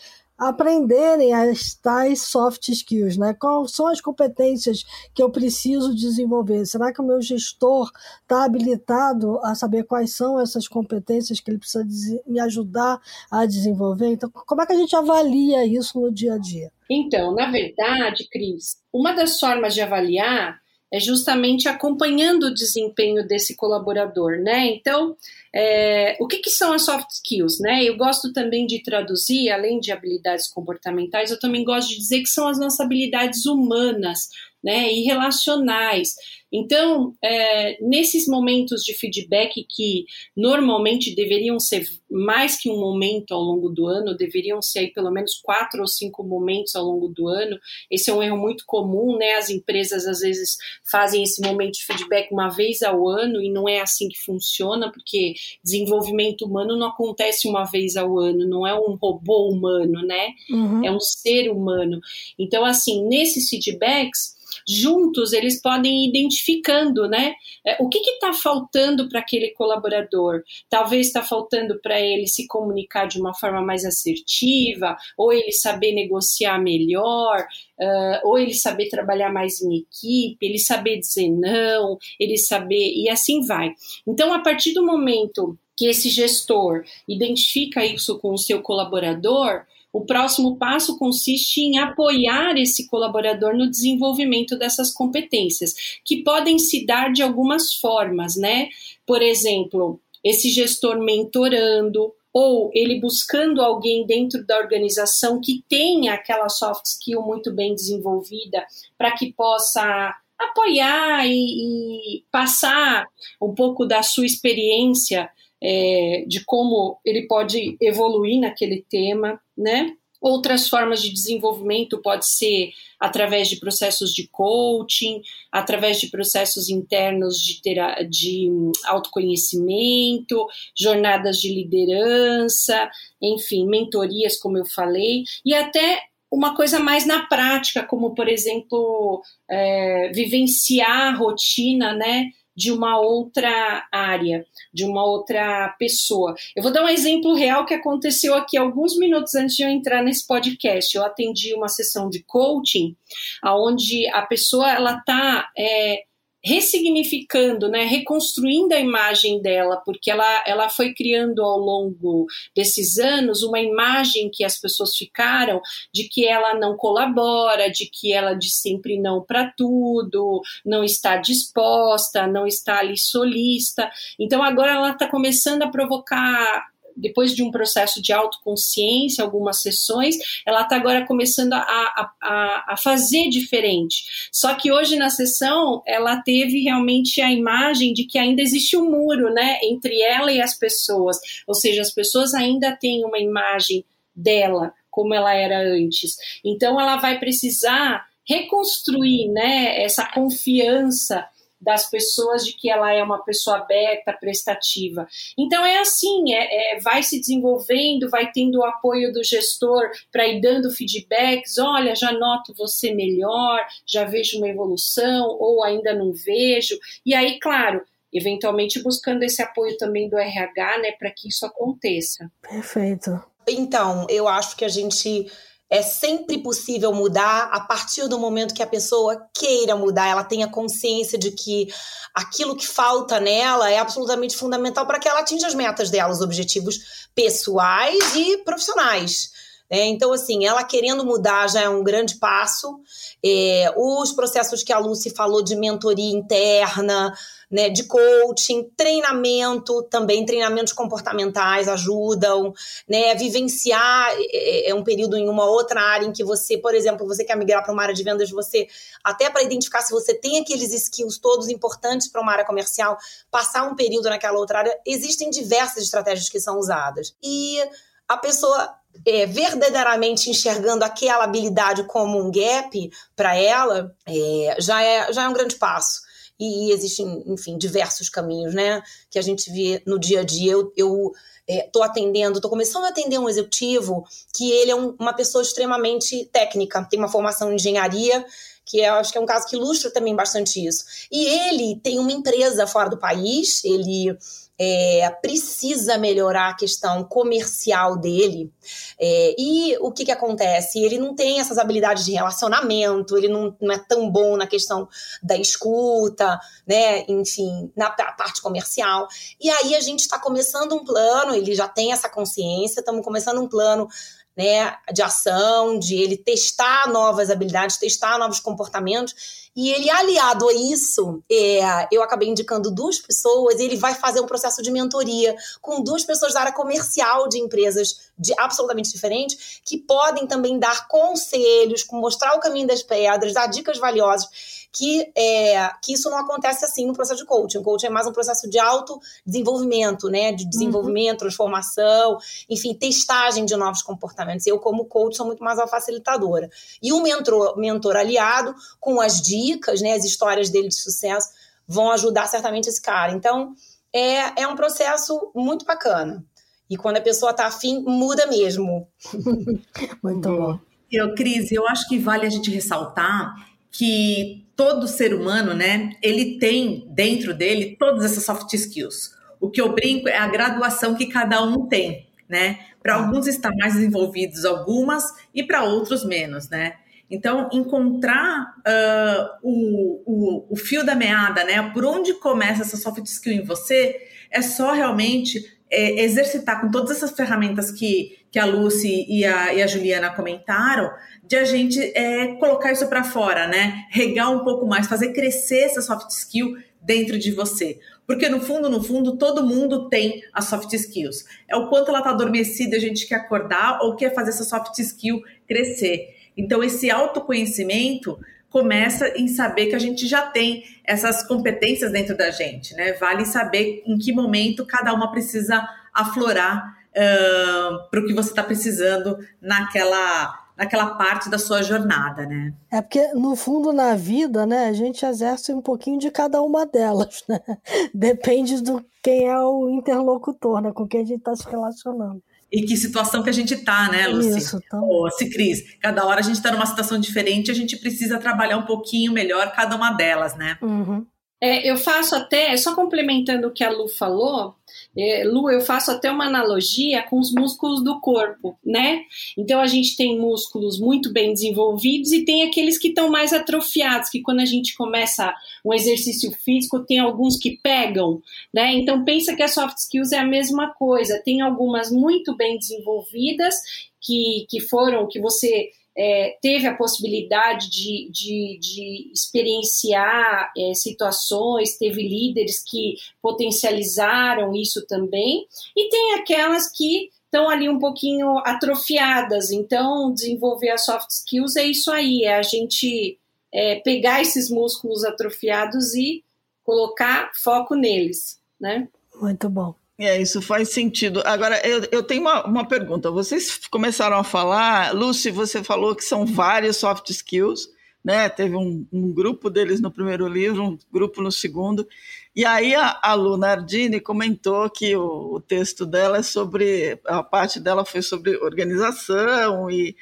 aprenderem 0.49 1.33
as 1.33 1.75
tais 1.75 2.23
soft 2.23 2.69
skills, 2.69 3.17
né? 3.17 3.33
Quais 3.35 3.73
são 3.73 3.87
as 3.87 4.01
competências 4.01 4.85
que 5.15 5.23
eu 5.23 5.31
preciso 5.31 5.95
desenvolver? 5.95 6.67
Será 6.67 6.93
que 6.93 7.01
o 7.01 7.05
meu 7.05 7.21
gestor 7.23 7.91
está 8.23 8.45
habilitado 8.45 9.39
a 9.45 9.55
saber 9.55 9.85
quais 9.85 10.17
são 10.17 10.41
essas 10.41 10.67
competências 10.67 11.39
que 11.39 11.51
ele 11.51 11.59
precisa 11.59 11.85
me 12.27 12.41
ajudar 12.41 13.01
a 13.31 13.47
desenvolver? 13.47 14.09
Então, 14.09 14.31
como 14.31 14.61
é 14.63 14.67
que 14.67 14.73
a 14.73 14.77
gente 14.79 14.97
avalia 14.97 15.65
isso 15.65 16.01
no 16.01 16.13
dia 16.13 16.35
a 16.35 16.39
dia? 16.39 16.73
Então, 16.91 17.35
na 17.35 17.51
verdade, 17.51 18.29
Cris, 18.31 18.83
uma 18.93 19.13
das 19.13 19.39
formas 19.39 19.75
de 19.75 19.81
avaliar 19.81 20.61
é 20.93 21.01
justamente 21.01 21.69
acompanhando 21.69 22.45
o 22.45 22.55
desempenho 22.55 23.27
desse 23.27 23.57
colaborador, 23.57 24.33
né? 24.39 24.67
Então, 24.67 25.17
é, 25.55 26.19
o 26.21 26.27
que, 26.27 26.39
que, 26.39 26.51
são 26.51 26.73
as 26.75 26.85
soft 26.85 27.09
skills, 27.11 27.59
né? 27.61 27.83
Eu 27.83 27.97
gosto 27.97 28.31
também 28.31 28.67
de 28.67 28.83
traduzir, 28.83 29.51
além 29.51 29.81
de 29.81 29.91
habilidades 29.91 30.49
comportamentais, 30.49 31.31
eu 31.31 31.41
também 31.41 31.65
gosto 31.65 31.89
de 31.89 31.97
dizer 31.97 32.21
que 32.21 32.29
são 32.29 32.47
as 32.47 32.59
nossas 32.59 32.81
habilidades 32.81 33.47
humanas, 33.47 34.29
né? 34.63 34.93
E 34.93 35.03
relacionais. 35.05 36.15
Então, 36.53 37.15
é, 37.25 37.79
nesses 37.83 38.29
momentos 38.29 38.83
de 38.83 38.93
feedback 38.93 39.65
que 39.69 40.05
normalmente 40.37 41.15
deveriam 41.15 41.59
ser 41.59 41.87
mais 42.11 42.61
que 42.61 42.69
um 42.69 42.79
momento 42.79 43.33
ao 43.33 43.41
longo 43.41 43.71
do 43.71 43.87
ano, 43.87 44.15
deveriam 44.15 44.61
ser 44.61 44.81
aí 44.81 44.93
pelo 44.93 45.11
menos 45.11 45.41
quatro 45.43 45.81
ou 45.81 45.87
cinco 45.87 46.23
momentos 46.23 46.77
ao 46.77 46.85
longo 46.85 47.09
do 47.09 47.27
ano. 47.27 47.59
Esse 47.91 48.11
é 48.11 48.15
um 48.15 48.23
erro 48.23 48.37
muito 48.37 48.65
comum, 48.67 49.17
né? 49.17 49.33
As 49.37 49.49
empresas 49.49 50.07
às 50.07 50.21
vezes 50.21 50.59
fazem 50.91 51.23
esse 51.23 51.41
momento 51.41 51.73
de 51.73 51.87
feedback 51.87 52.31
uma 52.31 52.51
vez 52.51 52.83
ao 52.83 53.09
ano 53.09 53.43
e 53.43 53.51
não 53.51 53.67
é 53.67 53.81
assim 53.81 54.09
que 54.09 54.21
funciona, 54.21 54.93
porque 54.93 55.33
desenvolvimento 55.65 56.45
humano 56.45 56.77
não 56.77 56.89
acontece 56.89 57.49
uma 57.49 57.65
vez 57.65 57.97
ao 57.97 58.19
ano, 58.19 58.47
não 58.47 58.67
é 58.67 58.75
um 58.75 58.95
robô 59.01 59.49
humano, 59.49 60.03
né? 60.03 60.29
Uhum. 60.51 60.85
É 60.85 60.93
um 60.93 61.01
ser 61.01 61.51
humano. 61.51 61.99
Então, 62.39 62.63
assim, 62.63 63.07
nesses 63.09 63.49
feedbacks 63.49 64.42
juntos 64.69 65.33
eles 65.33 65.61
podem 65.61 66.05
ir 66.05 66.09
identificando, 66.09 67.09
né? 67.09 67.35
É, 67.67 67.77
o 67.81 67.89
que 67.89 67.99
está 67.99 68.33
faltando 68.33 69.09
para 69.09 69.21
aquele 69.21 69.51
colaborador? 69.51 70.43
Talvez 70.69 71.07
está 71.07 71.23
faltando 71.23 71.81
para 71.81 72.01
ele 72.01 72.27
se 72.27 72.47
comunicar 72.47 73.07
de 73.07 73.21
uma 73.21 73.35
forma 73.35 73.61
mais 73.61 73.85
assertiva, 73.85 74.97
ou 75.17 75.33
ele 75.33 75.53
saber 75.53 75.93
negociar 75.93 76.59
melhor, 76.59 77.47
uh, 77.81 78.29
ou 78.29 78.39
ele 78.39 78.55
saber 78.55 78.89
trabalhar 78.89 79.33
mais 79.33 79.61
em 79.61 79.79
equipe, 79.79 80.45
ele 80.45 80.59
saber 80.59 80.99
dizer 80.99 81.31
não, 81.31 81.99
ele 82.19 82.37
saber. 82.37 82.93
e 82.95 83.09
assim 83.09 83.45
vai. 83.47 83.73
Então, 84.07 84.33
a 84.33 84.41
partir 84.41 84.73
do 84.73 84.85
momento 84.85 85.59
que 85.77 85.87
esse 85.87 86.09
gestor 86.11 86.85
identifica 87.09 87.85
isso 87.85 88.19
com 88.19 88.33
o 88.33 88.39
seu 88.39 88.61
colaborador, 88.63 89.65
o 89.93 90.01
próximo 90.07 90.57
passo 90.57 90.99
consiste 90.99 91.61
em 91.61 91.79
apoiar 91.79 92.57
esse 92.57 92.87
colaborador 92.89 93.55
no 93.55 93.69
desenvolvimento 93.71 94.57
dessas 94.57 94.93
competências, 94.93 95.75
que 96.05 96.23
podem 96.23 96.59
se 96.59 96.87
dar 96.87 97.13
de 97.13 97.23
algumas 97.23 97.75
formas, 97.75 98.35
né? 98.37 98.69
Por 99.07 99.21
exemplo, 99.21 100.01
esse 100.25 100.49
gestor 100.49 100.99
mentorando, 100.99 102.15
ou 102.33 102.71
ele 102.73 102.99
buscando 102.99 103.61
alguém 103.61 104.07
dentro 104.07 104.45
da 104.47 104.59
organização 104.59 105.39
que 105.41 105.63
tenha 105.69 106.15
aquela 106.15 106.49
soft 106.49 106.87
skill 106.87 107.21
muito 107.21 107.53
bem 107.53 107.75
desenvolvida 107.75 108.65
para 108.97 109.13
que 109.13 109.33
possa 109.35 110.17
apoiar 110.39 111.27
e, 111.27 112.17
e, 112.17 112.25
passar 112.33 113.07
um 113.41 113.55
pouco 113.55 113.85
da 113.85 114.03
sua 114.03 114.25
experiência 114.25 115.31
é, 115.63 116.25
de 116.27 116.45
como 116.45 116.99
ele 117.05 117.27
pode 117.27 117.77
evoluir 117.81 118.41
naquele 118.41 118.85
tema, 118.89 119.41
né? 119.57 119.95
Outras 120.21 120.69
formas 120.69 121.03
de 121.03 121.13
desenvolvimento 121.13 122.01
pode 122.01 122.29
ser 122.29 122.71
através 123.01 123.49
de 123.49 123.57
processos 123.57 124.13
de 124.13 124.29
coaching, 124.29 125.21
através 125.51 126.01
de 126.01 126.11
processos 126.11 126.69
internos 126.69 127.39
de, 127.39 127.61
de 128.09 128.49
autoconhecimento, 128.85 130.47
jornadas 130.79 131.39
de 131.39 131.53
liderança, 131.53 132.89
enfim, 133.21 133.67
mentorias, 133.67 134.37
como 134.37 134.59
eu 134.59 134.65
falei, 134.65 135.25
e 135.45 135.55
até 135.55 135.99
uma 136.31 136.55
coisa 136.55 136.79
mais 136.79 137.05
na 137.05 137.27
prática, 137.27 137.83
como 137.85 138.15
por 138.15 138.29
exemplo 138.29 139.23
é, 139.51 140.11
vivenciar 140.15 141.15
a 141.15 141.17
rotina, 141.17 141.95
né? 141.95 142.31
De 142.57 142.71
uma 142.71 143.01
outra 143.01 143.87
área, 143.91 144.45
de 144.73 144.85
uma 144.85 145.05
outra 145.05 145.75
pessoa. 145.79 146.35
Eu 146.55 146.63
vou 146.63 146.73
dar 146.73 146.85
um 146.85 146.89
exemplo 146.89 147.35
real 147.35 147.65
que 147.65 147.75
aconteceu 147.75 148.35
aqui 148.35 148.57
alguns 148.57 148.97
minutos 148.99 149.35
antes 149.35 149.57
de 149.57 149.63
eu 149.63 149.69
entrar 149.69 150.03
nesse 150.03 150.27
podcast. 150.27 150.97
Eu 150.97 151.05
atendi 151.05 151.55
uma 151.55 151.69
sessão 151.69 152.09
de 152.09 152.23
coaching, 152.25 152.97
aonde 153.43 154.07
a 154.09 154.23
pessoa 154.23 154.71
ela 154.71 154.97
está 154.99 155.49
é, 155.57 156.05
ressignificando, 156.45 157.69
né, 157.69 157.85
reconstruindo 157.85 158.75
a 158.75 158.81
imagem 158.81 159.41
dela, 159.41 159.77
porque 159.77 160.11
ela, 160.11 160.43
ela 160.47 160.69
foi 160.69 160.93
criando 160.93 161.43
ao 161.43 161.59
longo 161.59 162.27
desses 162.55 162.99
anos 162.99 163.43
uma 163.43 163.61
imagem 163.61 164.31
que 164.33 164.45
as 164.45 164.59
pessoas 164.59 164.97
ficaram 164.97 165.61
de 165.93 166.09
que 166.09 166.27
ela 166.27 166.55
não 166.55 166.77
colabora, 166.77 167.71
de 167.71 167.87
que 167.87 168.13
ela 168.13 168.35
diz 168.35 168.61
sempre 168.61 168.99
não 168.99 169.23
para 169.23 169.53
tudo, 169.57 170.41
não 170.65 170.83
está 170.83 171.17
disposta, 171.17 172.27
não 172.27 172.47
está 172.47 172.79
ali 172.81 172.99
solista. 172.99 173.91
Então 174.19 174.43
agora 174.43 174.73
ela 174.73 174.91
está 174.91 175.09
começando 175.09 175.63
a 175.63 175.71
provocar 175.71 176.72
depois 176.97 177.35
de 177.35 177.43
um 177.43 177.51
processo 177.51 178.01
de 178.03 178.13
autoconsciência, 178.13 179.25
algumas 179.25 179.61
sessões, 179.61 180.17
ela 180.47 180.63
está 180.63 180.77
agora 180.77 181.07
começando 181.07 181.53
a, 181.53 181.61
a, 181.61 182.65
a, 182.69 182.77
fazer 182.77 183.29
diferente. 183.29 184.29
Só 184.31 184.55
que 184.55 184.73
hoje 184.73 184.97
na 184.97 185.11
sessão 185.11 185.83
ela 185.87 186.21
teve 186.23 186.61
realmente 186.61 187.21
a 187.21 187.33
imagem 187.33 187.93
de 187.93 188.05
que 188.05 188.19
ainda 188.19 188.43
existe 188.43 188.77
um 188.77 188.91
muro, 188.91 189.33
né, 189.33 189.59
entre 189.63 190.01
ela 190.03 190.33
e 190.33 190.41
as 190.41 190.59
pessoas. 190.59 191.19
Ou 191.47 191.55
seja, 191.55 191.83
as 191.83 191.93
pessoas 191.93 192.35
ainda 192.35 192.77
têm 192.77 193.05
uma 193.05 193.19
imagem 193.19 193.85
dela 194.15 194.73
como 194.91 195.15
ela 195.15 195.35
era 195.35 195.59
antes. 195.59 196.17
Então 196.45 196.79
ela 196.79 196.97
vai 196.97 197.19
precisar 197.19 198.07
reconstruir, 198.29 199.29
né, 199.29 199.83
essa 199.83 200.05
confiança 200.07 201.27
das 201.63 201.89
pessoas 201.89 202.45
de 202.45 202.55
que 202.55 202.69
ela 202.69 202.93
é 202.93 203.03
uma 203.03 203.23
pessoa 203.23 203.59
aberta, 203.59 204.13
prestativa. 204.13 205.07
Então 205.39 205.65
é 205.65 205.79
assim, 205.79 206.35
é, 206.35 206.75
é 206.77 206.81
vai 206.81 207.03
se 207.03 207.21
desenvolvendo, 207.21 208.11
vai 208.11 208.31
tendo 208.33 208.59
o 208.59 208.65
apoio 208.65 209.13
do 209.13 209.23
gestor 209.23 209.91
para 210.11 210.27
ir 210.27 210.41
dando 210.41 210.71
feedbacks, 210.71 211.59
olha, 211.59 211.95
já 211.95 212.13
noto 212.13 212.53
você 212.57 212.93
melhor, 212.93 213.65
já 213.87 214.05
vejo 214.05 214.39
uma 214.39 214.49
evolução, 214.49 215.29
ou 215.39 215.65
ainda 215.65 215.95
não 215.95 216.13
vejo. 216.13 216.79
E 217.07 217.15
aí, 217.15 217.39
claro, 217.39 217.83
eventualmente 218.13 218.83
buscando 218.83 219.23
esse 219.23 219.41
apoio 219.41 219.77
também 219.77 220.09
do 220.09 220.19
RH, 220.19 220.79
né, 220.79 220.93
para 220.93 221.11
que 221.11 221.29
isso 221.29 221.47
aconteça. 221.47 222.31
Perfeito. 222.43 223.23
Então, 223.49 224.07
eu 224.09 224.29
acho 224.29 224.57
que 224.57 224.65
a 224.65 224.69
gente 224.69 225.31
é 225.73 225.81
sempre 225.81 226.37
possível 226.37 226.93
mudar 226.93 227.49
a 227.51 227.59
partir 227.59 228.07
do 228.07 228.19
momento 228.19 228.53
que 228.53 228.63
a 228.63 228.67
pessoa 228.67 229.27
queira 229.33 229.75
mudar, 229.75 230.07
ela 230.07 230.23
tenha 230.23 230.47
consciência 230.47 231.19
de 231.19 231.31
que 231.31 231.73
aquilo 232.15 232.55
que 232.55 232.67
falta 232.67 233.19
nela 233.19 233.71
é 233.71 233.79
absolutamente 233.79 234.37
fundamental 234.37 234.87
para 234.87 234.99
que 234.99 235.09
ela 235.09 235.21
atinja 235.21 235.47
as 235.47 235.55
metas 235.55 235.89
dela, 235.89 236.13
os 236.13 236.21
objetivos 236.21 237.09
pessoais 237.15 238.15
e 238.15 238.37
profissionais. 238.45 239.32
É, 239.73 239.87
então, 239.87 240.13
assim, 240.13 240.45
ela 240.45 240.63
querendo 240.63 241.03
mudar 241.03 241.49
já 241.49 241.63
é 241.63 241.69
um 241.69 241.83
grande 241.83 242.17
passo. 242.17 242.79
É, 243.25 243.73
os 243.75 244.13
processos 244.13 244.63
que 244.63 244.71
a 244.71 244.79
Lucy 244.79 245.09
falou 245.09 245.43
de 245.43 245.57
mentoria 245.57 246.15
interna, 246.15 247.15
né, 247.51 247.71
de 247.71 247.85
coaching, 247.85 248.71
treinamento 248.77 249.83
também, 249.85 250.27
treinamentos 250.27 250.75
comportamentais 250.75 251.69
ajudam, 251.69 252.53
né, 252.87 253.15
vivenciar 253.15 254.11
é, 254.13 254.67
é, 254.67 254.71
é 254.71 254.75
um 254.75 254.85
período 254.85 255.17
em 255.17 255.27
uma 255.27 255.47
outra 255.47 255.81
área 255.81 256.05
em 256.05 256.13
que 256.13 256.23
você, 256.23 256.59
por 256.59 256.75
exemplo, 256.75 257.07
você 257.07 257.25
quer 257.25 257.37
migrar 257.39 257.65
para 257.65 257.73
uma 257.73 257.83
área 257.83 257.95
de 257.95 258.03
vendas, 258.03 258.31
você 258.31 258.69
até 259.03 259.31
para 259.31 259.43
identificar 259.43 259.81
se 259.81 259.91
você 259.91 260.13
tem 260.13 260.39
aqueles 260.39 260.71
skills 260.71 261.17
todos 261.17 261.49
importantes 261.49 262.09
para 262.09 262.21
uma 262.21 262.33
área 262.33 262.45
comercial, 262.45 262.99
passar 263.31 263.63
um 263.63 263.75
período 263.75 264.11
naquela 264.11 264.39
outra 264.39 264.59
área, 264.59 264.79
existem 264.87 265.31
diversas 265.31 265.85
estratégias 265.85 266.29
que 266.29 266.39
são 266.39 266.59
usadas. 266.59 267.15
E 267.23 267.59
a 268.07 268.19
pessoa 268.19 268.82
é, 269.07 269.27
verdadeiramente 269.27 270.31
enxergando 270.31 270.85
aquela 270.85 271.25
habilidade 271.25 271.85
como 271.85 272.19
um 272.19 272.31
gap 272.31 272.91
para 273.17 273.37
ela, 273.37 273.95
é, 274.07 274.57
já, 274.59 274.83
é, 274.83 275.13
já 275.13 275.25
é 275.25 275.29
um 275.29 275.33
grande 275.33 275.57
passo 275.57 276.01
e 276.43 276.73
existem, 276.73 277.23
enfim, 277.27 277.57
diversos 277.57 278.09
caminhos, 278.09 278.53
né, 278.53 278.83
que 279.09 279.19
a 279.19 279.23
gente 279.23 279.51
vê 279.53 279.81
no 279.87 279.99
dia 279.99 280.21
a 280.21 280.25
dia. 280.25 280.53
Eu, 280.53 280.73
eu 280.77 281.13
estou 281.47 281.85
é, 281.85 281.87
atendendo, 281.87 282.39
estou 282.39 282.51
começando 282.51 282.85
a 282.85 282.89
atender 282.89 283.19
um 283.19 283.29
executivo 283.29 284.05
que 284.35 284.51
ele 284.51 284.71
é 284.71 284.75
um, 284.75 284.97
uma 284.99 285.13
pessoa 285.13 285.43
extremamente 285.43 286.25
técnica, 286.33 286.85
tem 286.91 286.99
uma 286.99 287.09
formação 287.09 287.53
em 287.53 287.55
engenharia, 287.55 288.25
que 288.65 288.79
eu 288.79 288.95
acho 288.95 289.13
que 289.13 289.19
é 289.19 289.21
um 289.21 289.27
caso 289.27 289.47
que 289.47 289.57
ilustra 289.57 289.91
também 289.91 290.15
bastante 290.15 290.65
isso. 290.65 290.85
E 291.11 291.27
ele 291.27 291.81
tem 291.83 291.99
uma 291.99 292.13
empresa 292.13 292.67
fora 292.67 292.89
do 292.89 292.99
país, 292.99 293.65
ele 293.65 294.17
é, 294.59 295.11
precisa 295.23 295.99
melhorar 295.99 296.51
a 296.51 296.57
questão 296.57 297.03
comercial 297.05 297.97
dele. 297.97 298.53
É, 298.99 299.35
e 299.39 299.77
o 299.81 299.91
que, 299.91 300.05
que 300.05 300.13
acontece? 300.13 300.79
Ele 300.79 300.99
não 300.99 301.15
tem 301.15 301.41
essas 301.41 301.59
habilidades 301.59 302.05
de 302.05 302.13
relacionamento, 302.13 303.17
ele 303.17 303.29
não, 303.29 303.57
não 303.61 303.75
é 303.75 303.79
tão 303.79 304.11
bom 304.11 304.37
na 304.37 304.47
questão 304.47 304.89
da 305.23 305.37
escuta, 305.37 306.39
né? 306.67 307.05
Enfim, 307.09 307.73
na 307.77 307.91
parte 307.91 308.41
comercial. 308.41 309.09
E 309.41 309.51
aí 309.51 309.75
a 309.75 309.81
gente 309.81 310.01
está 310.01 310.19
começando 310.19 310.75
um 310.75 310.85
plano, 310.85 311.35
ele 311.35 311.55
já 311.55 311.67
tem 311.69 311.93
essa 311.93 312.09
consciência, 312.09 312.81
estamos 312.81 313.05
começando 313.05 313.41
um 313.41 313.49
plano 313.49 313.89
né, 314.37 314.75
de 314.93 315.03
ação, 315.03 315.79
de 315.79 315.97
ele 315.97 316.17
testar 316.17 316.89
novas 316.89 317.31
habilidades, 317.31 317.77
testar 317.77 318.19
novos 318.19 318.41
comportamentos 318.41 319.42
e 319.55 319.71
ele, 319.71 319.91
aliado 319.91 320.49
a 320.49 320.53
isso, 320.53 321.23
é, 321.31 321.89
eu 321.93 322.03
acabei 322.03 322.29
indicando 322.29 322.71
duas 322.71 322.99
pessoas, 322.99 323.61
e 323.61 323.65
ele 323.65 323.77
vai 323.77 323.95
fazer 323.95 324.21
um 324.21 324.27
processo 324.27 324.63
de 324.63 324.71
mentoria 324.71 325.37
com 325.61 325.83
duas 325.83 326.05
pessoas 326.05 326.33
da 326.33 326.41
área 326.41 326.53
comercial 326.53 327.29
de 327.29 327.39
empresas 327.39 328.11
de 328.19 328.33
absolutamente 328.39 328.91
diferentes, 328.91 329.61
que 329.65 329.79
podem 329.79 330.27
também 330.27 330.59
dar 330.59 330.89
conselhos, 330.89 331.85
mostrar 331.93 332.35
o 332.35 332.41
caminho 332.41 332.67
das 332.67 332.83
pedras, 332.83 333.35
dar 333.35 333.47
dicas 333.47 333.79
valiosas 333.79 334.27
que, 334.73 335.13
é, 335.15 335.71
que 335.83 335.93
isso 335.93 336.09
não 336.09 336.19
acontece 336.19 336.65
assim 336.65 336.87
no 336.87 336.95
processo 336.95 337.21
de 337.21 337.27
coaching. 337.27 337.59
O 337.59 337.63
coaching 337.63 337.87
é 337.87 337.91
mais 337.91 338.07
um 338.07 338.13
processo 338.13 338.49
de 338.49 338.59
autodesenvolvimento, 338.59 340.09
né? 340.09 340.33
De 340.33 340.49
desenvolvimento, 340.49 341.13
uhum. 341.13 341.19
transformação, 341.19 342.19
enfim, 342.49 342.73
testagem 342.73 343.45
de 343.45 343.55
novos 343.55 343.83
comportamentos. 343.83 344.47
Eu, 344.47 344.59
como 344.59 344.87
coach, 344.87 345.17
sou 345.17 345.27
muito 345.27 345.45
mais 345.45 345.59
a 345.59 345.67
facilitadora. 345.67 346.51
E 346.83 346.93
um 346.93 347.03
mentor, 347.03 347.59
mentor 347.59 347.97
aliado, 347.97 348.55
com 348.81 348.99
as 348.99 349.21
dicas, 349.21 349.42
né? 349.81 349.93
As 349.93 350.05
histórias 350.05 350.51
dele 350.51 350.69
de 350.69 350.75
sucesso, 350.75 351.29
vão 351.67 351.91
ajudar 351.91 352.27
certamente 352.27 352.69
esse 352.69 352.81
cara. 352.81 353.13
Então, 353.13 353.55
é, 353.93 354.43
é 354.43 354.49
um 354.49 354.57
processo 354.57 355.31
muito 355.35 355.65
bacana. 355.65 356.25
E 356.69 356.77
quando 356.77 356.97
a 356.97 357.03
pessoa 357.03 357.33
está 357.33 357.47
afim, 357.47 357.83
muda 357.87 358.27
mesmo. 358.27 358.89
muito 360.03 360.29
bom. 360.29 360.59
Eu, 360.91 361.15
Cris, 361.15 361.51
eu 361.53 361.67
acho 361.69 361.89
que 361.89 361.99
vale 361.99 362.27
a 362.27 362.31
gente 362.31 362.51
ressaltar 362.51 363.35
que 363.71 364.47
todo 364.55 364.87
ser 364.87 365.15
humano, 365.15 365.55
né, 365.55 365.93
ele 366.03 366.39
tem 366.39 366.87
dentro 366.91 367.35
dele 367.35 367.77
todas 367.79 368.05
essas 368.05 368.25
soft 368.25 368.53
skills. 368.53 369.15
O 369.41 369.51
que 369.51 369.61
eu 369.61 369.75
brinco 369.75 370.09
é 370.09 370.17
a 370.17 370.29
graduação 370.29 370.95
que 370.95 371.07
cada 371.07 371.43
um 371.43 371.67
tem, 371.67 372.09
né? 372.29 372.61
Para 372.83 372.97
alguns 372.97 373.27
está 373.27 373.51
mais 373.59 373.75
desenvolvidos 373.75 374.45
algumas 374.45 375.05
e 375.35 375.43
para 375.43 375.65
outros 375.65 376.05
menos, 376.05 376.49
né? 376.49 376.77
Então, 377.13 377.51
encontrar 377.53 378.55
uh, 378.67 379.39
o, 379.43 380.03
o, 380.07 380.47
o, 380.49 380.57
fio 380.57 380.83
da 380.83 380.95
meada, 380.95 381.45
né? 381.45 381.71
Por 381.75 381.85
onde 381.85 382.15
começa 382.15 382.63
essa 382.63 382.79
soft 382.79 383.05
skill 383.05 383.35
em 383.35 383.45
você, 383.45 384.01
é 384.31 384.41
só 384.41 384.73
realmente 384.73 385.45
é, 385.71 386.03
exercitar 386.03 386.63
com 386.63 386.71
todas 386.71 386.91
essas 386.97 387.11
ferramentas 387.13 387.71
que, 387.71 388.19
que 388.31 388.39
a 388.39 388.47
Lucy 388.47 389.05
e 389.07 389.27
a, 389.27 389.53
e 389.53 389.63
a 389.63 389.67
Juliana 389.67 390.09
comentaram, 390.09 390.91
de 391.23 391.37
a 391.37 391.45
gente 391.45 391.79
é, 391.95 392.29
colocar 392.37 392.73
isso 392.73 392.87
para 392.87 393.05
fora, 393.05 393.47
né? 393.47 393.85
Regar 393.91 394.31
um 394.31 394.43
pouco 394.43 394.67
mais, 394.67 394.87
fazer 394.87 395.13
crescer 395.13 395.65
essa 395.65 395.83
soft 395.83 396.09
skill 396.13 396.57
dentro 396.81 397.19
de 397.19 397.31
você. 397.31 397.79
Porque 398.07 398.27
no 398.31 398.41
fundo, 398.41 398.71
no 398.71 398.83
fundo, 398.83 399.19
todo 399.19 399.47
mundo 399.47 399.91
tem 399.91 400.23
as 400.33 400.47
soft 400.47 400.73
skills. 400.73 401.27
É 401.47 401.57
o 401.57 401.69
quanto 401.69 401.91
ela 401.91 401.99
está 401.99 402.11
adormecida, 402.11 402.75
a 402.75 402.81
gente 402.81 403.07
quer 403.07 403.17
acordar 403.17 403.81
ou 403.83 403.97
quer 403.97 404.15
fazer 404.15 404.31
essa 404.31 404.45
soft 404.45 404.79
skill 404.79 405.21
crescer. 405.47 406.22
Então, 406.37 406.63
esse 406.63 406.91
autoconhecimento 406.91 408.19
começa 408.53 409.09
em 409.19 409.27
saber 409.29 409.67
que 409.67 409.75
a 409.75 409.79
gente 409.79 410.07
já 410.07 410.23
tem 410.23 410.65
essas 410.85 411.27
competências 411.27 411.91
dentro 411.91 412.17
da 412.17 412.31
gente, 412.31 412.75
né? 412.75 412.93
Vale 412.93 413.25
saber 413.25 413.83
em 413.87 413.97
que 413.97 414.13
momento 414.13 414.67
cada 414.67 414.93
uma 414.93 415.11
precisa 415.11 415.67
aflorar 415.93 416.77
uh, 416.91 417.91
para 417.91 418.01
o 418.01 418.07
que 418.07 418.13
você 418.13 418.29
está 418.29 418.43
precisando 418.43 419.19
naquela 419.41 420.39
naquela 420.55 420.95
parte 420.95 421.31
da 421.31 421.39
sua 421.39 421.63
jornada, 421.63 422.27
né? 422.27 422.53
É 422.71 422.83
porque, 422.83 423.15
no 423.15 423.35
fundo, 423.35 423.73
na 423.73 423.97
vida, 423.97 424.45
né, 424.45 424.67
a 424.67 424.73
gente 424.73 425.05
exerce 425.05 425.53
um 425.53 425.63
pouquinho 425.63 425.99
de 425.99 426.11
cada 426.11 426.43
uma 426.43 426.67
delas, 426.67 427.25
né? 427.27 427.41
Depende 427.93 428.63
do 428.63 428.85
quem 429.03 429.29
é 429.29 429.39
o 429.41 429.71
interlocutor, 429.71 430.61
né? 430.61 430.71
Com 430.71 430.87
quem 430.87 431.01
a 431.01 431.05
gente 431.05 431.19
está 431.19 431.35
se 431.35 431.49
relacionando 431.49 432.23
e 432.53 432.63
que 432.63 432.77
situação 432.77 433.23
que 433.23 433.31
a 433.31 433.33
gente 433.33 433.57
tá, 433.57 433.89
né, 433.91 434.07
Luci? 434.07 434.39
Isso, 434.39 434.61
tá. 434.69 434.79
Ô, 434.79 435.11
se 435.11 435.31
Cris, 435.31 435.77
cada 435.81 436.05
hora 436.05 436.21
a 436.21 436.23
gente 436.23 436.43
tá 436.43 436.53
numa 436.53 436.67
situação 436.67 437.01
diferente, 437.01 437.51
a 437.51 437.55
gente 437.55 437.77
precisa 437.79 438.19
trabalhar 438.19 438.59
um 438.59 438.67
pouquinho 438.67 439.11
melhor 439.11 439.51
cada 439.53 439.75
uma 439.75 439.93
delas, 439.93 440.37
né? 440.37 440.59
Uhum. 440.61 441.07
É, 441.41 441.69
eu 441.69 441.77
faço 441.77 442.15
até, 442.15 442.57
só 442.57 442.75
complementando 442.75 443.49
o 443.49 443.53
que 443.53 443.65
a 443.65 443.71
Lu 443.71 443.89
falou, 443.89 444.55
é, 444.97 445.25
Lu, 445.25 445.51
eu 445.51 445.61
faço 445.61 445.91
até 445.91 446.11
uma 446.11 446.27
analogia 446.27 447.03
com 447.03 447.19
os 447.19 447.33
músculos 447.33 447.83
do 447.83 448.01
corpo, 448.01 448.59
né? 448.65 449.03
Então 449.37 449.61
a 449.61 449.67
gente 449.67 449.97
tem 449.97 450.19
músculos 450.19 450.79
muito 450.79 451.13
bem 451.13 451.33
desenvolvidos 451.33 452.13
e 452.13 452.25
tem 452.25 452.43
aqueles 452.43 452.79
que 452.79 452.89
estão 452.89 453.11
mais 453.11 453.33
atrofiados, 453.33 454.11
que 454.11 454.21
quando 454.21 454.41
a 454.41 454.45
gente 454.45 454.75
começa 454.77 455.35
um 455.65 455.73
exercício 455.73 456.31
físico, 456.33 456.81
tem 456.81 456.99
alguns 456.99 457.39
que 457.39 457.59
pegam, 457.63 458.21
né? 458.53 458.75
Então 458.75 459.05
pensa 459.05 459.35
que 459.35 459.43
a 459.43 459.49
soft 459.49 459.79
skills 459.79 460.13
é 460.13 460.19
a 460.19 460.27
mesma 460.27 460.75
coisa, 460.75 461.23
tem 461.25 461.41
algumas 461.41 461.91
muito 461.91 462.37
bem 462.37 462.59
desenvolvidas 462.59 463.55
que, 464.01 464.47
que 464.51 464.61
foram, 464.61 465.09
que 465.09 465.21
você 465.21 465.71
é, 465.97 466.37
teve 466.41 466.67
a 466.67 466.77
possibilidade 466.77 467.71
de, 467.71 468.11
de, 468.11 468.59
de 468.61 469.11
experienciar 469.13 470.53
é, 470.57 470.75
situações, 470.75 471.77
teve 471.77 472.03
líderes 472.03 472.63
que 472.63 472.97
potencializaram 473.21 474.55
isso 474.55 474.87
também, 474.87 475.47
e 475.77 475.89
tem 475.89 476.15
aquelas 476.15 476.71
que 476.71 477.11
estão 477.25 477.49
ali 477.49 477.69
um 477.69 477.79
pouquinho 477.79 478.39
atrofiadas. 478.39 479.51
Então, 479.51 480.13
desenvolver 480.13 480.71
as 480.71 480.85
soft 480.85 481.11
skills 481.11 481.57
é 481.57 481.65
isso 481.65 481.91
aí, 481.91 482.25
é 482.25 482.37
a 482.37 482.43
gente 482.43 483.19
é, 483.53 483.77
pegar 483.77 484.21
esses 484.21 484.51
músculos 484.51 485.05
atrofiados 485.05 485.95
e 485.95 486.25
colocar 486.65 487.31
foco 487.43 487.75
neles, 487.75 488.39
né? 488.61 488.89
Muito 489.21 489.49
bom. 489.49 489.75
É, 490.05 490.21
isso 490.21 490.43
faz 490.43 490.71
sentido. 490.71 491.23
Agora, 491.25 491.65
eu, 491.65 491.87
eu 491.93 492.03
tenho 492.03 492.23
uma, 492.23 492.45
uma 492.45 492.67
pergunta. 492.67 493.09
Vocês 493.09 493.57
começaram 493.71 494.17
a 494.17 494.25
falar, 494.25 494.93
Lucy, 494.93 495.31
você 495.31 495.63
falou 495.63 495.95
que 495.95 496.03
são 496.03 496.27
vários 496.27 496.79
soft 496.79 497.09
skills, 497.11 497.69
né? 498.05 498.29
Teve 498.29 498.57
um, 498.57 498.85
um 498.93 499.13
grupo 499.13 499.49
deles 499.49 499.81
no 499.81 499.93
primeiro 499.93 500.27
livro, 500.27 500.65
um 500.65 500.79
grupo 500.93 501.23
no 501.23 501.31
segundo. 501.31 501.87
E 502.35 502.45
aí 502.45 502.75
a, 502.75 502.99
a 503.01 503.17
Nardini 503.39 504.01
comentou 504.01 504.69
que 504.69 504.97
o, 504.97 505.35
o 505.35 505.41
texto 505.41 505.87
dela 505.87 506.19
é 506.19 506.23
sobre, 506.23 506.99
a 507.07 507.23
parte 507.23 507.61
dela 507.61 507.85
foi 507.85 508.03
sobre 508.03 508.37
organização, 508.39 509.71
e, 509.71 509.95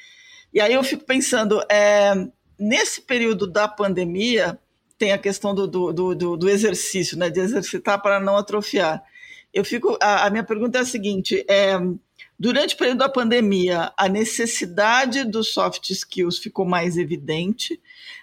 e 0.51 0.59
aí 0.59 0.73
eu 0.73 0.83
fico 0.83 1.05
pensando, 1.05 1.61
é, 1.69 2.27
nesse 2.57 3.01
período 3.01 3.45
da 3.45 3.67
pandemia, 3.67 4.57
tem 4.97 5.11
a 5.11 5.17
questão 5.19 5.53
do, 5.53 5.67
do, 5.67 6.15
do, 6.15 6.37
do 6.37 6.49
exercício, 6.49 7.15
né? 7.19 7.29
De 7.29 7.39
exercitar 7.39 8.01
para 8.01 8.19
não 8.19 8.35
atrofiar. 8.35 9.03
Eu 9.53 9.65
fico. 9.65 9.97
A, 10.01 10.27
a 10.27 10.29
minha 10.29 10.43
pergunta 10.43 10.77
é 10.77 10.81
a 10.81 10.85
seguinte: 10.85 11.45
é, 11.47 11.77
durante 12.39 12.75
o 12.75 12.77
período 12.77 12.99
da 12.99 13.09
pandemia, 13.09 13.91
a 13.97 14.07
necessidade 14.07 15.23
dos 15.23 15.53
soft 15.53 15.89
skills 15.89 16.37
ficou 16.37 16.65
mais 16.65 16.97
evidente, 16.97 17.81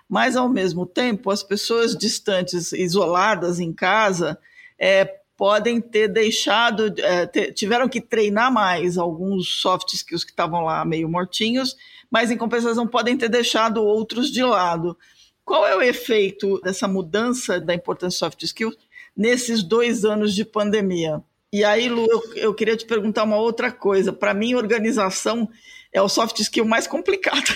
mas 0.09 0.37
ao 0.37 0.49
mesmo 0.49 0.87
tempo, 0.87 1.31
as 1.31 1.43
pessoas 1.43 1.97
distantes, 1.97 2.73
isoladas 2.73 3.61
em 3.61 3.73
casa, 3.73 4.39
é, 4.79 5.19
podem 5.37 5.81
ter 5.81 6.09
deixado, 6.09 6.93
é, 6.99 7.27
ter, 7.27 7.53
tiveram 7.53 7.89
que 7.89 8.01
treinar 8.01 8.53
mais 8.53 8.99
alguns 8.99 9.61
soft 9.61 9.93
skills 9.93 10.25
que 10.25 10.33
estavam 10.33 10.65
lá 10.65 10.85
meio 10.85 11.09
mortinhos, 11.09 11.77
mas 12.11 12.31
em 12.31 12.37
compensação 12.37 12.89
podem 12.89 13.17
ter 13.17 13.29
deixado 13.29 13.85
outros 13.85 14.33
de 14.33 14.43
lado. 14.43 14.99
Qual 15.45 15.67
é 15.67 15.77
o 15.77 15.81
efeito 15.81 16.61
dessa 16.61 16.89
mudança 16.89 17.61
da 17.61 17.73
importância 17.73 18.17
de 18.17 18.19
soft 18.19 18.43
skills 18.43 18.77
nesses 19.19 19.65
dois 19.65 20.05
anos 20.05 20.33
de 20.33 20.45
pandemia. 20.45 21.21
E 21.53 21.65
aí, 21.65 21.89
Lu, 21.89 22.07
eu, 22.09 22.23
eu 22.37 22.55
queria 22.55 22.77
te 22.77 22.87
perguntar 22.87 23.25
uma 23.25 23.39
outra 23.39 23.73
coisa. 23.73 24.13
Para 24.13 24.33
mim, 24.33 24.55
organização 24.55 25.49
é 25.91 26.01
o 26.01 26.09
soft 26.09 26.39
skill 26.41 26.67
mais 26.67 26.87
complicado. 26.87 27.49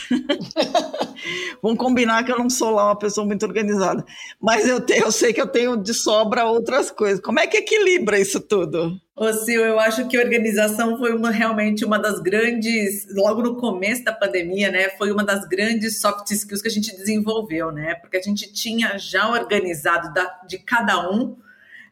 Vamos 1.63 1.79
combinar 1.79 2.25
que 2.25 2.33
eu 2.33 2.39
não 2.39 2.49
sou 2.49 2.71
lá 2.71 2.87
uma 2.87 2.99
pessoa 2.99 3.27
muito 3.27 3.45
organizada. 3.45 4.05
Mas 4.41 4.67
eu, 4.67 4.81
te, 4.81 4.95
eu 4.95 5.13
sei 5.13 5.33
que 5.33 5.41
eu 5.41 5.47
tenho 5.47 5.77
de 5.77 5.93
sobra 5.93 6.47
outras 6.47 6.91
coisas. 6.91 7.21
Como 7.21 7.39
é 7.39 7.47
que 7.47 7.59
equilibra 7.59 8.19
isso 8.19 8.41
tudo? 8.41 8.99
Ô, 9.15 9.31
Sil, 9.37 9.61
eu 9.61 9.79
acho 9.79 10.09
que 10.09 10.19
organização 10.19 10.97
foi 10.97 11.15
uma, 11.15 11.31
realmente 11.31 11.85
uma 11.85 11.99
das 11.99 12.19
grandes, 12.19 13.07
logo 13.15 13.43
no 13.43 13.57
começo 13.57 14.03
da 14.03 14.13
pandemia, 14.13 14.71
né? 14.71 14.89
Foi 14.97 15.13
uma 15.13 15.23
das 15.23 15.47
grandes 15.47 16.01
soft 16.01 16.31
skills 16.31 16.63
que 16.63 16.69
a 16.69 16.73
gente 16.73 16.97
desenvolveu, 16.97 17.71
né? 17.71 17.95
Porque 17.97 18.17
a 18.17 18.23
gente 18.23 18.51
tinha 18.55 18.97
já 18.99 19.29
organizado 19.29 20.13
da, 20.15 20.41
de 20.49 20.59
cada 20.59 21.11
um 21.11 21.37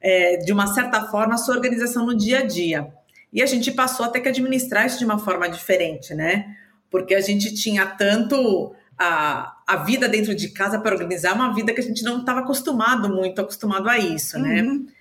é, 0.00 0.38
de 0.38 0.52
uma 0.52 0.66
certa 0.66 1.02
forma, 1.06 1.34
a 1.34 1.38
sua 1.38 1.54
organização 1.54 2.06
no 2.06 2.16
dia 2.16 2.38
a 2.38 2.46
dia. 2.46 2.92
E 3.32 3.42
a 3.42 3.46
gente 3.46 3.70
passou 3.70 4.06
até 4.06 4.18
que 4.20 4.28
administrar 4.28 4.86
isso 4.86 4.98
de 4.98 5.04
uma 5.04 5.18
forma 5.18 5.48
diferente, 5.48 6.14
né? 6.14 6.56
Porque 6.90 7.14
a 7.14 7.20
gente 7.20 7.54
tinha 7.54 7.86
tanto 7.86 8.74
a, 8.98 9.56
a 9.66 9.76
vida 9.76 10.08
dentro 10.08 10.34
de 10.34 10.48
casa 10.48 10.78
para 10.80 10.94
organizar, 10.94 11.34
uma 11.34 11.54
vida 11.54 11.72
que 11.72 11.80
a 11.80 11.84
gente 11.84 12.02
não 12.02 12.20
estava 12.20 12.40
acostumado 12.40 13.08
muito, 13.08 13.40
acostumado 13.40 13.88
a 13.88 13.98
isso, 13.98 14.38
né? 14.38 14.62
uhum. 14.62 14.78
né? 14.78 14.92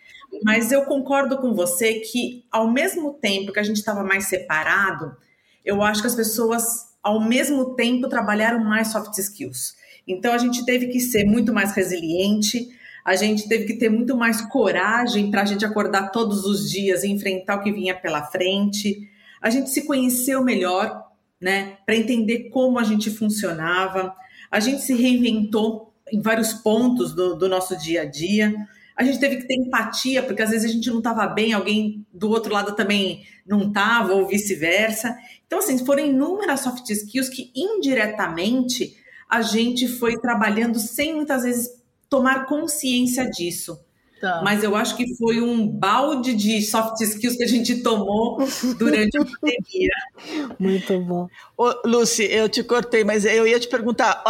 Mas 0.43 0.71
eu 0.71 0.83
concordo 0.83 1.37
com 1.37 1.53
você 1.53 1.95
que, 1.95 2.45
ao 2.51 2.69
mesmo 2.69 3.13
tempo 3.13 3.51
que 3.51 3.59
a 3.59 3.63
gente 3.63 3.77
estava 3.77 4.03
mais 4.03 4.25
separado, 4.25 5.17
eu 5.65 5.81
acho 5.81 6.01
que 6.01 6.07
as 6.07 6.15
pessoas, 6.15 6.63
ao 7.01 7.19
mesmo 7.19 7.75
tempo, 7.75 8.07
trabalharam 8.07 8.63
mais 8.63 8.89
soft 8.89 9.17
skills. 9.17 9.73
Então, 10.07 10.31
a 10.31 10.37
gente 10.37 10.63
teve 10.65 10.87
que 10.87 10.99
ser 10.99 11.25
muito 11.25 11.51
mais 11.51 11.71
resiliente, 11.71 12.69
a 13.03 13.15
gente 13.15 13.47
teve 13.47 13.65
que 13.65 13.73
ter 13.73 13.89
muito 13.89 14.15
mais 14.15 14.41
coragem 14.41 15.31
para 15.31 15.41
a 15.41 15.45
gente 15.45 15.65
acordar 15.65 16.11
todos 16.11 16.45
os 16.45 16.69
dias 16.69 17.03
e 17.03 17.09
enfrentar 17.09 17.55
o 17.55 17.63
que 17.63 17.71
vinha 17.71 17.95
pela 17.95 18.23
frente. 18.23 19.09
A 19.41 19.49
gente 19.49 19.69
se 19.69 19.85
conheceu 19.85 20.43
melhor, 20.43 21.07
né, 21.39 21.77
para 21.85 21.95
entender 21.95 22.49
como 22.49 22.77
a 22.77 22.83
gente 22.83 23.09
funcionava. 23.09 24.13
A 24.51 24.59
gente 24.59 24.81
se 24.81 24.93
reinventou 24.93 25.93
em 26.11 26.21
vários 26.21 26.53
pontos 26.53 27.13
do, 27.13 27.35
do 27.35 27.47
nosso 27.47 27.77
dia 27.77 28.01
a 28.01 28.05
dia. 28.05 28.53
A 28.95 29.03
gente 29.03 29.19
teve 29.19 29.37
que 29.37 29.47
ter 29.47 29.55
empatia, 29.55 30.21
porque 30.21 30.41
às 30.41 30.49
vezes 30.49 30.69
a 30.69 30.73
gente 30.73 30.89
não 30.89 30.97
estava 30.97 31.25
bem, 31.27 31.53
alguém 31.53 32.05
do 32.13 32.29
outro 32.29 32.53
lado 32.53 32.75
também 32.75 33.23
não 33.47 33.69
estava, 33.69 34.13
ou 34.13 34.27
vice-versa. 34.27 35.17
Então, 35.47 35.59
assim, 35.59 35.83
foram 35.85 36.05
inúmeras 36.05 36.59
soft 36.59 36.89
skills 36.89 37.29
que 37.29 37.51
indiretamente 37.55 38.97
a 39.29 39.41
gente 39.41 39.87
foi 39.87 40.17
trabalhando 40.17 40.79
sem 40.79 41.15
muitas 41.15 41.43
vezes 41.43 41.78
tomar 42.09 42.45
consciência 42.45 43.29
disso. 43.29 43.79
Tá. 44.19 44.41
Mas 44.43 44.63
eu 44.63 44.75
acho 44.75 44.97
que 44.97 45.15
foi 45.15 45.39
um 45.39 45.65
balde 45.65 46.33
de 46.33 46.61
soft 46.61 46.99
skills 46.99 47.37
que 47.37 47.43
a 47.43 47.47
gente 47.47 47.81
tomou 47.81 48.37
durante 48.77 49.17
a 49.17 49.23
pandemia. 49.23 49.91
Muito 50.59 50.99
bom. 50.99 51.29
Ô, 51.57 51.73
Lucy, 51.85 52.23
eu 52.23 52.49
te 52.49 52.61
cortei, 52.61 53.05
mas 53.05 53.23
eu 53.23 53.47
ia 53.47 53.59
te 53.59 53.69
perguntar: 53.69 54.21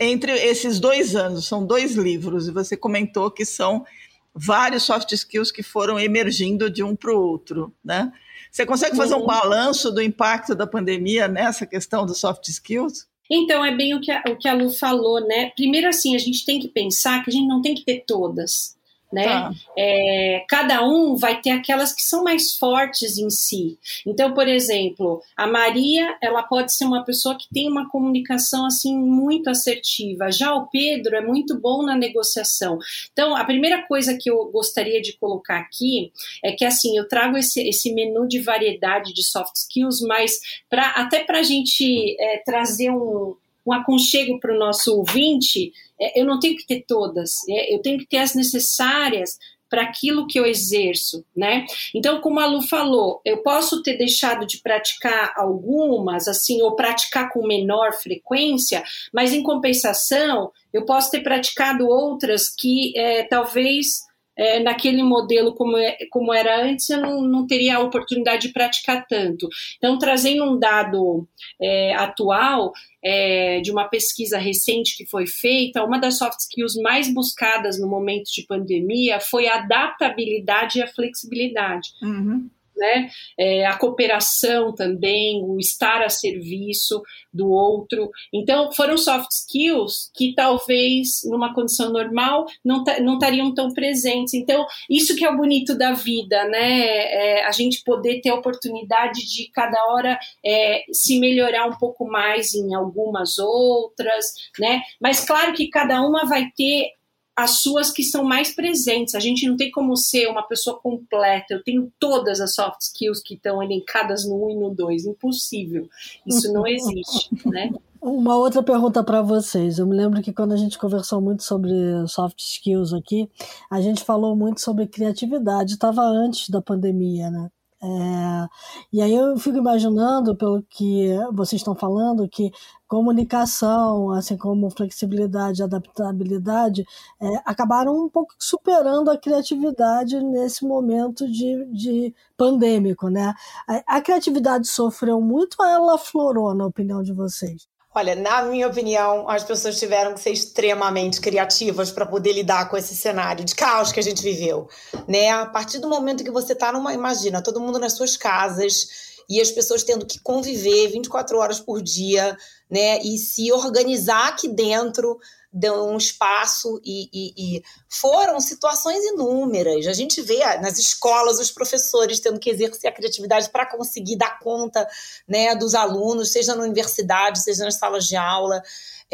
entre 0.00 0.32
esses 0.32 0.78
dois 0.78 1.16
anos, 1.16 1.46
são 1.46 1.66
dois 1.66 1.96
livros, 1.96 2.46
e 2.46 2.52
você 2.52 2.76
comentou 2.76 3.32
que 3.32 3.44
são 3.44 3.84
vários 4.32 4.84
soft 4.84 5.10
skills 5.10 5.50
que 5.50 5.62
foram 5.62 5.98
emergindo 5.98 6.70
de 6.70 6.82
um 6.82 6.94
para 6.94 7.12
o 7.12 7.20
outro, 7.20 7.74
né? 7.84 8.12
Você 8.50 8.64
consegue 8.66 8.96
fazer 8.96 9.14
um 9.14 9.20
uhum. 9.20 9.26
balanço 9.26 9.90
do 9.90 10.02
impacto 10.02 10.54
da 10.54 10.66
pandemia 10.66 11.26
nessa 11.26 11.66
questão 11.66 12.04
dos 12.04 12.18
soft 12.18 12.46
skills? 12.48 13.06
Então, 13.34 13.64
é 13.64 13.74
bem 13.74 13.94
o 13.94 14.00
que, 14.00 14.10
a, 14.10 14.22
o 14.28 14.36
que 14.36 14.46
a 14.46 14.52
Lu 14.52 14.68
falou, 14.68 15.18
né? 15.26 15.50
Primeiro, 15.56 15.88
assim, 15.88 16.14
a 16.14 16.18
gente 16.18 16.44
tem 16.44 16.60
que 16.60 16.68
pensar 16.68 17.24
que 17.24 17.30
a 17.30 17.32
gente 17.32 17.48
não 17.48 17.62
tem 17.62 17.74
que 17.74 17.82
ter 17.82 18.04
todas 18.06 18.76
né? 19.12 19.24
Tá. 19.24 19.52
É, 19.76 20.44
cada 20.48 20.82
um 20.86 21.16
vai 21.16 21.40
ter 21.40 21.50
aquelas 21.50 21.92
que 21.92 22.02
são 22.02 22.24
mais 22.24 22.54
fortes 22.54 23.18
em 23.18 23.28
si. 23.30 23.78
Então, 24.06 24.32
por 24.32 24.48
exemplo, 24.48 25.22
a 25.36 25.46
Maria, 25.46 26.16
ela 26.22 26.42
pode 26.42 26.72
ser 26.72 26.84
uma 26.84 27.04
pessoa 27.04 27.36
que 27.36 27.48
tem 27.52 27.68
uma 27.68 27.88
comunicação 27.88 28.66
assim 28.66 28.96
muito 28.96 29.50
assertiva. 29.50 30.32
Já 30.32 30.54
o 30.54 30.66
Pedro 30.68 31.16
é 31.16 31.20
muito 31.20 31.58
bom 31.58 31.82
na 31.82 31.94
negociação. 31.94 32.78
Então, 33.12 33.36
a 33.36 33.44
primeira 33.44 33.82
coisa 33.86 34.16
que 34.16 34.30
eu 34.30 34.46
gostaria 34.46 35.00
de 35.02 35.12
colocar 35.18 35.58
aqui 35.58 36.12
é 36.42 36.52
que 36.52 36.64
assim 36.64 36.96
eu 36.96 37.06
trago 37.06 37.36
esse, 37.36 37.60
esse 37.60 37.92
menu 37.92 38.26
de 38.26 38.40
variedade 38.40 39.12
de 39.12 39.22
soft 39.22 39.54
skills, 39.56 40.00
mas 40.00 40.40
para 40.70 40.88
até 40.90 41.24
para 41.24 41.40
a 41.40 41.42
gente 41.42 42.16
é, 42.18 42.38
trazer 42.38 42.90
um 42.90 43.36
um 43.66 43.72
aconchego 43.72 44.38
para 44.40 44.54
o 44.54 44.58
nosso 44.58 44.96
ouvinte, 44.96 45.72
é, 46.00 46.20
eu 46.20 46.26
não 46.26 46.38
tenho 46.38 46.56
que 46.56 46.66
ter 46.66 46.84
todas, 46.86 47.30
é, 47.48 47.74
eu 47.74 47.80
tenho 47.80 47.98
que 47.98 48.06
ter 48.06 48.18
as 48.18 48.34
necessárias 48.34 49.38
para 49.72 49.84
aquilo 49.84 50.26
que 50.26 50.38
eu 50.38 50.44
exerço, 50.44 51.24
né? 51.34 51.64
Então, 51.94 52.20
como 52.20 52.38
a 52.38 52.44
Lu 52.44 52.60
falou, 52.60 53.22
eu 53.24 53.38
posso 53.38 53.82
ter 53.82 53.96
deixado 53.96 54.46
de 54.46 54.58
praticar 54.58 55.32
algumas, 55.34 56.28
assim, 56.28 56.60
ou 56.60 56.76
praticar 56.76 57.32
com 57.32 57.46
menor 57.46 57.94
frequência, 57.94 58.84
mas 59.10 59.32
em 59.32 59.42
compensação, 59.42 60.52
eu 60.74 60.84
posso 60.84 61.10
ter 61.10 61.22
praticado 61.22 61.88
outras 61.88 62.54
que 62.54 62.92
é, 62.94 63.22
talvez 63.22 64.02
é, 64.42 64.60
naquele 64.60 65.02
modelo 65.02 65.54
como, 65.54 65.76
é, 65.76 65.96
como 66.10 66.32
era 66.32 66.64
antes, 66.64 66.90
eu 66.90 67.00
não, 67.00 67.22
não 67.22 67.46
teria 67.46 67.76
a 67.76 67.80
oportunidade 67.80 68.48
de 68.48 68.52
praticar 68.52 69.06
tanto. 69.06 69.48
Então, 69.78 69.98
trazendo 69.98 70.44
um 70.44 70.58
dado 70.58 71.28
é, 71.60 71.94
atual 71.94 72.72
é, 73.04 73.60
de 73.60 73.70
uma 73.70 73.84
pesquisa 73.84 74.38
recente 74.38 74.96
que 74.96 75.06
foi 75.06 75.26
feita, 75.26 75.84
uma 75.84 75.98
das 75.98 76.18
soft 76.18 76.40
skills 76.40 76.74
mais 76.82 77.12
buscadas 77.12 77.80
no 77.80 77.88
momento 77.88 78.32
de 78.32 78.42
pandemia 78.42 79.20
foi 79.20 79.46
a 79.46 79.60
adaptabilidade 79.60 80.78
e 80.78 80.82
a 80.82 80.88
flexibilidade. 80.88 81.90
Uhum 82.02 82.50
né? 82.82 83.08
É, 83.38 83.64
a 83.64 83.78
cooperação 83.78 84.74
também, 84.74 85.40
o 85.44 85.56
estar 85.58 86.02
a 86.02 86.08
serviço 86.08 87.00
do 87.32 87.48
outro. 87.48 88.10
Então, 88.34 88.72
foram 88.72 88.98
soft 88.98 89.30
skills 89.30 90.10
que 90.12 90.34
talvez 90.34 91.20
numa 91.24 91.54
condição 91.54 91.92
normal 91.92 92.44
não, 92.64 92.82
não 93.00 93.14
estariam 93.14 93.54
tão 93.54 93.72
presentes. 93.72 94.34
Então, 94.34 94.66
isso 94.90 95.14
que 95.14 95.24
é 95.24 95.30
o 95.30 95.36
bonito 95.36 95.78
da 95.78 95.92
vida, 95.92 96.44
né? 96.48 96.80
É, 96.80 97.44
a 97.46 97.52
gente 97.52 97.84
poder 97.84 98.20
ter 98.20 98.30
a 98.30 98.34
oportunidade 98.34 99.20
de 99.24 99.48
cada 99.52 99.78
hora 99.92 100.18
é, 100.44 100.82
se 100.92 101.20
melhorar 101.20 101.66
um 101.68 101.78
pouco 101.78 102.04
mais 102.04 102.52
em 102.54 102.74
algumas 102.74 103.38
outras, 103.38 104.26
né? 104.58 104.82
Mas 105.00 105.24
claro 105.24 105.52
que 105.52 105.68
cada 105.68 106.02
uma 106.02 106.26
vai 106.26 106.50
ter 106.56 106.90
as 107.34 107.62
suas 107.62 107.90
que 107.90 108.02
são 108.02 108.24
mais 108.24 108.54
presentes. 108.54 109.14
A 109.14 109.20
gente 109.20 109.48
não 109.48 109.56
tem 109.56 109.70
como 109.70 109.96
ser 109.96 110.28
uma 110.28 110.42
pessoa 110.42 110.78
completa. 110.78 111.54
Eu 111.54 111.62
tenho 111.62 111.92
todas 111.98 112.40
as 112.40 112.54
soft 112.54 112.80
skills 112.80 113.22
que 113.22 113.34
estão 113.34 113.62
elencadas 113.62 114.26
no 114.26 114.46
1 114.46 114.50
e 114.50 114.56
no 114.56 114.70
2. 114.74 115.06
Impossível. 115.06 115.88
Isso 116.26 116.52
não 116.52 116.66
existe, 116.66 117.30
né? 117.46 117.70
Uma 118.00 118.36
outra 118.36 118.62
pergunta 118.62 119.02
para 119.04 119.22
vocês. 119.22 119.78
Eu 119.78 119.86
me 119.86 119.96
lembro 119.96 120.20
que 120.20 120.32
quando 120.32 120.52
a 120.52 120.56
gente 120.56 120.76
conversou 120.76 121.20
muito 121.20 121.44
sobre 121.44 121.72
soft 122.08 122.38
skills 122.40 122.92
aqui, 122.92 123.30
a 123.70 123.80
gente 123.80 124.02
falou 124.02 124.34
muito 124.34 124.60
sobre 124.60 124.88
criatividade. 124.88 125.74
Estava 125.74 126.02
antes 126.02 126.50
da 126.50 126.60
pandemia, 126.60 127.30
né? 127.30 127.48
É, 127.84 128.48
e 128.92 129.02
aí 129.02 129.12
eu 129.12 129.36
fico 129.38 129.58
imaginando, 129.58 130.36
pelo 130.36 130.62
que 130.62 131.08
vocês 131.32 131.60
estão 131.60 131.74
falando, 131.74 132.28
que 132.28 132.50
comunicação, 132.86 134.12
assim 134.12 134.36
como 134.36 134.70
flexibilidade 134.70 135.60
e 135.60 135.64
adaptabilidade, 135.64 136.84
é, 137.20 137.26
acabaram 137.44 138.04
um 138.04 138.08
pouco 138.08 138.34
superando 138.38 139.10
a 139.10 139.18
criatividade 139.18 140.22
nesse 140.22 140.64
momento 140.64 141.26
de, 141.26 141.64
de 141.72 142.14
pandêmico, 142.36 143.08
né? 143.08 143.34
A, 143.68 143.96
a 143.96 144.00
criatividade 144.00 144.68
sofreu 144.68 145.20
muito 145.20 145.56
ou 145.58 145.66
ela 145.66 145.98
florou, 145.98 146.54
na 146.54 146.66
opinião 146.66 147.02
de 147.02 147.12
vocês? 147.12 147.71
Olha, 147.94 148.14
na 148.14 148.42
minha 148.42 148.66
opinião, 148.68 149.28
as 149.28 149.44
pessoas 149.44 149.78
tiveram 149.78 150.14
que 150.14 150.20
ser 150.20 150.30
extremamente 150.30 151.20
criativas 151.20 151.90
para 151.90 152.06
poder 152.06 152.32
lidar 152.32 152.70
com 152.70 152.76
esse 152.76 152.96
cenário 152.96 153.44
de 153.44 153.54
caos 153.54 153.92
que 153.92 154.00
a 154.00 154.02
gente 154.02 154.22
viveu, 154.22 154.66
né? 155.06 155.30
A 155.30 155.44
partir 155.44 155.78
do 155.78 155.90
momento 155.90 156.24
que 156.24 156.30
você 156.30 156.54
está 156.54 156.72
numa, 156.72 156.94
imagina, 156.94 157.42
todo 157.42 157.60
mundo 157.60 157.78
nas 157.78 157.92
suas 157.92 158.16
casas 158.16 159.12
e 159.28 159.42
as 159.42 159.50
pessoas 159.50 159.82
tendo 159.82 160.06
que 160.06 160.18
conviver 160.20 160.88
24 160.88 161.36
horas 161.36 161.60
por 161.60 161.82
dia, 161.82 162.34
né? 162.70 162.98
E 163.02 163.18
se 163.18 163.52
organizar 163.52 164.28
aqui 164.28 164.48
dentro 164.48 165.18
deu 165.52 165.84
um 165.84 165.96
espaço 165.98 166.80
e, 166.82 167.08
e, 167.12 167.34
e, 167.36 167.64
foram 167.88 168.40
situações 168.40 169.04
inúmeras. 169.04 169.86
A 169.86 169.92
gente 169.92 170.22
vê 170.22 170.38
nas 170.58 170.78
escolas 170.78 171.38
os 171.38 171.50
professores 171.50 172.20
tendo 172.20 172.40
que 172.40 172.50
exercer 172.50 172.88
a 172.88 172.94
criatividade 172.94 173.50
para 173.50 173.66
conseguir 173.66 174.16
dar 174.16 174.38
conta 174.38 174.88
né, 175.28 175.54
dos 175.54 175.74
alunos, 175.74 176.32
seja 176.32 176.54
na 176.54 176.62
universidade, 176.62 177.42
seja 177.42 177.64
nas 177.64 177.76
salas 177.76 178.06
de 178.06 178.16
aula. 178.16 178.62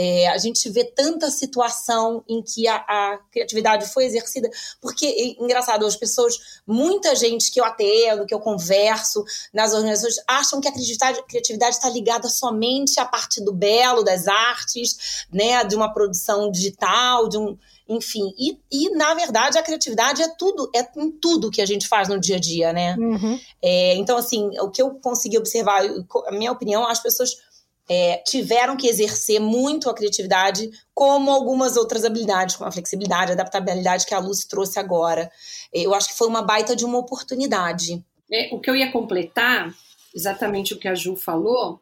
É, 0.00 0.28
a 0.28 0.38
gente 0.38 0.70
vê 0.70 0.84
tanta 0.84 1.28
situação 1.28 2.22
em 2.28 2.40
que 2.40 2.68
a, 2.68 2.76
a, 2.76 3.18
criatividade 3.32 3.92
foi 3.92 4.04
exercida, 4.04 4.48
porque, 4.80 5.37
engraçado, 5.40 5.84
as 5.84 5.96
pessoas, 5.96 6.38
muita 6.64 7.16
gente 7.16 7.50
que 7.50 7.61
eu 7.61 7.64
atendo, 7.64 8.24
que 8.24 8.32
eu 8.32 8.38
converso 8.38 9.24
nas 9.52 9.74
organizações, 9.74 10.22
acham 10.28 10.61
que 10.61 10.68
a 10.68 10.72
criatividade 10.72 11.74
está 11.74 11.90
ligada 11.90 12.28
somente 12.28 13.00
à 13.00 13.04
parte 13.04 13.44
do 13.44 13.52
belo, 13.52 14.04
das 14.04 14.28
artes, 14.28 15.26
né, 15.32 15.64
de 15.64 15.74
uma 15.74 15.92
produção 15.92 16.48
digital, 16.48 17.28
de 17.28 17.37
um 17.37 17.58
enfim. 17.88 18.34
E, 18.38 18.58
e, 18.70 18.90
na 18.90 19.14
verdade, 19.14 19.56
a 19.56 19.62
criatividade 19.62 20.22
é 20.22 20.28
tudo, 20.28 20.70
é 20.76 20.87
em 20.96 21.11
tudo 21.11 21.50
que 21.50 21.62
a 21.62 21.66
gente 21.66 21.88
faz 21.88 22.06
no 22.06 22.20
dia 22.20 22.37
a 22.37 22.38
dia, 22.38 22.70
né? 22.70 22.94
Uhum. 22.98 23.40
É, 23.62 23.94
então, 23.94 24.18
assim, 24.18 24.50
o 24.61 24.70
que 24.70 24.82
eu 24.82 24.90
consegui 24.96 25.38
observar, 25.38 25.82
a 26.26 26.32
minha 26.32 26.52
opinião, 26.52 26.87
as 26.87 27.00
pessoas 27.00 27.47
é, 27.88 28.18
tiveram 28.18 28.77
que 28.77 28.87
exercer 28.87 29.40
muito 29.40 29.88
a 29.88 29.94
criatividade, 29.94 30.70
como 30.94 31.31
algumas 31.31 31.77
outras 31.77 32.05
habilidades, 32.05 32.57
como 32.57 32.68
a 32.68 32.72
flexibilidade, 32.72 33.31
a 33.31 33.35
adaptabilidade 33.35 34.07
que 34.07 34.14
a 34.14 34.18
Luz 34.18 34.44
trouxe 34.44 34.79
agora. 34.79 35.31
Eu 35.72 35.94
acho 35.94 36.09
que 36.09 36.18
foi 36.18 36.29
uma 36.29 36.42
baita 36.42 36.77
de 36.77 36.85
uma 36.85 36.98
oportunidade. 36.98 38.05
É, 38.31 38.55
o 38.55 38.61
que 38.61 38.68
eu 38.68 38.77
ia 38.77 38.92
completar, 38.92 39.74
exatamente 40.14 40.74
o 40.74 40.79
que 40.79 40.87
a 40.87 40.94
Ju 40.94 41.16
falou, 41.16 41.81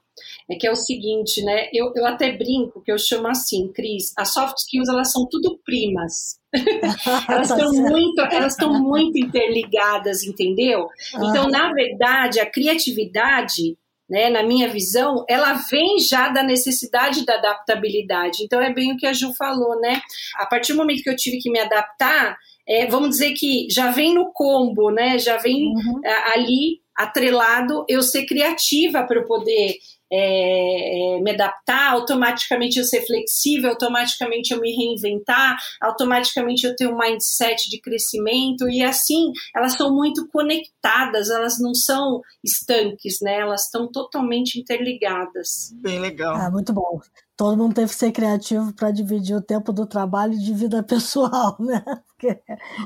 é 0.49 0.55
que 0.55 0.67
é 0.67 0.71
o 0.71 0.77
seguinte, 0.77 1.43
né? 1.43 1.69
Eu, 1.73 1.93
eu 1.95 2.07
até 2.07 2.33
brinco 2.33 2.81
que 2.81 2.91
eu 2.91 2.99
chamo 2.99 3.27
assim, 3.27 3.69
Cris, 3.69 4.13
as 4.17 4.33
soft 4.33 4.57
skills 4.59 4.89
elas 4.89 5.13
são 5.13 5.27
tudo 5.29 5.59
primas. 5.65 6.39
elas 7.29 7.51
estão 7.51 7.73
muito, 7.73 8.21
elas 8.21 8.53
estão 8.53 8.83
muito 8.83 9.19
interligadas, 9.19 10.23
entendeu? 10.23 10.89
Então, 11.15 11.49
na 11.49 11.73
verdade, 11.73 12.41
a 12.41 12.47
criatividade 12.47 13.77
né, 14.09 14.31
na 14.31 14.43
minha 14.43 14.69
visão, 14.69 15.25
ela 15.29 15.55
vem 15.71 15.99
já 15.99 16.29
da 16.29 16.43
necessidade 16.43 17.25
da 17.25 17.35
adaptabilidade. 17.35 18.45
Então 18.45 18.61
é 18.61 18.73
bem 18.73 18.93
o 18.93 18.97
que 18.97 19.07
a 19.07 19.13
Ju 19.13 19.35
falou, 19.35 19.81
né? 19.81 20.01
A 20.37 20.47
partir 20.47 20.73
do 20.73 20.79
momento 20.79 21.03
que 21.03 21.11
eu 21.11 21.17
tive 21.17 21.39
que 21.39 21.51
me 21.51 21.59
adaptar, 21.59 22.37
é, 22.69 22.87
vamos 22.87 23.11
dizer 23.11 23.33
que 23.33 23.67
já 23.71 23.91
vem 23.91 24.15
no 24.15 24.33
combo, 24.33 24.91
né? 24.91 25.19
Já 25.19 25.37
vem 25.37 25.69
uhum. 25.69 26.01
ali 26.35 26.81
atrelado 26.97 27.85
eu 27.89 28.03
ser 28.03 28.25
criativa 28.25 29.03
para 29.03 29.21
eu 29.21 29.27
poder 29.27 29.75
é, 30.13 31.17
é, 31.17 31.21
me 31.21 31.31
adaptar, 31.33 31.93
automaticamente 31.93 32.79
eu 32.79 32.85
ser 32.85 33.05
flexível, 33.07 33.71
automaticamente 33.71 34.53
eu 34.53 34.61
me 34.61 34.73
reinventar, 34.73 35.57
automaticamente 35.81 36.67
eu 36.67 36.77
ter 36.77 36.87
um 36.87 36.97
mindset 36.97 37.69
de 37.69 37.81
crescimento 37.81 38.69
e 38.69 38.83
assim 38.83 39.33
elas 39.55 39.75
são 39.75 39.95
muito 39.95 40.29
conectadas, 40.29 41.31
elas 41.31 41.59
não 41.61 41.75
são 41.75 42.21
estanques, 42.45 43.19
né? 43.21 43.41
Elas 43.41 43.65
estão 43.65 43.91
totalmente 43.91 44.59
interligadas. 44.59 45.73
Bem 45.83 45.99
legal. 45.99 46.37
É 46.41 46.51
muito 46.51 46.73
bom 46.73 47.01
todo 47.37 47.57
mundo 47.57 47.75
teve 47.75 47.89
que 47.89 47.95
ser 47.95 48.13
criativo 48.13 48.73
para 48.73 48.91
dividir 48.91 49.37
o 49.37 49.43
tempo 49.43 49.73
do 49.73 49.87
trabalho 49.87 50.33
e 50.33 50.39
de 50.39 50.55
vida 50.55 50.83
pessoal, 50.85 51.57
né? 51.61 51.83
Porque, 52.09 52.29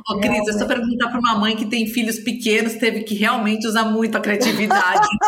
Ô, 0.09 0.19
Cris, 0.19 0.31
realmente... 0.33 0.51
é 0.51 0.59
só 0.59 0.67
perguntar 0.67 1.09
para 1.09 1.21
uma 1.21 1.39
mãe 1.39 1.57
que 1.57 1.67
tem 1.67 1.87
filhos 1.87 2.19
pequenos, 2.19 2.75
teve 2.75 3.05
que 3.05 3.15
realmente 3.15 3.67
usar 3.67 3.85
muito 3.85 4.17
a 4.17 4.21
criatividade. 4.21 5.07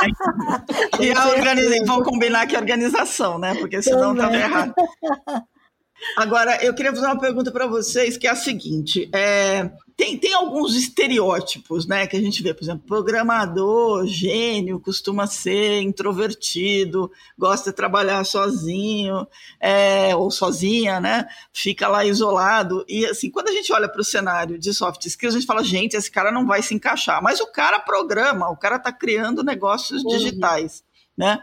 Né? 0.42 1.06
e 1.06 1.12
a 1.12 1.28
organização, 1.28 1.86
vamos 1.86 2.04
combinar 2.04 2.46
que 2.46 2.56
é 2.56 2.58
organização, 2.58 3.38
né? 3.38 3.54
Porque 3.54 3.80
senão 3.82 4.14
tá 4.14 4.32
errado. 4.32 4.74
Agora, 6.16 6.62
eu 6.64 6.74
queria 6.74 6.92
fazer 6.92 7.06
uma 7.06 7.18
pergunta 7.18 7.50
para 7.50 7.66
vocês, 7.66 8.16
que 8.16 8.26
é 8.26 8.30
a 8.30 8.36
seguinte: 8.36 9.08
é, 9.14 9.70
tem, 10.02 10.18
tem 10.18 10.34
alguns 10.34 10.74
estereótipos, 10.74 11.86
né, 11.86 12.08
que 12.08 12.16
a 12.16 12.20
gente 12.20 12.42
vê, 12.42 12.52
por 12.52 12.64
exemplo, 12.64 12.84
programador, 12.84 14.04
gênio, 14.04 14.80
costuma 14.80 15.28
ser 15.28 15.80
introvertido, 15.80 17.08
gosta 17.38 17.70
de 17.70 17.76
trabalhar 17.76 18.24
sozinho, 18.24 19.24
é, 19.60 20.14
ou 20.16 20.28
sozinha, 20.28 20.98
né, 20.98 21.28
fica 21.52 21.86
lá 21.86 22.04
isolado. 22.04 22.84
E, 22.88 23.06
assim, 23.06 23.30
quando 23.30 23.48
a 23.48 23.52
gente 23.52 23.72
olha 23.72 23.88
para 23.88 24.00
o 24.00 24.04
cenário 24.04 24.58
de 24.58 24.74
soft 24.74 25.06
skills, 25.06 25.36
a 25.36 25.38
gente 25.38 25.46
fala, 25.46 25.62
gente, 25.62 25.96
esse 25.96 26.10
cara 26.10 26.32
não 26.32 26.46
vai 26.48 26.62
se 26.62 26.74
encaixar. 26.74 27.22
Mas 27.22 27.40
o 27.40 27.46
cara 27.46 27.78
programa, 27.78 28.50
o 28.50 28.56
cara 28.56 28.76
está 28.76 28.92
criando 28.92 29.44
negócios 29.44 30.02
uhum. 30.02 30.10
digitais, 30.10 30.82
né? 31.16 31.38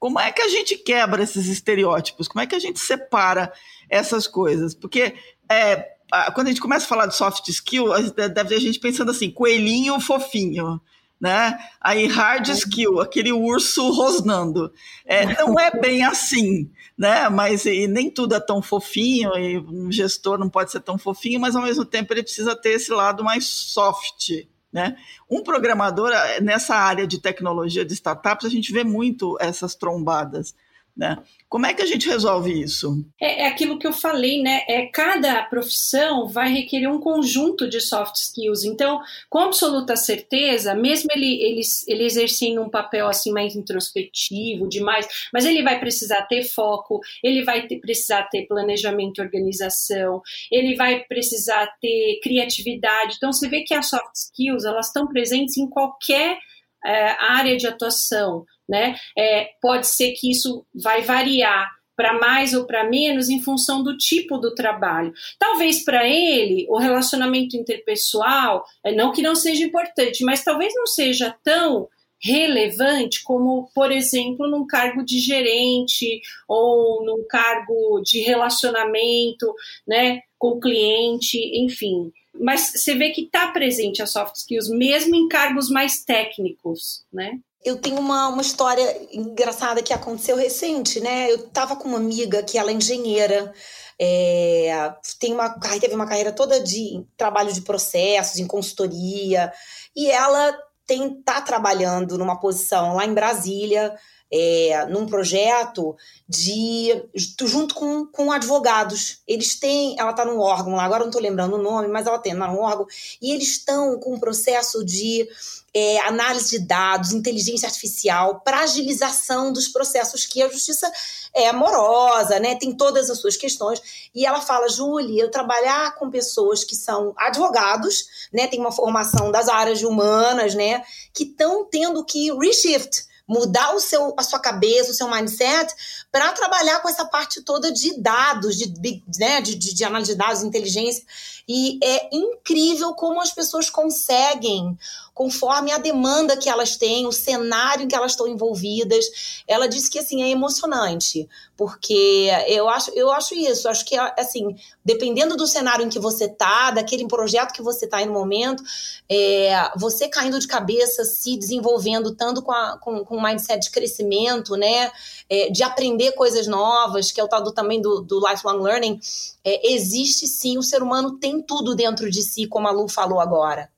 Como 0.00 0.18
é 0.18 0.32
que 0.32 0.42
a 0.42 0.48
gente 0.48 0.76
quebra 0.76 1.22
esses 1.22 1.46
estereótipos? 1.46 2.26
Como 2.26 2.42
é 2.42 2.46
que 2.46 2.56
a 2.56 2.60
gente 2.60 2.80
separa 2.80 3.52
essas 3.88 4.26
coisas? 4.26 4.74
Porque 4.74 5.14
é, 5.48 5.99
quando 6.34 6.48
a 6.48 6.50
gente 6.50 6.60
começa 6.60 6.84
a 6.84 6.88
falar 6.88 7.06
de 7.06 7.16
soft 7.16 7.48
skill, 7.48 7.86
deve 8.12 8.44
ter 8.44 8.60
gente 8.60 8.78
pensando 8.78 9.10
assim, 9.10 9.30
coelhinho 9.30 10.00
fofinho, 10.00 10.80
né? 11.20 11.58
Aí 11.80 12.06
hard 12.06 12.48
uhum. 12.48 12.54
skill, 12.54 13.00
aquele 13.00 13.32
urso 13.32 13.90
rosnando. 13.90 14.72
É, 15.04 15.26
não 15.42 15.58
é 15.58 15.70
bem 15.70 16.02
assim, 16.02 16.70
né? 16.96 17.28
Mas 17.28 17.64
nem 17.64 18.10
tudo 18.10 18.34
é 18.34 18.40
tão 18.40 18.62
fofinho, 18.62 19.36
e 19.36 19.58
um 19.58 19.92
gestor 19.92 20.38
não 20.38 20.48
pode 20.48 20.70
ser 20.70 20.80
tão 20.80 20.96
fofinho, 20.96 21.38
mas 21.38 21.54
ao 21.54 21.62
mesmo 21.62 21.84
tempo 21.84 22.12
ele 22.12 22.22
precisa 22.22 22.56
ter 22.56 22.70
esse 22.70 22.90
lado 22.90 23.22
mais 23.22 23.46
soft, 23.46 24.30
né? 24.72 24.96
Um 25.28 25.42
programador, 25.42 26.10
nessa 26.40 26.74
área 26.74 27.06
de 27.06 27.20
tecnologia 27.20 27.84
de 27.84 27.92
startups, 27.92 28.46
a 28.46 28.50
gente 28.50 28.72
vê 28.72 28.82
muito 28.82 29.36
essas 29.40 29.74
trombadas. 29.74 30.54
Né? 31.00 31.16
Como 31.48 31.64
é 31.64 31.72
que 31.72 31.80
a 31.80 31.86
gente 31.86 32.06
resolve 32.06 32.52
isso? 32.52 33.02
É, 33.18 33.44
é, 33.44 33.46
aquilo 33.46 33.78
que 33.78 33.86
eu 33.86 33.92
falei, 33.92 34.42
né? 34.42 34.60
É, 34.68 34.84
cada 34.84 35.42
profissão 35.44 36.28
vai 36.28 36.52
requerer 36.52 36.90
um 36.90 37.00
conjunto 37.00 37.66
de 37.66 37.80
soft 37.80 38.16
skills. 38.16 38.64
Então, 38.64 39.00
com 39.30 39.38
absoluta 39.38 39.96
certeza, 39.96 40.74
mesmo 40.74 41.08
ele, 41.10 41.42
ele, 41.42 41.62
ele 41.88 42.04
exercendo 42.04 42.60
um 42.60 42.68
papel 42.68 43.08
assim 43.08 43.32
mais 43.32 43.56
introspectivo, 43.56 44.68
demais, 44.68 45.08
mas 45.32 45.46
ele 45.46 45.62
vai 45.62 45.80
precisar 45.80 46.20
ter 46.26 46.44
foco, 46.44 47.00
ele 47.24 47.42
vai 47.44 47.66
ter, 47.66 47.80
precisar 47.80 48.24
ter 48.24 48.46
planejamento 48.46 49.22
e 49.22 49.24
organização, 49.24 50.20
ele 50.52 50.76
vai 50.76 51.00
precisar 51.04 51.66
ter 51.80 52.20
criatividade. 52.22 53.14
Então, 53.16 53.32
você 53.32 53.48
vê 53.48 53.62
que 53.62 53.72
as 53.72 53.88
soft 53.88 54.14
skills 54.14 54.66
elas 54.66 54.88
estão 54.88 55.08
presentes 55.08 55.56
em 55.56 55.66
qualquer 55.66 56.36
é, 56.84 57.10
área 57.18 57.56
de 57.56 57.66
atuação 57.66 58.44
né? 58.70 58.94
É, 59.18 59.50
pode 59.60 59.88
ser 59.88 60.12
que 60.12 60.30
isso 60.30 60.64
vai 60.72 61.02
variar 61.02 61.68
para 61.96 62.18
mais 62.18 62.54
ou 62.54 62.64
para 62.64 62.88
menos 62.88 63.28
em 63.28 63.42
função 63.42 63.82
do 63.82 63.98
tipo 63.98 64.38
do 64.38 64.54
trabalho. 64.54 65.12
Talvez 65.38 65.84
para 65.84 66.08
ele 66.08 66.66
o 66.70 66.78
relacionamento 66.78 67.56
interpessoal, 67.56 68.64
é, 68.84 68.94
não 68.94 69.12
que 69.12 69.20
não 69.20 69.34
seja 69.34 69.64
importante, 69.64 70.24
mas 70.24 70.44
talvez 70.44 70.72
não 70.74 70.86
seja 70.86 71.34
tão 71.42 71.88
relevante 72.22 73.22
como, 73.24 73.68
por 73.74 73.90
exemplo, 73.90 74.48
num 74.48 74.66
cargo 74.66 75.02
de 75.02 75.18
gerente 75.18 76.20
ou 76.46 77.04
num 77.04 77.26
cargo 77.28 78.00
de 78.04 78.20
relacionamento, 78.20 79.52
né, 79.86 80.20
com 80.38 80.60
cliente, 80.60 81.38
enfim. 81.64 82.12
Mas 82.38 82.72
você 82.72 82.94
vê 82.94 83.10
que 83.10 83.22
está 83.22 83.48
presente 83.48 84.02
a 84.02 84.06
soft 84.06 84.36
skills 84.36 84.68
mesmo 84.68 85.14
em 85.14 85.28
cargos 85.28 85.68
mais 85.68 86.04
técnicos, 86.04 87.04
né? 87.12 87.38
Eu 87.62 87.76
tenho 87.76 87.98
uma, 87.98 88.28
uma 88.28 88.40
história 88.40 89.06
engraçada 89.12 89.82
que 89.82 89.92
aconteceu 89.92 90.36
recente, 90.36 90.98
né? 91.00 91.30
Eu 91.30 91.48
tava 91.48 91.76
com 91.76 91.88
uma 91.88 91.98
amiga 91.98 92.42
que 92.42 92.56
ela 92.56 92.70
é 92.70 92.74
engenheira, 92.74 93.52
é, 94.00 94.94
tem 95.18 95.34
uma, 95.34 95.50
teve 95.78 95.94
uma 95.94 96.06
carreira 96.06 96.32
toda 96.32 96.58
de 96.58 97.04
trabalho 97.18 97.52
de 97.52 97.60
processos, 97.60 98.38
em 98.38 98.46
consultoria, 98.46 99.52
e 99.94 100.10
ela 100.10 100.56
tem, 100.86 101.22
tá 101.22 101.42
trabalhando 101.42 102.16
numa 102.16 102.40
posição 102.40 102.96
lá 102.96 103.04
em 103.04 103.12
Brasília, 103.12 103.94
é, 104.32 104.86
num 104.86 105.06
projeto 105.06 105.96
de 106.28 107.02
junto 107.14 107.74
com, 107.74 108.06
com 108.06 108.30
advogados. 108.30 109.18
Eles 109.26 109.58
têm, 109.58 109.96
ela 109.98 110.10
está 110.10 110.24
num 110.24 110.38
órgão 110.38 110.74
lá, 110.74 110.84
agora 110.84 111.00
não 111.00 111.08
estou 111.08 111.20
lembrando 111.20 111.54
o 111.54 111.62
nome, 111.62 111.88
mas 111.88 112.06
ela 112.06 112.18
tem 112.18 112.38
tá 112.38 112.46
num 112.46 112.60
órgão, 112.60 112.86
e 113.20 113.32
eles 113.32 113.48
estão 113.48 113.98
com 113.98 114.14
um 114.14 114.20
processo 114.20 114.84
de 114.84 115.28
é, 115.74 115.98
análise 116.00 116.58
de 116.58 116.66
dados, 116.66 117.12
inteligência 117.12 117.66
artificial, 117.66 118.40
para 118.40 118.60
agilização 118.60 119.52
dos 119.52 119.68
processos 119.68 120.26
que 120.26 120.42
a 120.42 120.48
justiça 120.48 120.90
é 121.34 121.48
amorosa, 121.48 122.38
né? 122.40 122.56
Tem 122.56 122.76
todas 122.76 123.08
as 123.08 123.18
suas 123.18 123.36
questões. 123.36 124.10
E 124.12 124.26
ela 124.26 124.40
fala, 124.40 124.68
Júlia, 124.68 125.22
eu 125.22 125.30
trabalhar 125.30 125.94
com 125.94 126.10
pessoas 126.10 126.64
que 126.64 126.74
são 126.74 127.12
advogados, 127.16 128.28
né? 128.32 128.48
Tem 128.48 128.58
uma 128.58 128.72
formação 128.72 129.30
das 129.30 129.48
áreas 129.48 129.82
humanas, 129.82 130.54
né? 130.54 130.82
Que 131.14 131.24
estão 131.24 131.64
tendo 131.64 132.04
que 132.04 132.32
reshift 132.32 133.09
mudar 133.30 133.76
o 133.76 133.80
seu, 133.80 134.12
a 134.16 134.24
sua 134.24 134.40
cabeça, 134.40 134.90
o 134.90 134.94
seu 134.94 135.08
mindset, 135.08 135.72
para 136.10 136.32
trabalhar 136.32 136.80
com 136.80 136.88
essa 136.88 137.04
parte 137.04 137.40
toda 137.42 137.70
de 137.70 137.96
dados, 138.00 138.56
de, 138.56 139.02
né, 139.20 139.40
de, 139.40 139.54
de, 139.54 139.72
de 139.72 139.84
análise 139.84 140.10
de 140.10 140.18
dados, 140.18 140.42
inteligência. 140.42 141.04
E 141.46 141.78
é 141.80 142.08
incrível 142.12 142.92
como 142.94 143.20
as 143.20 143.30
pessoas 143.30 143.70
conseguem 143.70 144.76
conforme 145.20 145.70
a 145.70 145.76
demanda 145.76 146.34
que 146.34 146.48
elas 146.48 146.78
têm, 146.78 147.06
o 147.06 147.12
cenário 147.12 147.84
em 147.84 147.88
que 147.88 147.94
elas 147.94 148.12
estão 148.12 148.26
envolvidas. 148.26 149.42
Ela 149.46 149.68
disse 149.68 149.90
que 149.90 149.98
assim 149.98 150.22
é 150.22 150.30
emocionante, 150.30 151.28
porque 151.58 152.30
eu 152.48 152.70
acho, 152.70 152.90
eu 152.92 153.10
acho 153.10 153.34
isso, 153.34 153.68
acho 153.68 153.84
que 153.84 153.94
assim, 153.98 154.56
dependendo 154.82 155.36
do 155.36 155.46
cenário 155.46 155.84
em 155.84 155.90
que 155.90 155.98
você 155.98 156.26
tá, 156.26 156.70
daquele 156.70 157.06
projeto 157.06 157.52
que 157.52 157.60
você 157.60 157.86
tá 157.86 158.02
no 158.06 158.14
momento, 158.14 158.62
é, 159.10 159.70
você 159.76 160.08
caindo 160.08 160.38
de 160.38 160.46
cabeça, 160.46 161.04
se 161.04 161.36
desenvolvendo 161.36 162.16
tanto 162.16 162.40
com, 162.40 162.52
a, 162.52 162.78
com, 162.78 163.04
com 163.04 163.18
um 163.18 163.22
mindset 163.22 163.64
de 163.64 163.70
crescimento, 163.70 164.56
né? 164.56 164.90
É, 165.28 165.50
de 165.50 165.62
aprender 165.62 166.12
coisas 166.12 166.46
novas, 166.46 167.12
que 167.12 167.20
é 167.20 167.24
o 167.24 167.28
tal 167.28 167.42
do, 167.42 167.52
também 167.52 167.78
do, 167.78 168.00
do 168.00 168.26
lifelong 168.26 168.62
learning, 168.62 168.98
é, 169.44 169.70
existe 169.70 170.26
sim, 170.26 170.56
o 170.56 170.62
ser 170.62 170.82
humano 170.82 171.18
tem 171.18 171.42
tudo 171.42 171.74
dentro 171.74 172.10
de 172.10 172.22
si, 172.22 172.46
como 172.46 172.66
a 172.66 172.70
Lu 172.70 172.88
falou 172.88 173.20
agora 173.20 173.68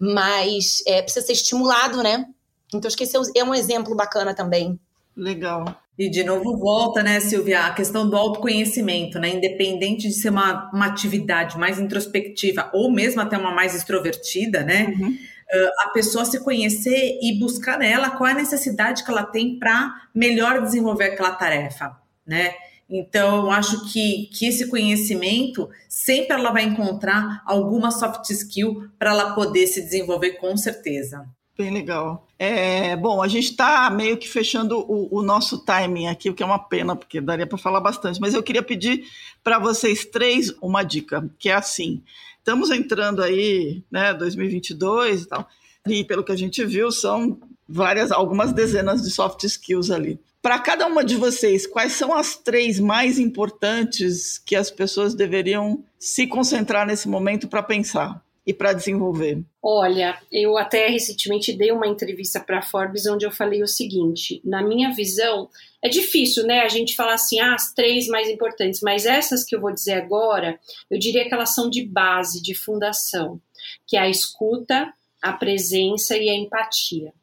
mas 0.00 0.82
é, 0.86 1.02
precisa 1.02 1.26
ser 1.26 1.32
estimulado, 1.32 2.02
né? 2.02 2.26
Então, 2.72 2.88
acho 2.88 2.96
que 2.96 3.04
esse 3.04 3.16
é 3.36 3.44
um 3.44 3.54
exemplo 3.54 3.94
bacana 3.94 4.34
também. 4.34 4.78
Legal. 5.16 5.64
E 5.96 6.10
de 6.10 6.24
novo 6.24 6.56
volta, 6.56 7.02
né, 7.02 7.20
Silvia, 7.20 7.66
a 7.66 7.72
questão 7.72 8.08
do 8.08 8.16
autoconhecimento, 8.16 9.18
né? 9.18 9.28
Independente 9.28 10.08
de 10.08 10.14
ser 10.14 10.30
uma, 10.30 10.70
uma 10.72 10.86
atividade 10.86 11.56
mais 11.56 11.78
introspectiva 11.78 12.68
ou 12.72 12.90
mesmo 12.90 13.20
até 13.20 13.38
uma 13.38 13.52
mais 13.52 13.76
extrovertida, 13.76 14.64
né? 14.64 14.92
Uhum. 14.98 15.10
Uh, 15.10 15.70
a 15.82 15.90
pessoa 15.90 16.24
se 16.24 16.42
conhecer 16.42 17.18
e 17.22 17.38
buscar 17.38 17.78
nela 17.78 18.10
qual 18.10 18.26
é 18.26 18.32
a 18.32 18.36
necessidade 18.36 19.04
que 19.04 19.10
ela 19.10 19.22
tem 19.22 19.56
para 19.56 19.94
melhor 20.12 20.60
desenvolver 20.62 21.04
aquela 21.04 21.32
tarefa, 21.32 21.96
né? 22.26 22.54
Então, 22.88 23.44
eu 23.44 23.50
acho 23.50 23.90
que, 23.90 24.28
que 24.32 24.46
esse 24.46 24.68
conhecimento 24.68 25.68
sempre 25.88 26.36
ela 26.36 26.50
vai 26.50 26.64
encontrar 26.64 27.42
alguma 27.46 27.90
soft 27.90 28.28
skill 28.30 28.88
para 28.98 29.10
ela 29.10 29.34
poder 29.34 29.66
se 29.66 29.80
desenvolver 29.82 30.32
com 30.32 30.56
certeza. 30.56 31.26
Bem 31.56 31.72
legal. 31.72 32.26
É, 32.36 32.96
bom, 32.96 33.22
a 33.22 33.28
gente 33.28 33.50
está 33.50 33.88
meio 33.88 34.16
que 34.16 34.28
fechando 34.28 34.78
o, 34.80 35.18
o, 35.18 35.22
nosso 35.22 35.64
timing 35.64 36.08
aqui, 36.08 36.28
o 36.28 36.34
que 36.34 36.42
é 36.42 36.46
uma 36.46 36.58
pena, 36.58 36.96
porque 36.96 37.20
daria 37.20 37.46
para 37.46 37.56
falar 37.56 37.80
bastante. 37.80 38.20
Mas 38.20 38.34
eu 38.34 38.42
queria 38.42 38.62
pedir 38.62 39.04
para 39.42 39.58
vocês 39.58 40.04
três 40.04 40.52
uma 40.60 40.82
dica, 40.82 41.28
que 41.38 41.48
é 41.48 41.54
assim: 41.54 42.02
estamos 42.38 42.70
entrando 42.70 43.22
aí, 43.22 43.84
né, 43.88 44.12
2022 44.12 45.22
e 45.22 45.28
tal, 45.28 45.48
e 45.86 46.04
pelo 46.04 46.24
que 46.24 46.32
a 46.32 46.36
gente 46.36 46.64
viu, 46.64 46.90
são 46.90 47.38
várias, 47.68 48.10
algumas 48.10 48.52
dezenas 48.52 49.02
de 49.02 49.10
soft 49.10 49.44
skills 49.44 49.92
ali 49.92 50.18
Para 50.44 50.58
cada 50.58 50.86
uma 50.86 51.02
de 51.02 51.16
vocês, 51.16 51.66
quais 51.66 51.94
são 51.94 52.12
as 52.12 52.36
três 52.36 52.78
mais 52.78 53.18
importantes 53.18 54.36
que 54.36 54.54
as 54.54 54.70
pessoas 54.70 55.14
deveriam 55.14 55.82
se 55.98 56.26
concentrar 56.26 56.86
nesse 56.86 57.08
momento 57.08 57.48
para 57.48 57.62
pensar 57.62 58.22
e 58.46 58.52
para 58.52 58.74
desenvolver? 58.74 59.42
Olha, 59.62 60.20
eu 60.30 60.58
até 60.58 60.86
recentemente 60.88 61.50
dei 61.54 61.72
uma 61.72 61.86
entrevista 61.86 62.38
para 62.40 62.58
a 62.58 62.62
Forbes 62.62 63.06
onde 63.06 63.24
eu 63.24 63.30
falei 63.30 63.62
o 63.62 63.66
seguinte: 63.66 64.42
na 64.44 64.62
minha 64.62 64.92
visão, 64.92 65.48
é 65.82 65.88
difícil, 65.88 66.44
né, 66.44 66.60
a 66.60 66.68
gente 66.68 66.94
falar 66.94 67.14
assim, 67.14 67.40
ah, 67.40 67.54
as 67.54 67.72
três 67.72 68.06
mais 68.08 68.28
importantes, 68.28 68.80
mas 68.82 69.06
essas 69.06 69.44
que 69.44 69.56
eu 69.56 69.62
vou 69.62 69.72
dizer 69.72 69.94
agora, 69.94 70.60
eu 70.90 70.98
diria 70.98 71.26
que 71.26 71.32
elas 71.32 71.54
são 71.54 71.70
de 71.70 71.86
base, 71.86 72.42
de 72.42 72.54
fundação, 72.54 73.40
que 73.86 73.96
é 73.96 74.00
a 74.00 74.10
escuta, 74.10 74.92
a 75.22 75.32
presença 75.32 76.14
e 76.18 76.28
a 76.28 76.34
empatia. 76.34 77.14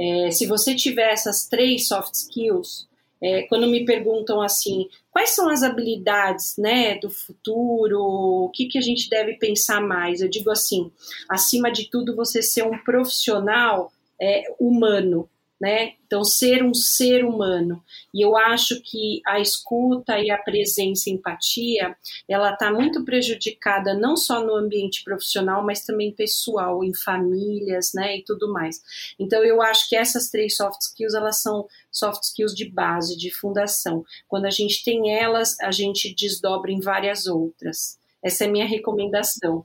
É, 0.00 0.30
se 0.30 0.46
você 0.46 0.74
tiver 0.74 1.12
essas 1.12 1.46
três 1.46 1.86
soft 1.86 2.14
skills, 2.14 2.88
é, 3.22 3.42
quando 3.42 3.66
me 3.66 3.84
perguntam 3.84 4.40
assim, 4.40 4.88
quais 5.10 5.30
são 5.30 5.50
as 5.50 5.62
habilidades 5.62 6.56
né, 6.56 6.98
do 6.98 7.10
futuro, 7.10 8.00
o 8.00 8.50
que, 8.54 8.66
que 8.66 8.78
a 8.78 8.80
gente 8.80 9.10
deve 9.10 9.34
pensar 9.34 9.80
mais? 9.82 10.22
Eu 10.22 10.28
digo 10.30 10.50
assim, 10.50 10.90
acima 11.28 11.70
de 11.70 11.90
tudo, 11.90 12.16
você 12.16 12.40
ser 12.40 12.64
um 12.64 12.78
profissional 12.78 13.92
é, 14.20 14.44
humano, 14.58 15.28
né? 15.60 15.92
Então, 16.06 16.24
ser 16.24 16.64
um 16.64 16.72
ser 16.72 17.24
humano. 17.24 17.84
E 18.14 18.24
eu 18.24 18.36
acho 18.36 18.80
que 18.82 19.20
a 19.26 19.38
escuta 19.38 20.18
e 20.18 20.30
a 20.30 20.38
presença 20.38 21.10
e 21.10 21.12
empatia, 21.12 21.94
ela 22.28 22.52
está 22.52 22.72
muito 22.72 23.04
prejudicada 23.04 23.94
não 23.94 24.16
só 24.16 24.42
no 24.44 24.54
ambiente 24.56 25.04
profissional, 25.04 25.64
mas 25.64 25.84
também 25.84 26.12
pessoal, 26.12 26.82
em 26.82 26.94
famílias, 26.94 27.92
né, 27.94 28.16
e 28.16 28.24
tudo 28.24 28.52
mais. 28.52 28.80
Então, 29.18 29.44
eu 29.44 29.60
acho 29.60 29.88
que 29.88 29.94
essas 29.94 30.30
três 30.30 30.56
soft 30.56 30.80
skills, 30.80 31.14
elas 31.14 31.42
são 31.42 31.68
soft 31.92 32.22
skills 32.22 32.54
de 32.54 32.68
base, 32.68 33.16
de 33.16 33.30
fundação. 33.30 34.04
Quando 34.26 34.46
a 34.46 34.50
gente 34.50 34.82
tem 34.82 35.14
elas, 35.14 35.58
a 35.60 35.70
gente 35.70 36.14
desdobra 36.14 36.72
em 36.72 36.80
várias 36.80 37.26
outras. 37.26 37.98
Essa 38.22 38.44
é 38.44 38.48
a 38.48 38.50
minha 38.50 38.66
recomendação. 38.66 39.64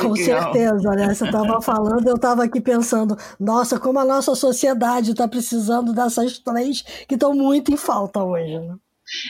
Com 0.00 0.16
certeza, 0.16 0.90
né? 0.92 1.14
Você 1.14 1.24
estava 1.26 1.60
falando, 1.60 2.06
eu 2.08 2.16
estava 2.16 2.44
aqui 2.44 2.60
pensando, 2.60 3.16
nossa, 3.38 3.78
como 3.78 3.98
a 3.98 4.04
nossa 4.04 4.34
sociedade 4.34 5.10
está 5.12 5.28
precisando 5.28 5.92
dessas 5.92 6.38
três 6.38 6.82
que 7.06 7.14
estão 7.14 7.34
muito 7.34 7.72
em 7.72 7.76
falta 7.76 8.22
hoje, 8.22 8.58
né? 8.58 8.76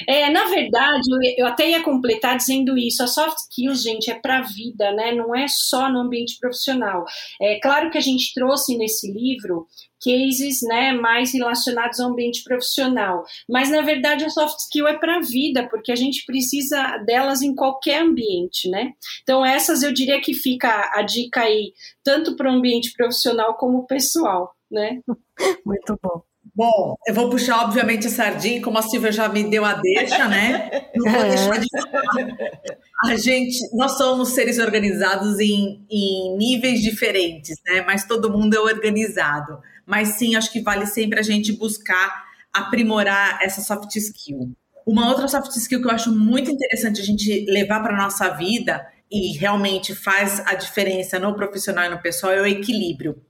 É, 0.08 0.30
na 0.30 0.46
verdade, 0.46 1.08
eu 1.36 1.46
até 1.46 1.70
ia 1.70 1.82
completar 1.82 2.36
dizendo 2.36 2.76
isso. 2.76 3.02
A 3.02 3.06
soft 3.06 3.36
skills, 3.38 3.82
gente, 3.82 4.10
é 4.10 4.14
para 4.14 4.38
a 4.38 4.42
vida, 4.42 4.92
né? 4.92 5.12
Não 5.12 5.34
é 5.34 5.46
só 5.48 5.90
no 5.90 6.00
ambiente 6.00 6.36
profissional. 6.38 7.04
É 7.40 7.58
claro 7.60 7.90
que 7.90 7.98
a 7.98 8.00
gente 8.00 8.32
trouxe 8.34 8.76
nesse 8.76 9.10
livro 9.12 9.66
cases, 10.04 10.60
né, 10.62 10.92
mais 10.92 11.32
relacionados 11.32 11.98
ao 11.98 12.10
ambiente 12.10 12.44
profissional, 12.44 13.24
mas 13.48 13.70
na 13.70 13.80
verdade 13.80 14.24
a 14.24 14.28
soft 14.28 14.58
skill 14.58 14.86
é 14.86 14.98
para 14.98 15.16
a 15.16 15.20
vida, 15.20 15.66
porque 15.68 15.90
a 15.90 15.96
gente 15.96 16.26
precisa 16.26 16.98
delas 16.98 17.40
em 17.40 17.54
qualquer 17.54 18.02
ambiente, 18.02 18.68
né? 18.68 18.92
Então 19.22 19.44
essas 19.44 19.82
eu 19.82 19.92
diria 19.92 20.20
que 20.20 20.34
fica 20.34 20.90
a 20.92 21.02
dica 21.02 21.40
aí 21.40 21.72
tanto 22.02 22.36
para 22.36 22.50
o 22.50 22.54
ambiente 22.54 22.92
profissional 22.92 23.56
como 23.56 23.86
pessoal, 23.86 24.54
né? 24.70 25.00
Muito 25.64 25.98
bom. 26.02 26.33
Bom, 26.56 26.94
eu 27.04 27.12
vou 27.12 27.28
puxar, 27.28 27.64
obviamente, 27.64 28.06
a 28.06 28.10
sardinha, 28.10 28.62
como 28.62 28.78
a 28.78 28.82
Silvia 28.82 29.10
já 29.10 29.28
me 29.28 29.42
deu 29.42 29.64
a 29.64 29.74
deixa, 29.74 30.28
né? 30.28 30.88
Não 30.94 31.10
vou 31.10 31.22
deixar 31.22 31.58
de 31.58 31.66
falar. 31.68 32.12
A 33.06 33.16
gente, 33.16 33.58
nós 33.76 33.98
somos 33.98 34.28
seres 34.30 34.60
organizados 34.60 35.40
em, 35.40 35.84
em 35.90 36.36
níveis 36.36 36.80
diferentes, 36.80 37.56
né? 37.66 37.82
Mas 37.84 38.06
todo 38.06 38.30
mundo 38.30 38.54
é 38.54 38.60
organizado. 38.60 39.58
Mas 39.84 40.10
sim, 40.10 40.36
acho 40.36 40.52
que 40.52 40.60
vale 40.60 40.86
sempre 40.86 41.18
a 41.18 41.22
gente 41.22 41.52
buscar 41.52 42.24
aprimorar 42.52 43.40
essa 43.42 43.60
soft 43.60 43.96
skill. 43.96 44.54
Uma 44.86 45.08
outra 45.08 45.26
soft 45.26 45.50
skill 45.56 45.80
que 45.80 45.88
eu 45.88 45.92
acho 45.92 46.12
muito 46.12 46.52
interessante 46.52 47.00
a 47.00 47.04
gente 47.04 47.46
levar 47.46 47.82
para 47.82 47.94
a 47.94 48.02
nossa 48.02 48.28
vida 48.28 48.86
e 49.10 49.36
realmente 49.36 49.92
faz 49.92 50.40
a 50.46 50.54
diferença 50.54 51.18
no 51.18 51.34
profissional 51.34 51.86
e 51.86 51.88
no 51.88 52.00
pessoal 52.00 52.32
é 52.32 52.40
o 52.40 52.46
equilíbrio 52.46 53.20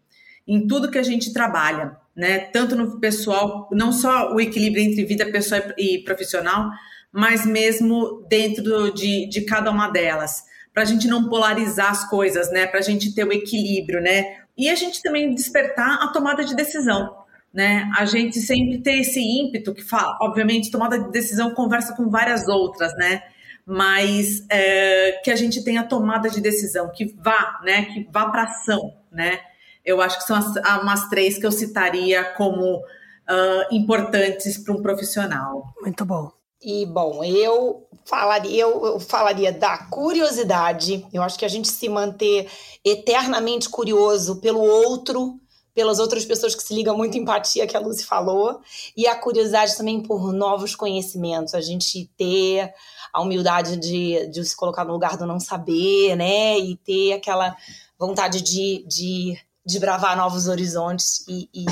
em 0.46 0.66
tudo 0.66 0.90
que 0.90 0.98
a 0.98 1.02
gente 1.02 1.32
trabalha 1.32 1.96
né? 2.16 2.38
Tanto 2.38 2.76
no 2.76 3.00
pessoal, 3.00 3.68
não 3.72 3.92
só 3.92 4.32
o 4.34 4.40
equilíbrio 4.40 4.82
entre 4.84 5.04
vida 5.04 5.26
pessoal 5.30 5.62
e 5.78 5.98
profissional, 6.04 6.70
mas 7.12 7.46
mesmo 7.46 8.24
dentro 8.28 8.92
de, 8.92 9.28
de 9.28 9.42
cada 9.42 9.70
uma 9.70 9.88
delas, 9.88 10.44
para 10.72 10.82
a 10.82 10.86
gente 10.86 11.06
não 11.06 11.28
polarizar 11.28 11.90
as 11.90 12.08
coisas, 12.08 12.50
né? 12.50 12.66
Para 12.66 12.80
a 12.80 12.82
gente 12.82 13.14
ter 13.14 13.24
o 13.24 13.32
equilíbrio, 13.32 14.00
né? 14.00 14.38
E 14.56 14.68
a 14.68 14.74
gente 14.74 15.00
também 15.02 15.34
despertar 15.34 16.02
a 16.02 16.08
tomada 16.08 16.44
de 16.44 16.54
decisão, 16.54 17.16
né? 17.52 17.90
A 17.96 18.04
gente 18.04 18.40
sempre 18.40 18.78
ter 18.78 18.98
esse 18.98 19.20
ímpeto 19.20 19.72
que 19.72 19.82
fala, 19.82 20.18
obviamente, 20.20 20.70
tomada 20.70 20.98
de 20.98 21.10
decisão 21.12 21.54
conversa 21.54 21.94
com 21.94 22.10
várias 22.10 22.48
outras, 22.48 22.92
né? 22.96 23.22
Mas 23.64 24.44
é, 24.50 25.20
que 25.24 25.30
a 25.30 25.36
gente 25.36 25.62
tenha 25.64 25.84
tomada 25.84 26.28
de 26.28 26.40
decisão, 26.40 26.90
que 26.92 27.14
vá, 27.16 27.60
né? 27.64 27.84
Que 27.86 28.08
vá 28.12 28.28
para 28.28 28.42
ação, 28.42 28.94
né? 29.10 29.40
Eu 29.84 30.00
acho 30.00 30.18
que 30.18 30.24
são 30.24 30.36
as, 30.36 30.46
umas 30.82 31.08
três 31.08 31.38
que 31.38 31.46
eu 31.46 31.52
citaria 31.52 32.24
como 32.34 32.78
uh, 32.78 33.74
importantes 33.74 34.58
para 34.58 34.74
um 34.74 34.82
profissional. 34.82 35.74
Muito 35.80 36.04
bom. 36.04 36.30
E 36.62 36.86
bom, 36.86 37.22
eu 37.22 37.86
falaria, 38.06 38.62
eu, 38.62 38.86
eu, 38.86 39.00
falaria 39.00 39.52
da 39.52 39.76
curiosidade. 39.90 41.06
Eu 41.12 41.22
acho 41.22 41.38
que 41.38 41.44
a 41.44 41.48
gente 41.48 41.68
se 41.68 41.88
manter 41.90 42.50
eternamente 42.82 43.68
curioso 43.68 44.40
pelo 44.40 44.60
outro, 44.60 45.38
pelas 45.74 45.98
outras 45.98 46.24
pessoas 46.24 46.54
que 46.54 46.62
se 46.62 46.74
ligam 46.74 46.96
muito 46.96 47.18
empatia, 47.18 47.66
que 47.66 47.76
a 47.76 47.80
Lucy 47.80 48.04
falou, 48.04 48.60
e 48.96 49.06
a 49.06 49.14
curiosidade 49.14 49.76
também 49.76 50.00
por 50.00 50.32
novos 50.32 50.74
conhecimentos, 50.74 51.54
a 51.54 51.60
gente 51.60 52.10
ter 52.16 52.72
a 53.12 53.20
humildade 53.20 53.76
de, 53.76 54.26
de 54.28 54.44
se 54.44 54.56
colocar 54.56 54.84
no 54.84 54.92
lugar 54.92 55.16
do 55.18 55.26
não 55.26 55.38
saber, 55.38 56.16
né? 56.16 56.58
E 56.58 56.76
ter 56.76 57.12
aquela 57.12 57.54
vontade 57.98 58.40
de, 58.40 58.84
de 58.88 59.36
desbravar 59.64 60.16
novos 60.16 60.46
horizontes 60.48 61.24
e, 61.26 61.48
e 61.54 61.64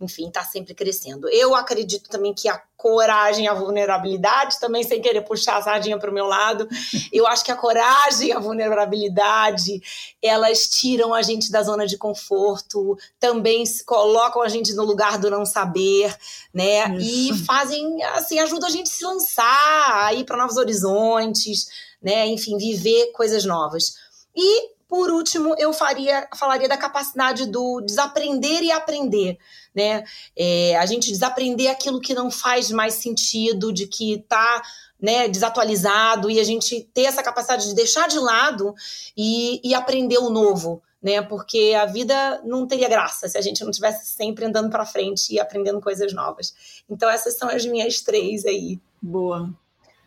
enfim, 0.00 0.28
está 0.28 0.44
sempre 0.44 0.74
crescendo. 0.74 1.28
Eu 1.30 1.54
acredito 1.54 2.08
também 2.10 2.34
que 2.34 2.48
a 2.48 2.60
coragem, 2.76 3.48
a 3.48 3.54
vulnerabilidade, 3.54 4.60
também 4.60 4.84
sem 4.84 5.00
querer 5.00 5.22
puxar 5.22 5.56
a 5.56 5.62
sardinha 5.62 5.98
para 5.98 6.10
o 6.10 6.14
meu 6.14 6.26
lado, 6.26 6.68
eu 7.10 7.26
acho 7.26 7.42
que 7.42 7.50
a 7.50 7.56
coragem, 7.56 8.32
a 8.32 8.38
vulnerabilidade, 8.38 9.82
elas 10.22 10.68
tiram 10.68 11.14
a 11.14 11.22
gente 11.22 11.50
da 11.50 11.62
zona 11.62 11.86
de 11.86 11.96
conforto, 11.96 12.96
também 13.18 13.64
colocam 13.86 14.42
a 14.42 14.48
gente 14.48 14.74
no 14.74 14.84
lugar 14.84 15.18
do 15.18 15.30
não 15.30 15.46
saber, 15.46 16.14
né? 16.52 16.94
Isso. 16.96 17.42
E 17.42 17.44
fazem, 17.44 18.02
assim, 18.04 18.38
ajudam 18.38 18.68
a 18.68 18.72
gente 18.72 18.90
a 18.90 18.94
se 18.94 19.04
lançar, 19.04 20.06
a 20.06 20.12
ir 20.12 20.24
para 20.24 20.36
novos 20.36 20.58
horizontes, 20.58 21.66
né? 22.02 22.26
Enfim, 22.26 22.58
viver 22.58 23.12
coisas 23.12 23.44
novas. 23.44 23.96
E 24.34 24.75
por 24.88 25.10
último, 25.10 25.54
eu 25.58 25.72
faria, 25.72 26.28
falaria 26.36 26.68
da 26.68 26.76
capacidade 26.76 27.46
do 27.46 27.80
desaprender 27.80 28.62
e 28.62 28.70
aprender, 28.70 29.36
né? 29.74 30.04
É, 30.36 30.76
a 30.76 30.86
gente 30.86 31.10
desaprender 31.10 31.70
aquilo 31.70 32.00
que 32.00 32.14
não 32.14 32.30
faz 32.30 32.70
mais 32.70 32.94
sentido, 32.94 33.72
de 33.72 33.86
que 33.88 34.14
está 34.14 34.62
né, 35.00 35.28
desatualizado, 35.28 36.30
e 36.30 36.38
a 36.38 36.44
gente 36.44 36.88
ter 36.94 37.02
essa 37.02 37.22
capacidade 37.22 37.68
de 37.68 37.74
deixar 37.74 38.08
de 38.08 38.18
lado 38.18 38.74
e, 39.16 39.60
e 39.68 39.74
aprender 39.74 40.18
o 40.18 40.30
novo, 40.30 40.80
né? 41.02 41.20
Porque 41.20 41.74
a 41.76 41.84
vida 41.84 42.40
não 42.44 42.66
teria 42.66 42.88
graça 42.88 43.28
se 43.28 43.36
a 43.36 43.42
gente 43.42 43.64
não 43.64 43.72
tivesse 43.72 44.06
sempre 44.06 44.44
andando 44.44 44.70
para 44.70 44.86
frente 44.86 45.34
e 45.34 45.40
aprendendo 45.40 45.80
coisas 45.80 46.12
novas. 46.12 46.54
Então 46.88 47.10
essas 47.10 47.36
são 47.36 47.48
as 47.48 47.66
minhas 47.66 48.00
três 48.02 48.44
aí. 48.46 48.78
Boa. 49.02 49.52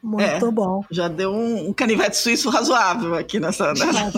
Muito 0.01 0.47
é, 0.47 0.51
bom. 0.51 0.81
Já 0.89 1.09
deu 1.09 1.31
um, 1.31 1.69
um, 1.69 1.73
canivete 1.73 2.15
suíço 2.15 2.49
razoável 2.49 3.15
aqui 3.15 3.39
nessa. 3.39 3.73
nessa... 3.73 4.11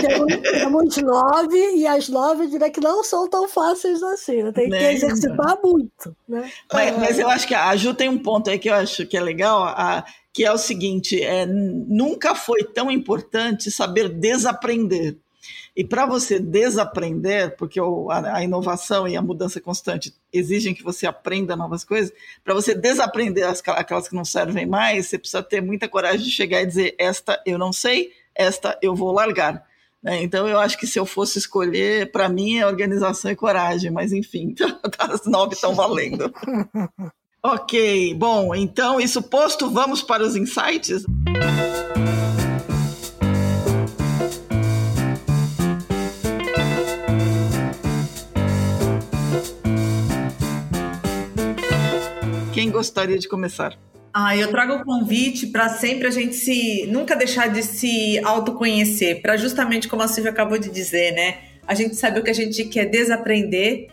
temos, 0.00 0.36
temos 0.42 0.96
nove, 1.02 1.76
e 1.76 1.86
as 1.86 2.08
nove 2.08 2.48
diria 2.48 2.70
que 2.70 2.80
não 2.80 3.04
são 3.04 3.28
tão 3.28 3.48
fáceis 3.48 4.02
assim. 4.02 4.42
Né? 4.42 4.52
Tem 4.52 4.64
que 4.64 4.70
né? 4.70 4.92
exercitar 4.92 5.58
muito. 5.62 6.16
Né? 6.28 6.50
Mas, 6.72 6.88
é. 6.88 6.98
mas, 6.98 7.18
eu 7.18 7.28
acho 7.28 7.46
que 7.46 7.54
a 7.54 7.74
Ju 7.76 7.94
tem 7.94 8.08
um 8.08 8.18
ponto 8.18 8.50
aí 8.50 8.58
que 8.58 8.68
eu 8.68 8.74
acho 8.74 9.06
que 9.06 9.16
é 9.16 9.20
legal, 9.20 9.62
a, 9.62 10.04
que 10.32 10.44
é 10.44 10.52
o 10.52 10.58
seguinte: 10.58 11.22
é, 11.22 11.46
nunca 11.46 12.34
foi 12.34 12.64
tão 12.64 12.90
importante 12.90 13.70
saber 13.70 14.08
desaprender. 14.08 15.16
E 15.76 15.84
para 15.84 16.06
você 16.06 16.38
desaprender, 16.38 17.56
porque 17.56 17.80
a, 18.10 18.42
inovação 18.42 19.08
e 19.08 19.16
a 19.16 19.22
mudança 19.22 19.60
constante 19.60 20.14
exigem 20.32 20.74
que 20.74 20.82
você 20.82 21.06
aprenda 21.06 21.56
novas 21.56 21.84
coisas, 21.84 22.12
para 22.42 22.54
você 22.54 22.74
desaprender 22.74 23.46
as, 23.46 23.62
aquelas 23.66 24.08
que 24.08 24.14
não 24.14 24.24
servem 24.24 24.66
mais, 24.66 25.06
você 25.06 25.18
precisa 25.18 25.42
ter 25.42 25.60
muita 25.60 25.88
coragem 25.88 26.24
de 26.24 26.30
chegar 26.30 26.62
e 26.62 26.66
dizer: 26.66 26.94
esta 26.98 27.42
eu 27.44 27.58
não 27.58 27.72
sei, 27.72 28.12
esta 28.34 28.78
eu 28.82 28.94
vou 28.94 29.12
largar. 29.12 29.64
Né? 30.04 30.22
Então, 30.22 30.46
eu 30.46 30.60
acho 30.60 30.78
que 30.78 30.86
se 30.86 30.98
eu 30.98 31.06
fosse 31.06 31.38
escolher, 31.38 32.12
para 32.12 32.28
mim 32.28 32.58
é 32.58 32.66
organização 32.66 33.30
e 33.30 33.36
coragem, 33.36 33.90
mas 33.90 34.12
enfim, 34.12 34.54
as 34.98 35.24
nove 35.24 35.54
estão 35.54 35.74
valendo. 35.74 36.32
ok, 37.42 38.14
bom, 38.14 38.54
então, 38.54 39.00
isso 39.00 39.22
posto, 39.22 39.70
vamos 39.70 40.02
para 40.02 40.22
os 40.22 40.36
insights? 40.36 41.06
Gostaria 52.70 53.18
de 53.18 53.28
começar? 53.28 53.76
Ah, 54.12 54.36
eu 54.36 54.48
trago 54.48 54.74
o 54.74 54.84
convite 54.84 55.48
para 55.48 55.68
sempre 55.68 56.06
a 56.06 56.10
gente 56.10 56.36
se 56.36 56.86
nunca 56.86 57.16
deixar 57.16 57.48
de 57.48 57.64
se 57.64 58.18
autoconhecer, 58.20 59.20
para 59.20 59.36
justamente 59.36 59.88
como 59.88 60.02
a 60.02 60.08
Silvia 60.08 60.30
acabou 60.30 60.56
de 60.56 60.70
dizer, 60.70 61.12
né? 61.12 61.38
A 61.66 61.74
gente 61.74 61.96
sabe 61.96 62.20
o 62.20 62.22
que 62.22 62.30
a 62.30 62.34
gente 62.34 62.64
quer 62.66 62.84
desaprender 62.84 63.88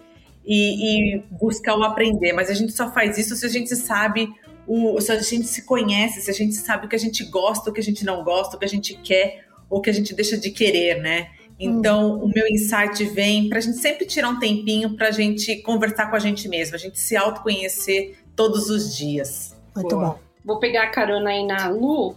e, 0.46 1.16
e 1.16 1.24
buscar 1.32 1.76
o 1.76 1.84
aprender, 1.84 2.34
mas 2.34 2.52
a 2.52 2.54
gente 2.54 2.72
só 2.72 2.92
faz 2.92 3.18
isso 3.18 3.36
se 3.36 3.46
a 3.46 3.50
gente 3.50 3.76
sabe 3.76 4.30
o, 4.68 5.02
se 5.02 5.12
a 5.12 5.20
gente 5.20 5.48
se 5.48 5.64
conhece, 5.64 6.22
se 6.22 6.30
a 6.30 6.34
gente 6.34 6.54
sabe 6.54 6.86
o 6.86 6.90
que 6.90 6.96
a 6.96 7.00
gente 7.00 7.24
gosta, 7.26 7.72
o 7.72 7.74
que 7.74 7.80
a 7.80 7.84
gente 7.84 8.06
não 8.06 8.24
gosta, 8.24 8.56
o 8.56 8.60
que 8.60 8.66
a 8.66 8.70
gente 8.70 8.94
quer 8.96 9.46
ou 9.70 9.82
que 9.82 9.90
a 9.90 9.94
gente 9.94 10.14
deixa 10.14 10.38
de 10.38 10.52
querer, 10.52 11.02
né? 11.02 11.30
Então, 11.60 12.16
hum. 12.16 12.26
o 12.26 12.28
meu 12.28 12.48
insight 12.48 13.04
vem 13.06 13.48
para 13.48 13.60
a 13.60 13.62
gente 13.62 13.78
sempre 13.78 14.06
tirar 14.06 14.30
um 14.30 14.40
tempinho 14.40 14.96
para 14.96 15.08
a 15.08 15.12
gente 15.12 15.58
conversar 15.58 16.10
com 16.10 16.16
a 16.16 16.20
gente 16.20 16.50
mesma, 16.50 16.76
a 16.76 16.80
gente 16.80 17.00
se 17.00 17.16
autoconhecer 17.16 18.18
todos 18.36 18.70
os 18.70 18.96
dias. 18.96 19.56
Muito 19.76 19.96
Boa. 19.96 20.10
bom. 20.10 20.20
Vou 20.44 20.60
pegar 20.60 20.84
a 20.84 20.90
carona 20.90 21.30
aí 21.30 21.46
na 21.46 21.70
Lu 21.70 22.16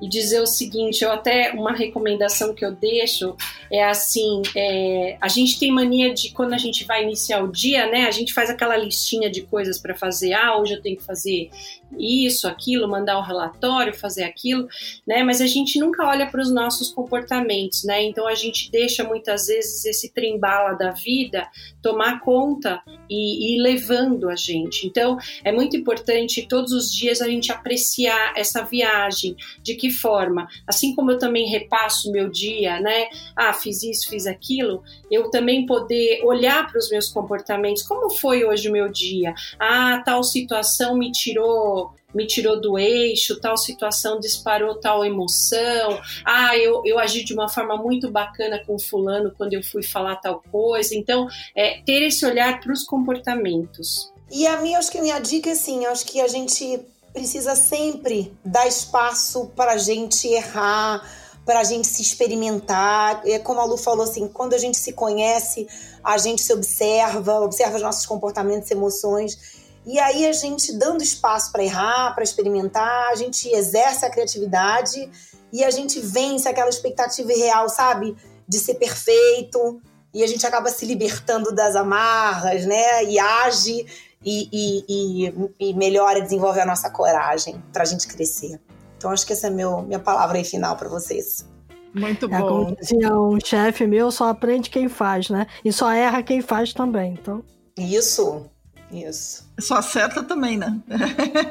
e 0.00 0.08
dizer 0.08 0.40
o 0.40 0.46
seguinte: 0.46 1.02
eu 1.02 1.10
até 1.10 1.52
uma 1.52 1.72
recomendação 1.72 2.54
que 2.54 2.64
eu 2.64 2.72
deixo 2.72 3.36
é 3.70 3.84
assim: 3.84 4.42
é, 4.54 5.16
a 5.20 5.28
gente 5.28 5.58
tem 5.58 5.72
mania 5.72 6.12
de 6.12 6.30
quando 6.30 6.52
a 6.52 6.58
gente 6.58 6.84
vai 6.84 7.02
iniciar 7.02 7.42
o 7.42 7.50
dia, 7.50 7.86
né? 7.86 8.06
A 8.06 8.10
gente 8.10 8.32
faz 8.32 8.50
aquela 8.50 8.76
listinha 8.76 9.30
de 9.30 9.42
coisas 9.42 9.78
para 9.78 9.94
fazer. 9.94 10.32
Ah, 10.34 10.58
hoje 10.58 10.74
eu 10.74 10.82
tenho 10.82 10.96
que 10.96 11.02
fazer 11.02 11.50
isso, 11.98 12.46
aquilo, 12.48 12.88
mandar 12.88 13.18
um 13.18 13.22
relatório, 13.22 13.94
fazer 13.94 14.24
aquilo, 14.24 14.68
né? 15.06 15.22
Mas 15.22 15.40
a 15.40 15.46
gente 15.46 15.78
nunca 15.78 16.06
olha 16.06 16.26
para 16.26 16.40
os 16.40 16.52
nossos 16.52 16.90
comportamentos, 16.90 17.84
né? 17.84 18.02
Então 18.02 18.26
a 18.26 18.34
gente 18.34 18.70
deixa 18.70 19.04
muitas 19.04 19.46
vezes 19.46 19.84
esse 19.84 20.12
trembala 20.12 20.74
da 20.74 20.90
vida 20.90 21.48
tomar 21.82 22.20
conta 22.20 22.80
e 23.08 23.54
ir 23.54 23.60
levando 23.60 24.28
a 24.28 24.36
gente. 24.36 24.86
Então 24.86 25.18
é 25.42 25.52
muito 25.52 25.76
importante 25.76 26.46
todos 26.48 26.72
os 26.72 26.92
dias 26.92 27.20
a 27.20 27.28
gente 27.28 27.52
apreciar 27.52 28.32
essa 28.36 28.62
viagem, 28.62 29.36
de 29.62 29.74
que 29.74 29.90
forma, 29.90 30.48
assim 30.66 30.94
como 30.94 31.10
eu 31.10 31.18
também 31.18 31.48
repasso 31.48 32.10
meu 32.10 32.28
dia, 32.28 32.80
né? 32.80 33.08
Ah, 33.36 33.52
fiz 33.52 33.82
isso, 33.82 34.08
fiz 34.08 34.26
aquilo, 34.26 34.82
eu 35.10 35.30
também 35.30 35.66
poder 35.66 36.20
olhar 36.24 36.66
para 36.66 36.78
os 36.78 36.90
meus 36.90 37.08
comportamentos, 37.08 37.82
como 37.82 38.10
foi 38.10 38.44
hoje 38.44 38.68
o 38.68 38.72
meu 38.72 38.90
dia? 38.90 39.34
Ah, 39.58 40.02
tal 40.04 40.22
situação 40.22 40.96
me 40.96 41.10
tirou 41.12 41.83
me 42.14 42.26
tirou 42.26 42.60
do 42.60 42.78
eixo, 42.78 43.40
tal 43.40 43.56
situação 43.56 44.20
disparou 44.20 44.76
tal 44.76 45.04
emoção, 45.04 46.00
ah, 46.24 46.56
eu, 46.56 46.82
eu 46.84 46.98
agi 46.98 47.24
de 47.24 47.34
uma 47.34 47.48
forma 47.48 47.76
muito 47.76 48.10
bacana 48.10 48.62
com 48.64 48.78
fulano 48.78 49.32
quando 49.36 49.54
eu 49.54 49.62
fui 49.62 49.82
falar 49.82 50.16
tal 50.16 50.42
coisa. 50.50 50.94
Então, 50.94 51.26
é, 51.54 51.82
ter 51.82 52.02
esse 52.02 52.24
olhar 52.24 52.60
para 52.60 52.72
os 52.72 52.84
comportamentos. 52.84 54.12
E 54.30 54.46
a 54.46 54.60
minha, 54.60 54.78
acho 54.78 54.90
que 54.90 54.98
a 54.98 55.02
minha 55.02 55.18
dica 55.18 55.50
é 55.50 55.52
assim, 55.52 55.84
acho 55.86 56.06
que 56.06 56.20
a 56.20 56.28
gente 56.28 56.80
precisa 57.12 57.54
sempre 57.54 58.32
dar 58.44 58.66
espaço 58.66 59.46
para 59.54 59.72
a 59.72 59.78
gente 59.78 60.26
errar, 60.26 61.08
para 61.44 61.60
a 61.60 61.64
gente 61.64 61.86
se 61.86 62.02
experimentar. 62.02 63.22
É 63.24 63.38
como 63.38 63.60
a 63.60 63.64
Lu 63.64 63.76
falou 63.76 64.04
assim, 64.04 64.26
quando 64.26 64.54
a 64.54 64.58
gente 64.58 64.76
se 64.76 64.92
conhece, 64.92 65.66
a 66.02 66.18
gente 66.18 66.42
se 66.42 66.52
observa, 66.52 67.40
observa 67.40 67.76
os 67.76 67.82
nossos 67.82 68.06
comportamentos, 68.06 68.70
emoções 68.70 69.63
e 69.86 69.98
aí 69.98 70.26
a 70.26 70.32
gente 70.32 70.72
dando 70.72 71.02
espaço 71.02 71.52
para 71.52 71.62
errar, 71.62 72.14
para 72.14 72.24
experimentar, 72.24 73.10
a 73.10 73.14
gente 73.14 73.48
exerce 73.48 74.04
a 74.04 74.10
criatividade 74.10 75.10
e 75.52 75.62
a 75.62 75.70
gente 75.70 76.00
vence 76.00 76.48
aquela 76.48 76.70
expectativa 76.70 77.32
irreal, 77.32 77.68
sabe? 77.68 78.16
De 78.48 78.58
ser 78.58 78.74
perfeito. 78.74 79.80
E 80.12 80.22
a 80.22 80.26
gente 80.26 80.46
acaba 80.46 80.70
se 80.70 80.86
libertando 80.86 81.52
das 81.52 81.76
amarras, 81.76 82.64
né? 82.64 83.04
E 83.04 83.18
age 83.18 83.84
e, 84.24 84.48
e, 84.52 84.84
e, 84.88 85.68
e 85.68 85.74
melhora, 85.74 86.22
desenvolve 86.22 86.60
a 86.60 86.66
nossa 86.66 86.88
coragem 86.88 87.62
para 87.72 87.82
a 87.82 87.86
gente 87.86 88.08
crescer. 88.08 88.58
Então 88.96 89.10
acho 89.10 89.26
que 89.26 89.34
essa 89.34 89.48
é 89.48 89.50
meu, 89.50 89.82
minha 89.82 89.98
palavra 89.98 90.38
aí 90.38 90.44
final 90.44 90.76
para 90.76 90.88
vocês. 90.88 91.44
Muito 91.92 92.26
é, 92.26 92.38
bom. 92.40 92.48
Como 92.48 92.76
dizia 92.76 93.12
um 93.12 93.38
chefe 93.38 93.86
meu, 93.86 94.10
só 94.10 94.28
aprende 94.28 94.70
quem 94.70 94.88
faz, 94.88 95.28
né? 95.28 95.46
E 95.62 95.70
só 95.72 95.92
erra 95.92 96.22
quem 96.22 96.40
faz 96.40 96.72
também. 96.72 97.12
Então. 97.20 97.44
Isso. 97.78 98.46
Isso. 98.94 99.44
Só 99.58 99.76
acerta 99.76 100.22
também, 100.22 100.56
né? 100.56 100.80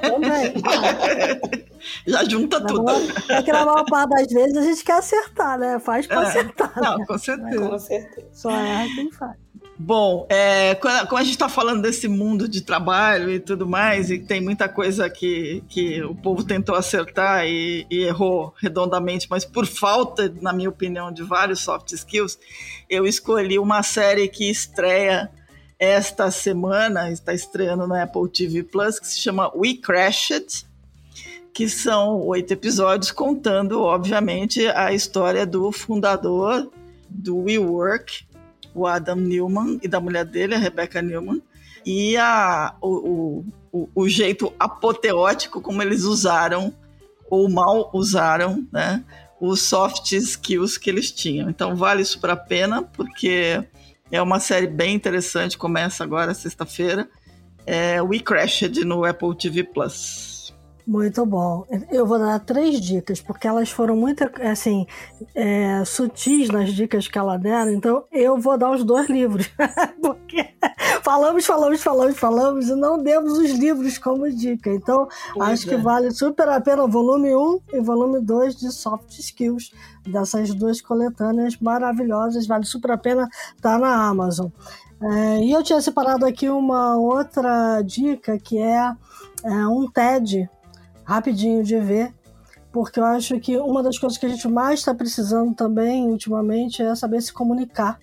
Também. 0.01 0.53
Já 2.07 2.23
junta 2.23 2.59
na 2.59 2.67
tudo. 2.67 2.91
é 3.29 3.43
que 3.43 3.51
na 3.51 3.65
maior 3.65 3.85
parte 3.85 4.09
das 4.09 4.27
vezes 4.27 4.57
a 4.57 4.61
gente 4.61 4.83
quer 4.83 4.99
acertar, 4.99 5.59
né? 5.59 5.79
Faz 5.79 6.07
pra 6.07 6.23
é. 6.23 6.25
acertar. 6.27 6.71
Não, 6.81 6.97
né? 6.97 7.05
com 7.05 7.17
certeza. 7.17 7.69
com 7.69 7.79
certeza. 7.79 8.27
Só 8.31 8.51
erra 8.51 8.85
quem 8.95 9.11
faz. 9.11 9.43
Bom, 9.77 10.27
é, 10.29 10.75
como 10.75 11.17
a 11.17 11.23
gente 11.23 11.31
está 11.31 11.49
falando 11.49 11.81
desse 11.81 12.07
mundo 12.07 12.47
de 12.47 12.61
trabalho 12.61 13.29
e 13.31 13.39
tudo 13.39 13.67
mais, 13.67 14.11
e 14.11 14.19
tem 14.19 14.39
muita 14.39 14.69
coisa 14.69 15.09
que, 15.09 15.63
que 15.67 16.01
o 16.03 16.13
povo 16.13 16.43
tentou 16.43 16.75
acertar 16.75 17.45
e, 17.47 17.85
e, 17.89 18.03
errou 18.03 18.53
redondamente, 18.61 19.27
mas 19.29 19.43
por 19.43 19.65
falta, 19.65 20.33
na 20.41 20.53
minha 20.53 20.69
opinião, 20.69 21.11
de 21.11 21.23
vários 21.23 21.61
soft 21.61 21.91
skills, 21.91 22.37
eu 22.87 23.05
escolhi 23.05 23.57
uma 23.57 23.81
série 23.81 24.27
que 24.27 24.49
estreia 24.49 25.29
esta 25.83 26.31
semana 26.31 27.11
está 27.11 27.33
estreando 27.33 27.85
no 27.85 27.93
Apple 27.93 28.29
TV 28.29 28.63
Plus, 28.63 28.99
que 28.99 29.07
se 29.07 29.19
chama 29.19 29.51
We 29.53 29.75
Crashed, 29.75 30.65
que 31.53 31.67
são 31.67 32.21
oito 32.21 32.53
episódios 32.53 33.11
contando, 33.11 33.81
obviamente, 33.81 34.65
a 34.67 34.93
história 34.93 35.45
do 35.45 35.71
fundador 35.73 36.71
do 37.09 37.37
WeWork, 37.37 38.25
o 38.73 38.87
Adam 38.87 39.17
Newman, 39.17 39.77
e 39.83 39.87
da 39.87 39.99
mulher 39.99 40.23
dele, 40.23 40.55
a 40.55 40.57
Rebecca 40.57 41.01
Newman, 41.01 41.41
e 41.85 42.15
a, 42.15 42.75
o, 42.81 43.43
o, 43.71 43.89
o 43.93 44.07
jeito 44.07 44.53
apoteótico 44.57 45.61
como 45.61 45.81
eles 45.81 46.03
usaram, 46.03 46.73
ou 47.29 47.49
mal 47.49 47.91
usaram, 47.93 48.65
né, 48.71 49.03
os 49.39 49.61
soft 49.61 50.13
skills 50.13 50.77
que 50.77 50.89
eles 50.89 51.11
tinham. 51.11 51.49
Então, 51.49 51.75
vale 51.75 52.05
super 52.05 52.29
a 52.29 52.37
pena, 52.37 52.83
porque 52.83 53.61
é 54.13 54.21
uma 54.21 54.39
série 54.39 54.67
bem 54.67 54.93
interessante, 54.93 55.57
começa 55.57 56.03
agora 56.03 56.35
sexta-feira. 56.35 57.09
É 57.65 57.99
We 57.99 58.19
Crashed 58.19 58.85
no 58.85 59.03
Apple 59.03 59.35
TV 59.35 59.63
Plus. 59.63 60.32
Muito 60.85 61.25
bom. 61.25 61.65
Eu 61.89 62.05
vou 62.05 62.19
dar 62.19 62.39
três 62.39 62.79
dicas, 62.79 63.21
porque 63.21 63.47
elas 63.47 63.71
foram 63.71 63.95
muito 63.95 64.29
assim, 64.41 64.85
é, 65.33 65.83
sutis 65.85 66.49
nas 66.49 66.73
dicas 66.73 67.07
que 67.07 67.17
ela 67.17 67.37
deram, 67.37 67.71
então 67.71 68.03
eu 68.11 68.37
vou 68.37 68.57
dar 68.57 68.71
os 68.71 68.83
dois 68.83 69.09
livros. 69.09 69.49
porque 70.01 70.49
falamos, 71.01 71.45
falamos, 71.45 71.81
falamos, 71.81 72.17
falamos 72.17 72.67
e 72.67 72.75
não 72.75 73.01
demos 73.01 73.37
os 73.37 73.51
livros 73.51 73.97
como 73.97 74.29
dica. 74.29 74.69
Então, 74.69 75.07
pois 75.33 75.49
acho 75.49 75.67
é. 75.67 75.75
que 75.75 75.81
vale 75.81 76.11
super 76.11 76.49
a 76.49 76.59
pena 76.59 76.83
o 76.83 76.87
volume 76.89 77.33
1 77.33 77.59
e 77.73 77.79
volume 77.79 78.19
2 78.19 78.57
de 78.57 78.71
Soft 78.71 79.17
Skills 79.17 79.71
dessas 80.05 80.53
duas 80.53 80.81
coletâneas 80.81 81.57
maravilhosas, 81.57 82.45
vale 82.45 82.65
super 82.65 82.91
a 82.91 82.97
pena 82.97 83.29
estar 83.55 83.73
tá 83.73 83.77
na 83.79 84.05
Amazon. 84.07 84.47
É, 85.01 85.39
e 85.43 85.51
eu 85.51 85.63
tinha 85.63 85.81
separado 85.81 86.25
aqui 86.25 86.49
uma 86.49 86.97
outra 86.97 87.81
dica 87.81 88.37
que 88.37 88.57
é, 88.57 88.93
é 89.43 89.67
um 89.67 89.89
TED 89.89 90.49
rapidinho 91.03 91.63
de 91.63 91.79
ver, 91.79 92.13
porque 92.71 92.99
eu 92.99 93.05
acho 93.05 93.39
que 93.39 93.57
uma 93.57 93.83
das 93.83 93.97
coisas 93.97 94.17
que 94.17 94.25
a 94.25 94.29
gente 94.29 94.47
mais 94.47 94.79
está 94.79 94.93
precisando 94.93 95.53
também 95.53 96.09
ultimamente 96.09 96.81
é 96.81 96.95
saber 96.95 97.21
se 97.21 97.31
comunicar. 97.31 97.99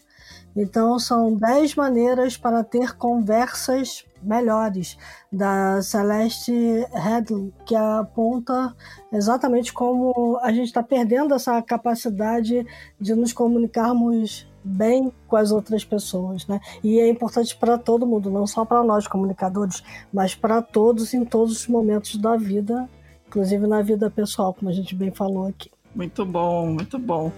Então, 0.55 0.98
são 0.98 1.34
10 1.34 1.76
maneiras 1.76 2.36
para 2.36 2.64
ter 2.64 2.96
conversas 2.96 4.05
melhores, 4.22 4.98
da 5.32 5.80
Celeste 5.80 6.53
Headley, 6.92 7.55
que 7.64 7.74
aponta 7.74 8.74
exatamente 9.12 9.72
como 9.72 10.38
a 10.42 10.53
gente 10.53 10.66
está 10.66 10.82
perdendo 10.82 11.34
essa 11.34 11.62
capacidade 11.62 12.66
de 13.01 13.14
nos 13.14 13.32
comunicarmos 13.32 14.49
bem 14.62 15.12
com 15.26 15.36
as 15.36 15.50
outras 15.50 15.84
pessoas, 15.84 16.46
né? 16.46 16.61
E 16.82 17.00
é 17.00 17.08
importante 17.08 17.56
para 17.56 17.78
todo 17.78 18.06
mundo, 18.06 18.30
não 18.30 18.46
só 18.46 18.64
para 18.64 18.82
nós 18.82 19.06
comunicadores, 19.06 19.82
mas 20.12 20.34
para 20.34 20.61
todos 20.61 21.14
em 21.14 21.24
todos 21.24 21.61
os 21.61 21.66
momentos 21.66 22.16
da 22.16 22.36
vida, 22.36 22.88
inclusive 23.26 23.66
na 23.66 23.82
vida 23.82 24.11
pessoal, 24.11 24.52
como 24.54 24.70
a 24.70 24.74
gente 24.74 24.94
bem 24.94 25.11
falou 25.11 25.46
aqui. 25.46 25.70
Muito 25.94 26.24
bom, 26.24 26.66
muito 26.66 26.98
bom. 26.98 27.32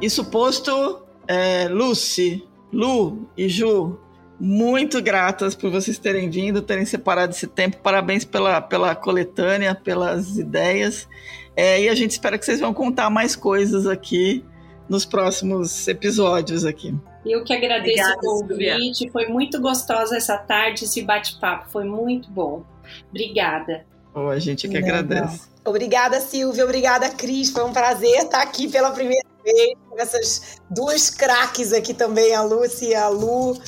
Isso 0.00 0.24
posto, 0.24 1.02
é, 1.26 1.66
Lucy, 1.68 2.46
Lu 2.72 3.28
e 3.36 3.48
Ju, 3.48 3.98
muito 4.40 5.02
gratas 5.02 5.54
por 5.54 5.70
vocês 5.70 5.98
terem 5.98 6.30
vindo, 6.30 6.62
terem 6.62 6.84
separado 6.84 7.32
esse 7.32 7.46
tempo. 7.46 7.78
Parabéns 7.78 8.24
pela, 8.24 8.60
pela 8.60 8.94
coletânea, 8.94 9.74
pelas 9.74 10.38
ideias. 10.38 11.08
É, 11.56 11.80
e 11.80 11.88
a 11.88 11.94
gente 11.94 12.12
espera 12.12 12.38
que 12.38 12.44
vocês 12.44 12.60
vão 12.60 12.72
contar 12.72 13.10
mais 13.10 13.34
coisas 13.34 13.86
aqui 13.86 14.44
nos 14.88 15.04
próximos 15.04 15.86
episódios 15.88 16.64
aqui. 16.64 16.94
Eu 17.26 17.44
que 17.44 17.52
agradeço 17.52 18.00
Obrigada, 18.00 18.20
o 18.22 18.48
convite. 18.48 19.10
Foi 19.10 19.26
muito 19.26 19.60
gostosa 19.60 20.16
essa 20.16 20.38
tarde, 20.38 20.84
esse 20.84 21.02
bate-papo. 21.02 21.68
Foi 21.70 21.84
muito 21.84 22.30
bom. 22.30 22.64
Obrigada. 23.10 23.84
Oh, 24.14 24.28
a 24.28 24.38
gente 24.38 24.66
que 24.68 24.74
Legal. 24.74 25.00
agradece. 25.00 25.48
Obrigada, 25.64 26.20
Silvia. 26.20 26.64
Obrigada, 26.64 27.10
Cris. 27.10 27.50
Foi 27.50 27.64
um 27.64 27.72
prazer 27.72 28.22
estar 28.22 28.40
aqui 28.40 28.68
pela 28.68 28.90
primeira 28.90 29.28
vez 29.44 29.74
com 29.88 29.98
essas 30.00 30.60
duas 30.70 31.10
craques 31.10 31.72
aqui 31.72 31.92
também, 31.92 32.34
a 32.34 32.42
Lúcia 32.42 32.88
e 32.88 32.94
a 32.94 33.08
Lu. 33.08 33.60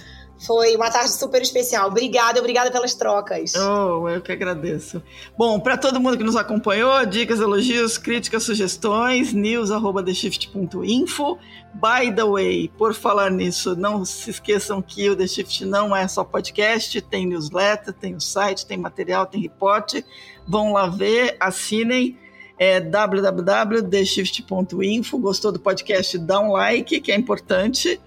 Foi 0.47 0.75
uma 0.75 0.91
tarde 0.91 1.13
super 1.13 1.43
especial. 1.43 1.89
Obrigada, 1.89 2.41
obrigada 2.41 2.71
pelas 2.71 2.95
trocas. 2.95 3.53
Oh, 3.55 4.09
eu 4.09 4.23
que 4.23 4.33
agradeço. 4.33 5.03
Bom, 5.37 5.61
para 5.61 5.77
todo 5.77 6.01
mundo 6.01 6.17
que 6.17 6.25
nos 6.25 6.35
acompanhou, 6.35 7.05
dicas, 7.05 7.41
elogios, 7.41 7.99
críticas, 7.99 8.45
sugestões, 8.45 9.35
news@theshift.info. 9.35 11.39
By 11.75 12.11
the 12.15 12.25
way, 12.25 12.71
por 12.79 12.95
falar 12.95 13.31
nisso, 13.31 13.77
não 13.77 14.03
se 14.05 14.31
esqueçam 14.31 14.81
que 14.81 15.11
o 15.11 15.17
The 15.17 15.27
Shift 15.27 15.67
não 15.67 15.95
é 15.95 16.09
só 16.09 16.25
podcast, 16.25 16.99
tem 17.03 17.27
newsletter, 17.27 17.93
tem 17.93 18.15
o 18.15 18.21
site, 18.21 18.65
tem 18.65 18.79
material, 18.79 19.27
tem 19.27 19.43
reporte. 19.43 20.03
Vão 20.49 20.73
lá 20.73 20.87
ver, 20.87 21.37
assinem. 21.39 22.17
É 22.59 22.81
www.theshift.info. 22.81 25.19
Gostou 25.19 25.53
do 25.53 25.59
podcast? 25.59 26.17
Dá 26.19 26.39
um 26.41 26.53
like, 26.53 27.01
que 27.01 27.11
é 27.11 27.17
importante. 27.17 27.99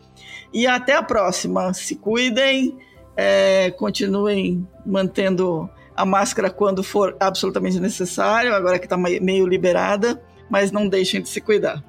E 0.53 0.67
até 0.67 0.95
a 0.95 1.03
próxima. 1.03 1.73
Se 1.73 1.95
cuidem, 1.95 2.77
é, 3.17 3.71
continuem 3.71 4.67
mantendo 4.85 5.69
a 5.95 6.05
máscara 6.05 6.49
quando 6.49 6.83
for 6.83 7.15
absolutamente 7.19 7.79
necessário, 7.79 8.53
agora 8.53 8.79
que 8.79 8.85
está 8.85 8.97
meio 8.97 9.47
liberada, 9.47 10.21
mas 10.49 10.71
não 10.71 10.87
deixem 10.87 11.21
de 11.21 11.29
se 11.29 11.39
cuidar. 11.39 11.83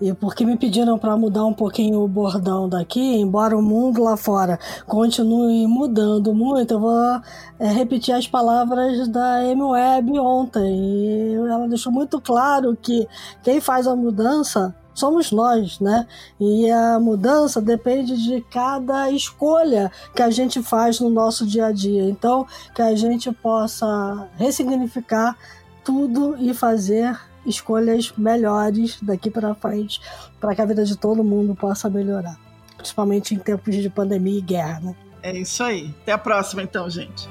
E 0.00 0.12
porque 0.12 0.44
me 0.44 0.56
pediram 0.56 0.98
para 0.98 1.16
mudar 1.16 1.44
um 1.44 1.52
pouquinho 1.52 2.00
o 2.00 2.08
bordão 2.08 2.68
daqui, 2.68 3.00
embora 3.00 3.56
o 3.56 3.62
mundo 3.62 4.02
lá 4.02 4.16
fora 4.16 4.58
continue 4.86 5.66
mudando 5.66 6.34
muito, 6.34 6.74
eu 6.74 6.80
vou 6.80 7.20
é, 7.58 7.66
repetir 7.72 8.14
as 8.14 8.26
palavras 8.26 9.08
da 9.08 9.44
M 9.44 9.62
Web 9.62 10.18
ontem. 10.18 10.62
E 10.62 11.34
ela 11.34 11.68
deixou 11.68 11.92
muito 11.92 12.20
claro 12.20 12.76
que 12.76 13.06
quem 13.42 13.60
faz 13.60 13.86
a 13.86 13.94
mudança 13.94 14.74
somos 14.94 15.30
nós, 15.32 15.80
né? 15.80 16.06
E 16.38 16.70
a 16.70 16.98
mudança 16.98 17.60
depende 17.60 18.16
de 18.22 18.40
cada 18.50 19.10
escolha 19.10 19.90
que 20.14 20.22
a 20.22 20.30
gente 20.30 20.62
faz 20.62 21.00
no 21.00 21.10
nosso 21.10 21.46
dia 21.46 21.66
a 21.66 21.72
dia. 21.72 22.04
Então, 22.04 22.46
que 22.74 22.82
a 22.82 22.94
gente 22.94 23.30
possa 23.32 24.28
ressignificar 24.36 25.36
tudo 25.84 26.36
e 26.38 26.52
fazer 26.52 27.18
escolhas 27.44 28.12
melhores 28.16 28.98
daqui 29.00 29.30
para 29.30 29.54
frente, 29.54 30.00
para 30.38 30.54
que 30.54 30.60
a 30.60 30.66
vida 30.66 30.84
de 30.84 30.96
todo 30.96 31.24
mundo 31.24 31.54
possa 31.54 31.88
melhorar, 31.88 32.38
principalmente 32.76 33.34
em 33.34 33.38
tempos 33.38 33.74
de 33.74 33.88
pandemia 33.88 34.38
e 34.38 34.42
guerra, 34.42 34.80
né? 34.80 34.94
É 35.22 35.36
isso 35.36 35.62
aí. 35.62 35.94
Até 36.02 36.12
a 36.12 36.18
próxima, 36.18 36.62
então, 36.62 36.88
gente. 36.88 37.28